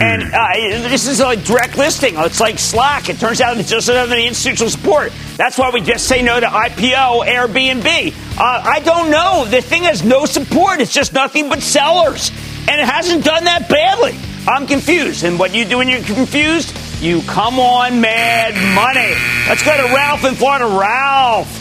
And 0.00 0.22
uh, 0.22 0.88
this 0.88 1.08
is 1.08 1.18
a 1.18 1.34
direct 1.34 1.76
listing. 1.76 2.14
It's 2.16 2.38
like 2.38 2.60
Slack. 2.60 3.08
It 3.08 3.18
turns 3.18 3.40
out 3.40 3.58
it 3.58 3.66
doesn't 3.66 3.92
have 3.92 4.12
any 4.12 4.28
institutional 4.28 4.70
support. 4.70 5.12
That's 5.36 5.58
why 5.58 5.70
we 5.70 5.80
just 5.80 6.06
say 6.06 6.22
no 6.22 6.38
to 6.38 6.46
IPO, 6.46 7.26
Airbnb. 7.26 8.38
Uh, 8.38 8.62
I 8.64 8.78
don't 8.84 9.10
know. 9.10 9.44
The 9.46 9.60
thing 9.60 9.82
has 9.82 10.04
no 10.04 10.26
support. 10.26 10.80
It's 10.80 10.94
just 10.94 11.12
nothing 11.12 11.48
but 11.48 11.60
sellers. 11.60 12.30
And 12.68 12.80
it 12.80 12.86
hasn't 12.86 13.24
done 13.24 13.42
that 13.44 13.68
badly. 13.68 14.16
I'm 14.46 14.68
confused. 14.68 15.24
And 15.24 15.40
what 15.40 15.52
you 15.52 15.64
do 15.64 15.78
when 15.78 15.88
you're 15.88 16.04
confused? 16.04 16.72
You 17.02 17.20
come 17.22 17.58
on 17.58 18.00
mad 18.00 18.54
money. 18.76 19.16
Let's 19.48 19.64
go 19.64 19.76
to 19.76 19.92
Ralph 19.92 20.24
in 20.24 20.36
Florida. 20.36 20.66
Ralph. 20.66 21.59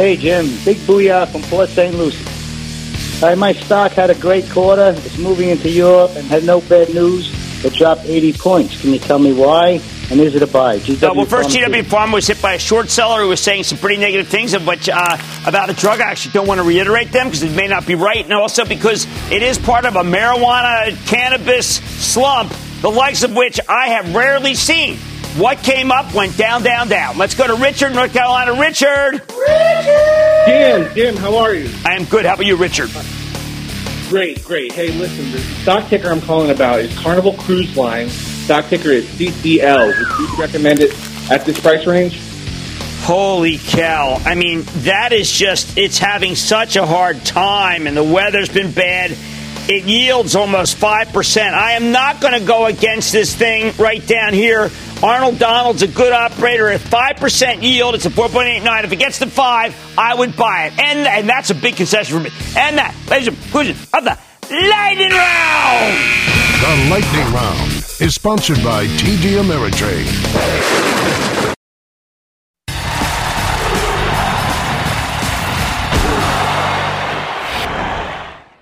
Hey, 0.00 0.16
Jim. 0.16 0.46
Big 0.64 0.78
booyah 0.78 1.28
from 1.28 1.42
Port 1.42 1.68
St. 1.68 1.94
Lucie. 1.94 2.24
Right, 3.20 3.36
my 3.36 3.52
stock 3.52 3.92
had 3.92 4.08
a 4.08 4.14
great 4.14 4.48
quarter. 4.48 4.94
It's 4.96 5.18
moving 5.18 5.50
into 5.50 5.68
Europe 5.68 6.12
and 6.16 6.26
had 6.26 6.42
no 6.42 6.62
bad 6.62 6.94
news. 6.94 7.30
It 7.62 7.74
dropped 7.74 8.06
80 8.06 8.32
points. 8.32 8.80
Can 8.80 8.94
you 8.94 8.98
tell 8.98 9.18
me 9.18 9.34
why? 9.34 9.78
And 10.10 10.18
is 10.18 10.34
it 10.34 10.40
a 10.40 10.46
buy? 10.46 10.78
GW 10.78 11.02
uh, 11.06 11.12
well, 11.14 11.26
first, 11.26 11.50
GW 11.50 11.82
Pharma 11.82 12.14
was 12.14 12.26
hit 12.26 12.40
by 12.40 12.54
a 12.54 12.58
short 12.58 12.88
seller 12.88 13.20
who 13.20 13.28
was 13.28 13.40
saying 13.40 13.64
some 13.64 13.76
pretty 13.76 14.00
negative 14.00 14.26
things 14.26 14.56
which, 14.56 14.88
uh, 14.88 15.18
about 15.46 15.68
a 15.68 15.74
drug. 15.74 16.00
I 16.00 16.04
actually 16.04 16.32
don't 16.32 16.46
want 16.46 16.60
to 16.60 16.66
reiterate 16.66 17.12
them 17.12 17.26
because 17.26 17.42
it 17.42 17.54
may 17.54 17.68
not 17.68 17.86
be 17.86 17.94
right, 17.94 18.24
and 18.24 18.32
also 18.32 18.64
because 18.64 19.06
it 19.30 19.42
is 19.42 19.58
part 19.58 19.84
of 19.84 19.96
a 19.96 20.02
marijuana 20.02 20.96
cannabis 21.08 21.76
slump, 21.76 22.54
the 22.80 22.88
likes 22.88 23.22
of 23.22 23.36
which 23.36 23.60
I 23.68 23.88
have 23.88 24.14
rarely 24.14 24.54
seen. 24.54 24.96
What 25.36 25.58
came 25.58 25.92
up 25.92 26.12
went 26.12 26.36
down, 26.36 26.64
down, 26.64 26.88
down. 26.88 27.16
Let's 27.16 27.34
go 27.34 27.46
to 27.46 27.54
Richard, 27.54 27.94
North 27.94 28.12
Carolina. 28.12 28.52
Richard. 28.60 29.12
Richard. 29.12 30.46
Jim, 30.46 30.94
Jim, 30.94 31.16
how 31.16 31.36
are 31.36 31.54
you? 31.54 31.70
I 31.84 31.94
am 31.94 32.04
good. 32.04 32.26
How 32.26 32.34
about 32.34 32.46
you, 32.46 32.56
Richard? 32.56 32.90
Great, 34.08 34.44
great. 34.44 34.72
Hey, 34.72 34.90
listen, 34.90 35.30
the 35.30 35.38
stock 35.38 35.88
ticker 35.88 36.08
I'm 36.10 36.20
calling 36.20 36.50
about 36.50 36.80
is 36.80 36.98
Carnival 36.98 37.34
Cruise 37.34 37.76
Line. 37.76 38.08
Stock 38.08 38.66
ticker 38.66 38.88
is 38.88 39.06
CCL. 39.06 39.86
Would 39.86 40.18
you 40.18 40.36
recommend 40.36 40.80
it 40.80 40.92
at 41.30 41.44
this 41.44 41.60
price 41.60 41.86
range? 41.86 42.20
Holy 43.02 43.58
cow. 43.58 44.20
I 44.24 44.34
mean, 44.34 44.64
that 44.78 45.12
is 45.12 45.30
just, 45.30 45.78
it's 45.78 45.98
having 45.98 46.34
such 46.34 46.74
a 46.74 46.84
hard 46.84 47.24
time, 47.24 47.86
and 47.86 47.96
the 47.96 48.02
weather's 48.02 48.48
been 48.48 48.72
bad. 48.72 49.16
It 49.70 49.84
yields 49.84 50.34
almost 50.34 50.78
5%. 50.78 51.54
I 51.54 51.74
am 51.74 51.92
not 51.92 52.20
going 52.20 52.32
to 52.32 52.44
go 52.44 52.66
against 52.66 53.12
this 53.12 53.32
thing 53.36 53.72
right 53.78 54.04
down 54.04 54.34
here. 54.34 54.68
Arnold 55.00 55.38
Donald's 55.38 55.82
a 55.82 55.86
good 55.86 56.12
operator 56.12 56.66
at 56.66 56.80
5% 56.80 57.62
yield. 57.62 57.94
It's 57.94 58.04
a 58.04 58.10
4.89. 58.10 58.82
If 58.82 58.90
it 58.90 58.96
gets 58.96 59.20
to 59.20 59.28
5, 59.28 59.94
I 59.96 60.12
would 60.12 60.34
buy 60.36 60.64
it. 60.66 60.76
And, 60.76 61.06
and 61.06 61.28
that's 61.28 61.50
a 61.50 61.54
big 61.54 61.76
concession 61.76 62.18
for 62.18 62.24
me. 62.24 62.30
And 62.56 62.78
that, 62.78 62.96
ladies 63.08 63.28
and 63.28 63.36
gentlemen, 63.36 63.76
of 63.94 64.02
the 64.02 64.18
Lightning 64.50 65.12
Round. 65.12 65.94
The 66.60 66.90
Lightning 66.90 67.32
Round 67.32 67.70
is 68.00 68.16
sponsored 68.16 68.64
by 68.64 68.86
TD 68.86 69.40
Ameritrade. 69.40 71.29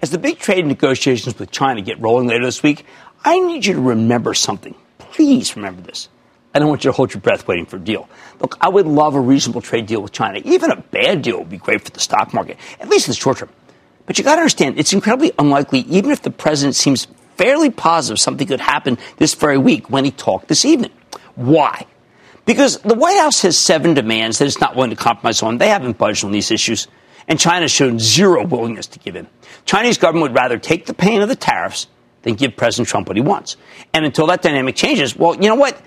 As 0.01 0.11
the 0.11 0.19
big 0.19 0.39
trade 0.39 0.65
negotiations 0.65 1.39
with 1.39 1.51
China 1.51 1.83
get 1.83 2.01
rolling 2.01 2.29
later 2.29 2.45
this 2.45 2.63
week, 2.63 2.87
I 3.25 3.41
need 3.41 3.67
you 3.67 3.75
to 3.75 3.81
remember 3.81 4.33
something. 4.33 4.75
Please 4.99 5.57
remember 5.57 5.83
this. 5.83 6.09
I 6.55 6.61
don't 6.61 6.69
want 6.69 6.85
you 6.85 6.91
to 6.91 6.97
hold 6.97 7.13
your 7.13 7.21
breath 7.21 7.49
waiting 7.49 7.67
for 7.67 7.77
a 7.77 7.81
deal. 7.81 8.09
Look, 8.41 8.57
I 8.61 8.69
would 8.69 8.87
love 8.87 9.17
a 9.17 9.21
reasonable 9.21 9.61
trade 9.61 9.87
deal 9.87 10.01
with 10.01 10.13
China. 10.13 10.41
Even 10.45 10.71
a 10.71 10.77
bad 10.77 11.23
deal 11.23 11.39
would 11.39 11.51
be 11.51 11.59
great 11.59 11.83
for 11.83 11.91
the 11.91 12.01
stock 12.01 12.33
market, 12.33 12.59
at 12.81 12.89
least 12.89 13.09
in 13.09 13.11
the 13.11 13.17
short 13.17 13.39
term. 13.39 13.49
But 14.07 14.19
you 14.19 14.25
got 14.25 14.37
to 14.37 14.41
understand, 14.41 14.79
it's 14.79 14.93
incredibly 14.93 15.33
unlikely, 15.39 15.81
even 15.81 16.13
if 16.13 16.23
the 16.23 16.31
president 16.31 16.77
seems 16.77 17.07
fairly 17.37 17.71
positive 17.71 18.19
something 18.19 18.47
could 18.47 18.61
happen 18.61 18.99
this 19.17 19.35
very 19.35 19.59
week 19.59 19.91
when 19.91 20.05
he 20.05 20.11
talked 20.11 20.49
this 20.49 20.65
evening. 20.65 20.93
Why? 21.35 21.87
Because 22.45 22.79
the 22.79 22.95
White 22.95 23.19
House 23.19 23.43
has 23.43 23.59
seven 23.59 23.95
demands 23.95 24.39
that 24.39 24.47
it's 24.47 24.61
not 24.61 24.75
willing 24.75 24.91
to 24.91 24.97
compromise 24.97 25.43
on. 25.43 25.59
They 25.59 25.69
haven't 25.69 25.99
budged 25.99 26.25
on 26.25 26.33
these 26.33 26.51
issues 26.51 26.89
and 27.29 27.39
China 27.39 27.63
has 27.63 27.71
shown 27.71 27.99
zero 27.99 28.45
willingness 28.45 28.87
to 28.89 28.99
give 28.99 29.15
in. 29.15 29.29
Chinese 29.67 29.99
government 29.99 30.33
would 30.33 30.35
rather 30.35 30.59
take 30.59 30.87
the 30.87 30.95
pain 30.95 31.21
of 31.21 31.29
the 31.29 31.37
tariffs 31.37 31.87
than 32.23 32.35
give 32.35 32.57
President 32.57 32.89
Trump 32.89 33.07
what 33.07 33.17
he 33.17 33.23
wants. 33.23 33.57
And 33.93 34.05
until 34.05 34.27
that 34.27 34.43
dynamic 34.43 34.75
changes, 34.75 35.15
well, 35.15 35.35
you 35.35 35.49
know 35.49 35.55
what? 35.55 35.81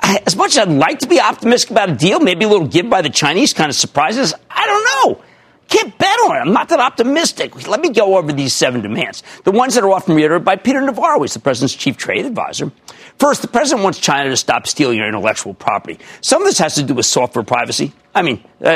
As 0.00 0.36
much 0.36 0.52
as 0.52 0.58
I'd 0.58 0.68
like 0.68 1.00
to 1.00 1.08
be 1.08 1.20
optimistic 1.20 1.70
about 1.70 1.90
a 1.90 1.94
deal, 1.94 2.20
maybe 2.20 2.44
a 2.44 2.48
little 2.48 2.66
give 2.66 2.90
by 2.90 3.02
the 3.02 3.10
Chinese 3.10 3.52
kind 3.52 3.70
of 3.70 3.76
surprises, 3.76 4.34
I 4.50 4.66
don't 4.66 4.84
know. 4.84 5.24
Can't 5.68 5.96
bet 5.96 6.18
on 6.24 6.36
it. 6.36 6.40
I'm 6.40 6.52
not 6.52 6.68
that 6.68 6.80
optimistic. 6.80 7.66
Let 7.66 7.80
me 7.80 7.88
go 7.88 8.18
over 8.18 8.30
these 8.32 8.52
seven 8.52 8.82
demands. 8.82 9.22
The 9.44 9.52
ones 9.52 9.74
that 9.74 9.84
are 9.84 9.90
often 9.90 10.14
reiterated 10.14 10.44
by 10.44 10.56
Peter 10.56 10.82
Navarro, 10.82 11.20
who's 11.20 11.32
the 11.32 11.40
president's 11.40 11.74
chief 11.74 11.96
trade 11.96 12.26
advisor. 12.26 12.70
First, 13.18 13.40
the 13.40 13.48
president 13.48 13.84
wants 13.84 13.98
China 13.98 14.28
to 14.28 14.36
stop 14.36 14.66
stealing 14.66 14.98
your 14.98 15.06
intellectual 15.06 15.54
property. 15.54 15.98
Some 16.20 16.42
of 16.42 16.48
this 16.48 16.58
has 16.58 16.74
to 16.74 16.82
do 16.82 16.92
with 16.94 17.06
software 17.06 17.44
privacy. 17.44 17.92
I 18.14 18.22
mean, 18.22 18.44
uh, 18.62 18.70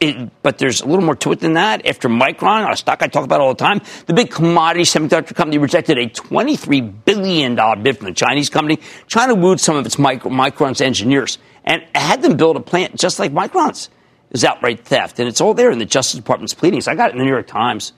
it, 0.00 0.42
but 0.42 0.58
there's 0.58 0.80
a 0.80 0.86
little 0.86 1.04
more 1.04 1.14
to 1.16 1.30
it 1.30 1.40
than 1.40 1.52
that. 1.52 1.86
After 1.86 2.08
Micron, 2.08 2.68
a 2.70 2.76
stock 2.76 3.00
I 3.02 3.06
talk 3.06 3.24
about 3.24 3.40
all 3.40 3.54
the 3.54 3.64
time, 3.64 3.80
the 4.06 4.14
big 4.14 4.30
commodity 4.30 4.82
semiconductor 4.84 5.34
company 5.34 5.58
rejected 5.58 5.96
a 5.96 6.08
$23 6.08 7.04
billion 7.04 7.54
bid 7.82 7.98
from 7.98 8.06
the 8.06 8.14
Chinese 8.14 8.50
company. 8.50 8.80
China 9.06 9.34
wooed 9.34 9.60
some 9.60 9.76
of 9.76 9.86
its 9.86 9.96
micro, 9.98 10.30
Micron's 10.30 10.80
engineers 10.80 11.38
and 11.64 11.84
had 11.94 12.22
them 12.22 12.36
build 12.36 12.56
a 12.56 12.60
plant 12.60 12.96
just 12.96 13.18
like 13.20 13.32
Micron's 13.32 13.90
is 14.32 14.44
outright 14.44 14.84
theft. 14.84 15.20
And 15.20 15.28
it's 15.28 15.40
all 15.40 15.54
there 15.54 15.70
in 15.70 15.78
the 15.78 15.84
Justice 15.84 16.18
Department's 16.18 16.54
pleadings. 16.54 16.88
I 16.88 16.94
got 16.94 17.10
it 17.10 17.12
in 17.12 17.18
the 17.18 17.24
New 17.24 17.30
York 17.30 17.46
Times. 17.46 17.92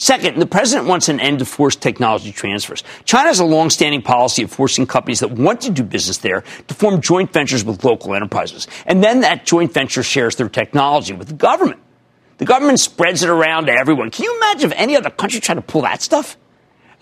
Second, 0.00 0.40
the 0.40 0.46
president 0.46 0.88
wants 0.88 1.10
an 1.10 1.20
end 1.20 1.40
to 1.40 1.44
forced 1.44 1.82
technology 1.82 2.32
transfers. 2.32 2.82
China 3.04 3.28
has 3.28 3.38
a 3.38 3.44
long-standing 3.44 4.00
policy 4.00 4.42
of 4.42 4.50
forcing 4.50 4.86
companies 4.86 5.20
that 5.20 5.32
want 5.32 5.60
to 5.60 5.70
do 5.70 5.82
business 5.82 6.16
there 6.16 6.42
to 6.68 6.74
form 6.74 7.02
joint 7.02 7.34
ventures 7.34 7.66
with 7.66 7.84
local 7.84 8.14
enterprises. 8.14 8.66
And 8.86 9.04
then 9.04 9.20
that 9.20 9.44
joint 9.44 9.74
venture 9.74 10.02
shares 10.02 10.36
their 10.36 10.48
technology 10.48 11.12
with 11.12 11.28
the 11.28 11.34
government. 11.34 11.80
The 12.38 12.46
government 12.46 12.80
spreads 12.80 13.22
it 13.22 13.28
around 13.28 13.66
to 13.66 13.72
everyone. 13.72 14.10
Can 14.10 14.24
you 14.24 14.34
imagine 14.38 14.72
if 14.72 14.78
any 14.78 14.96
other 14.96 15.10
country 15.10 15.38
tried 15.38 15.56
to 15.56 15.60
pull 15.60 15.82
that 15.82 16.00
stuff? 16.00 16.38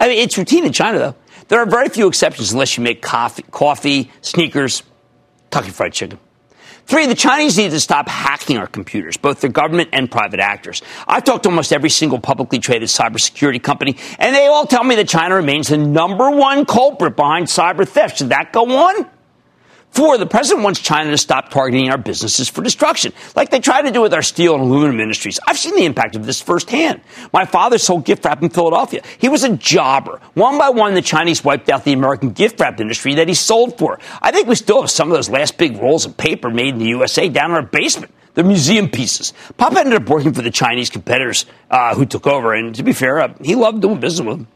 I 0.00 0.08
mean, 0.08 0.18
it's 0.18 0.36
routine 0.36 0.64
in 0.66 0.72
China, 0.72 0.98
though. 0.98 1.14
There 1.46 1.60
are 1.60 1.66
very 1.66 1.90
few 1.90 2.08
exceptions 2.08 2.50
unless 2.50 2.76
you 2.76 2.82
make 2.82 3.00
coffee, 3.00 3.44
coffee 3.52 4.10
sneakers, 4.22 4.82
Kentucky 5.50 5.70
Fried 5.70 5.92
Chicken. 5.92 6.18
Three, 6.88 7.04
the 7.04 7.14
Chinese 7.14 7.58
need 7.58 7.72
to 7.72 7.80
stop 7.80 8.08
hacking 8.08 8.56
our 8.56 8.66
computers, 8.66 9.18
both 9.18 9.42
the 9.42 9.50
government 9.50 9.90
and 9.92 10.10
private 10.10 10.40
actors. 10.40 10.80
I've 11.06 11.22
talked 11.22 11.42
to 11.42 11.50
almost 11.50 11.70
every 11.70 11.90
single 11.90 12.18
publicly 12.18 12.60
traded 12.60 12.88
cybersecurity 12.88 13.62
company, 13.62 13.98
and 14.18 14.34
they 14.34 14.46
all 14.46 14.66
tell 14.66 14.84
me 14.84 14.94
that 14.94 15.06
China 15.06 15.34
remains 15.34 15.68
the 15.68 15.76
number 15.76 16.30
one 16.30 16.64
culprit 16.64 17.14
behind 17.14 17.48
cyber 17.48 17.86
theft. 17.86 18.16
Should 18.16 18.30
that 18.30 18.54
go 18.54 18.64
on? 18.64 19.17
Four, 19.90 20.16
the 20.18 20.26
president 20.26 20.62
wants 20.64 20.80
China 20.80 21.10
to 21.10 21.18
stop 21.18 21.50
targeting 21.50 21.90
our 21.90 21.98
businesses 21.98 22.48
for 22.48 22.62
destruction, 22.62 23.12
like 23.34 23.50
they 23.50 23.58
try 23.58 23.82
to 23.82 23.90
do 23.90 24.00
with 24.00 24.14
our 24.14 24.22
steel 24.22 24.54
and 24.54 24.62
aluminum 24.62 25.00
industries. 25.00 25.40
I've 25.46 25.58
seen 25.58 25.74
the 25.74 25.84
impact 25.84 26.14
of 26.14 26.24
this 26.24 26.40
firsthand. 26.40 27.00
My 27.32 27.44
father 27.44 27.78
sold 27.78 28.04
gift 28.04 28.24
wrap 28.24 28.42
in 28.42 28.50
Philadelphia. 28.50 29.02
He 29.18 29.28
was 29.28 29.44
a 29.44 29.56
jobber. 29.56 30.20
One 30.34 30.58
by 30.58 30.68
one, 30.70 30.94
the 30.94 31.02
Chinese 31.02 31.42
wiped 31.42 31.68
out 31.68 31.84
the 31.84 31.92
American 31.92 32.30
gift 32.30 32.60
wrap 32.60 32.80
industry 32.80 33.14
that 33.14 33.28
he 33.28 33.34
sold 33.34 33.76
for. 33.78 33.98
I 34.22 34.30
think 34.30 34.46
we 34.46 34.54
still 34.54 34.82
have 34.82 34.90
some 34.90 35.10
of 35.10 35.16
those 35.16 35.28
last 35.28 35.58
big 35.58 35.76
rolls 35.78 36.06
of 36.06 36.16
paper 36.16 36.50
made 36.50 36.74
in 36.74 36.78
the 36.78 36.88
USA 36.88 37.28
down 37.28 37.50
in 37.50 37.56
our 37.56 37.62
basement. 37.62 38.12
They're 38.34 38.44
museum 38.44 38.88
pieces. 38.88 39.32
Papa 39.56 39.80
ended 39.80 40.00
up 40.00 40.08
working 40.08 40.32
for 40.32 40.42
the 40.42 40.50
Chinese 40.52 40.90
competitors 40.90 41.44
uh, 41.72 41.96
who 41.96 42.06
took 42.06 42.26
over, 42.26 42.54
and 42.54 42.72
to 42.76 42.84
be 42.84 42.92
fair, 42.92 43.20
uh, 43.20 43.34
he 43.42 43.56
loved 43.56 43.82
doing 43.82 43.98
business 43.98 44.24
with 44.24 44.36
them. 44.36 44.46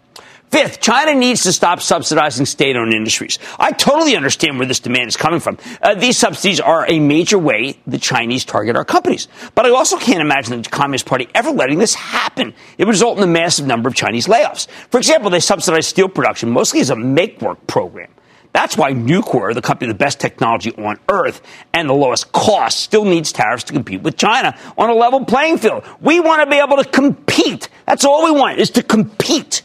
Fifth, 0.52 0.82
China 0.82 1.14
needs 1.14 1.44
to 1.44 1.52
stop 1.52 1.80
subsidizing 1.80 2.44
state 2.44 2.76
owned 2.76 2.92
industries. 2.92 3.38
I 3.58 3.72
totally 3.72 4.16
understand 4.16 4.58
where 4.58 4.68
this 4.68 4.80
demand 4.80 5.08
is 5.08 5.16
coming 5.16 5.40
from. 5.40 5.56
Uh, 5.80 5.94
these 5.94 6.18
subsidies 6.18 6.60
are 6.60 6.84
a 6.90 7.00
major 7.00 7.38
way 7.38 7.78
the 7.86 7.96
Chinese 7.96 8.44
target 8.44 8.76
our 8.76 8.84
companies. 8.84 9.28
But 9.54 9.64
I 9.64 9.70
also 9.70 9.96
can't 9.96 10.20
imagine 10.20 10.60
the 10.60 10.68
Communist 10.68 11.06
Party 11.06 11.26
ever 11.34 11.50
letting 11.50 11.78
this 11.78 11.94
happen. 11.94 12.52
It 12.76 12.84
would 12.84 12.92
result 12.92 13.16
in 13.16 13.24
a 13.24 13.28
massive 13.28 13.66
number 13.66 13.88
of 13.88 13.94
Chinese 13.94 14.26
layoffs. 14.26 14.68
For 14.90 14.98
example, 14.98 15.30
they 15.30 15.40
subsidize 15.40 15.86
steel 15.86 16.10
production 16.10 16.50
mostly 16.50 16.80
as 16.80 16.90
a 16.90 16.96
make 16.96 17.40
work 17.40 17.66
program. 17.66 18.10
That's 18.52 18.76
why 18.76 18.92
Nucor, 18.92 19.54
the 19.54 19.62
company 19.62 19.88
with 19.88 19.96
the 19.96 20.04
best 20.04 20.20
technology 20.20 20.72
on 20.76 20.98
earth 21.08 21.40
and 21.72 21.88
the 21.88 21.94
lowest 21.94 22.30
cost, 22.32 22.80
still 22.80 23.06
needs 23.06 23.32
tariffs 23.32 23.64
to 23.64 23.72
compete 23.72 24.02
with 24.02 24.18
China 24.18 24.54
on 24.76 24.90
a 24.90 24.94
level 24.94 25.24
playing 25.24 25.56
field. 25.56 25.82
We 26.02 26.20
want 26.20 26.42
to 26.42 26.50
be 26.50 26.58
able 26.58 26.76
to 26.76 26.84
compete. 26.84 27.70
That's 27.86 28.04
all 28.04 28.22
we 28.24 28.38
want 28.38 28.58
is 28.58 28.68
to 28.72 28.82
compete. 28.82 29.62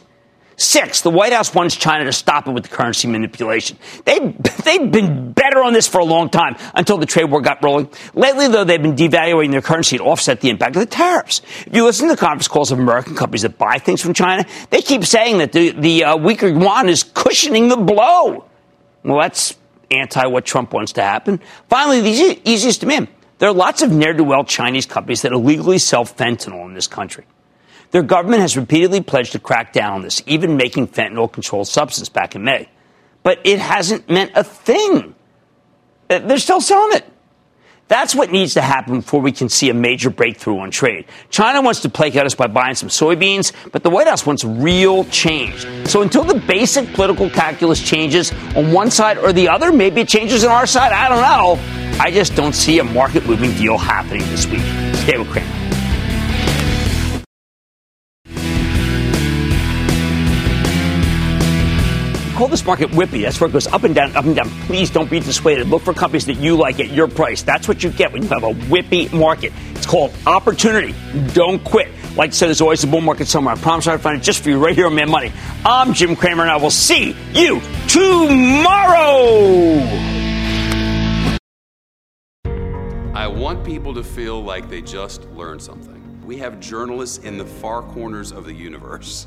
Six, 0.58 1.02
the 1.02 1.10
White 1.10 1.32
House 1.32 1.54
wants 1.54 1.76
China 1.76 2.04
to 2.04 2.12
stop 2.12 2.48
it 2.48 2.50
with 2.50 2.64
the 2.64 2.68
currency 2.68 3.06
manipulation. 3.06 3.78
They, 4.04 4.18
they've 4.64 4.90
been 4.90 5.32
better 5.32 5.62
on 5.62 5.72
this 5.72 5.86
for 5.86 5.98
a 6.00 6.04
long 6.04 6.30
time 6.30 6.56
until 6.74 6.98
the 6.98 7.06
trade 7.06 7.30
war 7.30 7.40
got 7.40 7.62
rolling. 7.62 7.88
Lately, 8.12 8.48
though, 8.48 8.64
they've 8.64 8.82
been 8.82 8.96
devaluing 8.96 9.52
their 9.52 9.62
currency 9.62 9.98
to 9.98 10.04
offset 10.04 10.40
the 10.40 10.50
impact 10.50 10.74
of 10.74 10.80
the 10.80 10.86
tariffs. 10.86 11.42
If 11.64 11.76
you 11.76 11.84
listen 11.84 12.08
to 12.08 12.14
the 12.14 12.20
conference 12.20 12.48
calls 12.48 12.72
of 12.72 12.80
American 12.80 13.14
companies 13.14 13.42
that 13.42 13.56
buy 13.56 13.78
things 13.78 14.02
from 14.02 14.14
China, 14.14 14.44
they 14.70 14.82
keep 14.82 15.04
saying 15.04 15.38
that 15.38 15.52
the, 15.52 15.70
the 15.70 16.04
uh, 16.04 16.16
weaker 16.16 16.48
yuan 16.48 16.88
is 16.88 17.04
cushioning 17.04 17.68
the 17.68 17.76
blow. 17.76 18.44
Well, 19.04 19.20
that's 19.20 19.56
anti 19.92 20.26
what 20.26 20.44
Trump 20.44 20.72
wants 20.72 20.92
to 20.94 21.02
happen. 21.02 21.40
Finally, 21.68 22.00
the 22.00 22.40
easiest 22.44 22.80
demand. 22.80 23.06
There 23.38 23.48
are 23.48 23.54
lots 23.54 23.82
of 23.82 23.92
ne'er 23.92 24.12
do 24.12 24.24
well 24.24 24.42
Chinese 24.42 24.86
companies 24.86 25.22
that 25.22 25.30
illegally 25.30 25.78
sell 25.78 26.04
fentanyl 26.04 26.64
in 26.66 26.74
this 26.74 26.88
country. 26.88 27.24
Their 27.90 28.02
government 28.02 28.42
has 28.42 28.56
repeatedly 28.56 29.00
pledged 29.00 29.32
to 29.32 29.38
crack 29.38 29.72
down 29.72 29.92
on 29.94 30.02
this, 30.02 30.22
even 30.26 30.56
making 30.56 30.88
fentanyl 30.88 31.30
controlled 31.30 31.68
substance 31.68 32.08
back 32.08 32.34
in 32.34 32.44
May. 32.44 32.68
But 33.22 33.40
it 33.44 33.58
hasn't 33.58 34.08
meant 34.10 34.32
a 34.34 34.44
thing. 34.44 35.14
Uh, 36.10 36.18
they're 36.20 36.38
still 36.38 36.60
selling 36.60 36.96
it. 36.96 37.04
That's 37.88 38.14
what 38.14 38.30
needs 38.30 38.52
to 38.54 38.60
happen 38.60 38.96
before 39.00 39.22
we 39.22 39.32
can 39.32 39.48
see 39.48 39.70
a 39.70 39.74
major 39.74 40.10
breakthrough 40.10 40.58
on 40.58 40.70
trade. 40.70 41.06
China 41.30 41.62
wants 41.62 41.80
to 41.80 41.88
placate 41.88 42.26
us 42.26 42.34
by 42.34 42.46
buying 42.46 42.74
some 42.74 42.90
soybeans, 42.90 43.52
but 43.72 43.82
the 43.82 43.88
White 43.88 44.06
House 44.06 44.26
wants 44.26 44.44
real 44.44 45.04
change. 45.04 45.66
So 45.88 46.02
until 46.02 46.22
the 46.22 46.38
basic 46.38 46.92
political 46.92 47.30
calculus 47.30 47.82
changes 47.82 48.30
on 48.54 48.72
one 48.72 48.90
side 48.90 49.16
or 49.16 49.32
the 49.32 49.48
other, 49.48 49.72
maybe 49.72 50.02
it 50.02 50.08
changes 50.08 50.44
on 50.44 50.50
our 50.50 50.66
side, 50.66 50.92
I 50.92 51.08
don't 51.08 51.22
know. 51.22 51.98
I 51.98 52.10
just 52.10 52.36
don't 52.36 52.54
see 52.54 52.78
a 52.78 52.84
market 52.84 53.26
moving 53.26 53.52
deal 53.54 53.78
happening 53.78 54.20
this 54.28 54.46
week. 54.46 54.60
Stay 54.94 55.16
with 55.16 55.30
Cramer. 55.30 55.87
Call 62.38 62.46
this 62.46 62.64
market 62.64 62.90
whippy. 62.90 63.22
That's 63.22 63.40
where 63.40 63.50
it 63.50 63.52
goes 63.52 63.66
up 63.66 63.82
and 63.82 63.92
down, 63.92 64.14
up 64.14 64.24
and 64.24 64.36
down. 64.36 64.48
Please 64.68 64.90
don't 64.90 65.10
be 65.10 65.18
dissuaded. 65.18 65.66
Look 65.66 65.82
for 65.82 65.92
companies 65.92 66.24
that 66.26 66.34
you 66.34 66.54
like 66.54 66.78
at 66.78 66.92
your 66.92 67.08
price. 67.08 67.42
That's 67.42 67.66
what 67.66 67.82
you 67.82 67.90
get 67.90 68.12
when 68.12 68.22
you 68.22 68.28
have 68.28 68.44
a 68.44 68.52
whippy 68.52 69.12
market. 69.12 69.52
It's 69.72 69.86
called 69.86 70.14
opportunity. 70.24 70.94
Don't 71.32 71.58
quit. 71.64 71.88
Like 72.14 72.30
I 72.30 72.32
said, 72.32 72.46
there's 72.46 72.60
always 72.60 72.84
a 72.84 72.86
bull 72.86 73.00
market 73.00 73.26
somewhere. 73.26 73.56
I 73.56 73.58
promise 73.58 73.88
I'll 73.88 73.98
find 73.98 74.20
it 74.20 74.22
just 74.22 74.44
for 74.44 74.50
you 74.50 74.64
right 74.64 74.72
here 74.72 74.86
on 74.86 74.94
Mad 74.94 75.08
Money. 75.08 75.32
I'm 75.64 75.92
Jim 75.92 76.14
Cramer, 76.14 76.42
and 76.42 76.50
I 76.52 76.58
will 76.58 76.70
see 76.70 77.16
you 77.32 77.60
tomorrow. 77.88 79.80
I 83.16 83.26
want 83.26 83.64
people 83.64 83.92
to 83.94 84.04
feel 84.04 84.40
like 84.40 84.70
they 84.70 84.80
just 84.80 85.24
learned 85.30 85.60
something. 85.60 86.24
We 86.24 86.36
have 86.36 86.60
journalists 86.60 87.18
in 87.18 87.36
the 87.36 87.44
far 87.44 87.82
corners 87.82 88.30
of 88.30 88.44
the 88.44 88.54
universe 88.54 89.26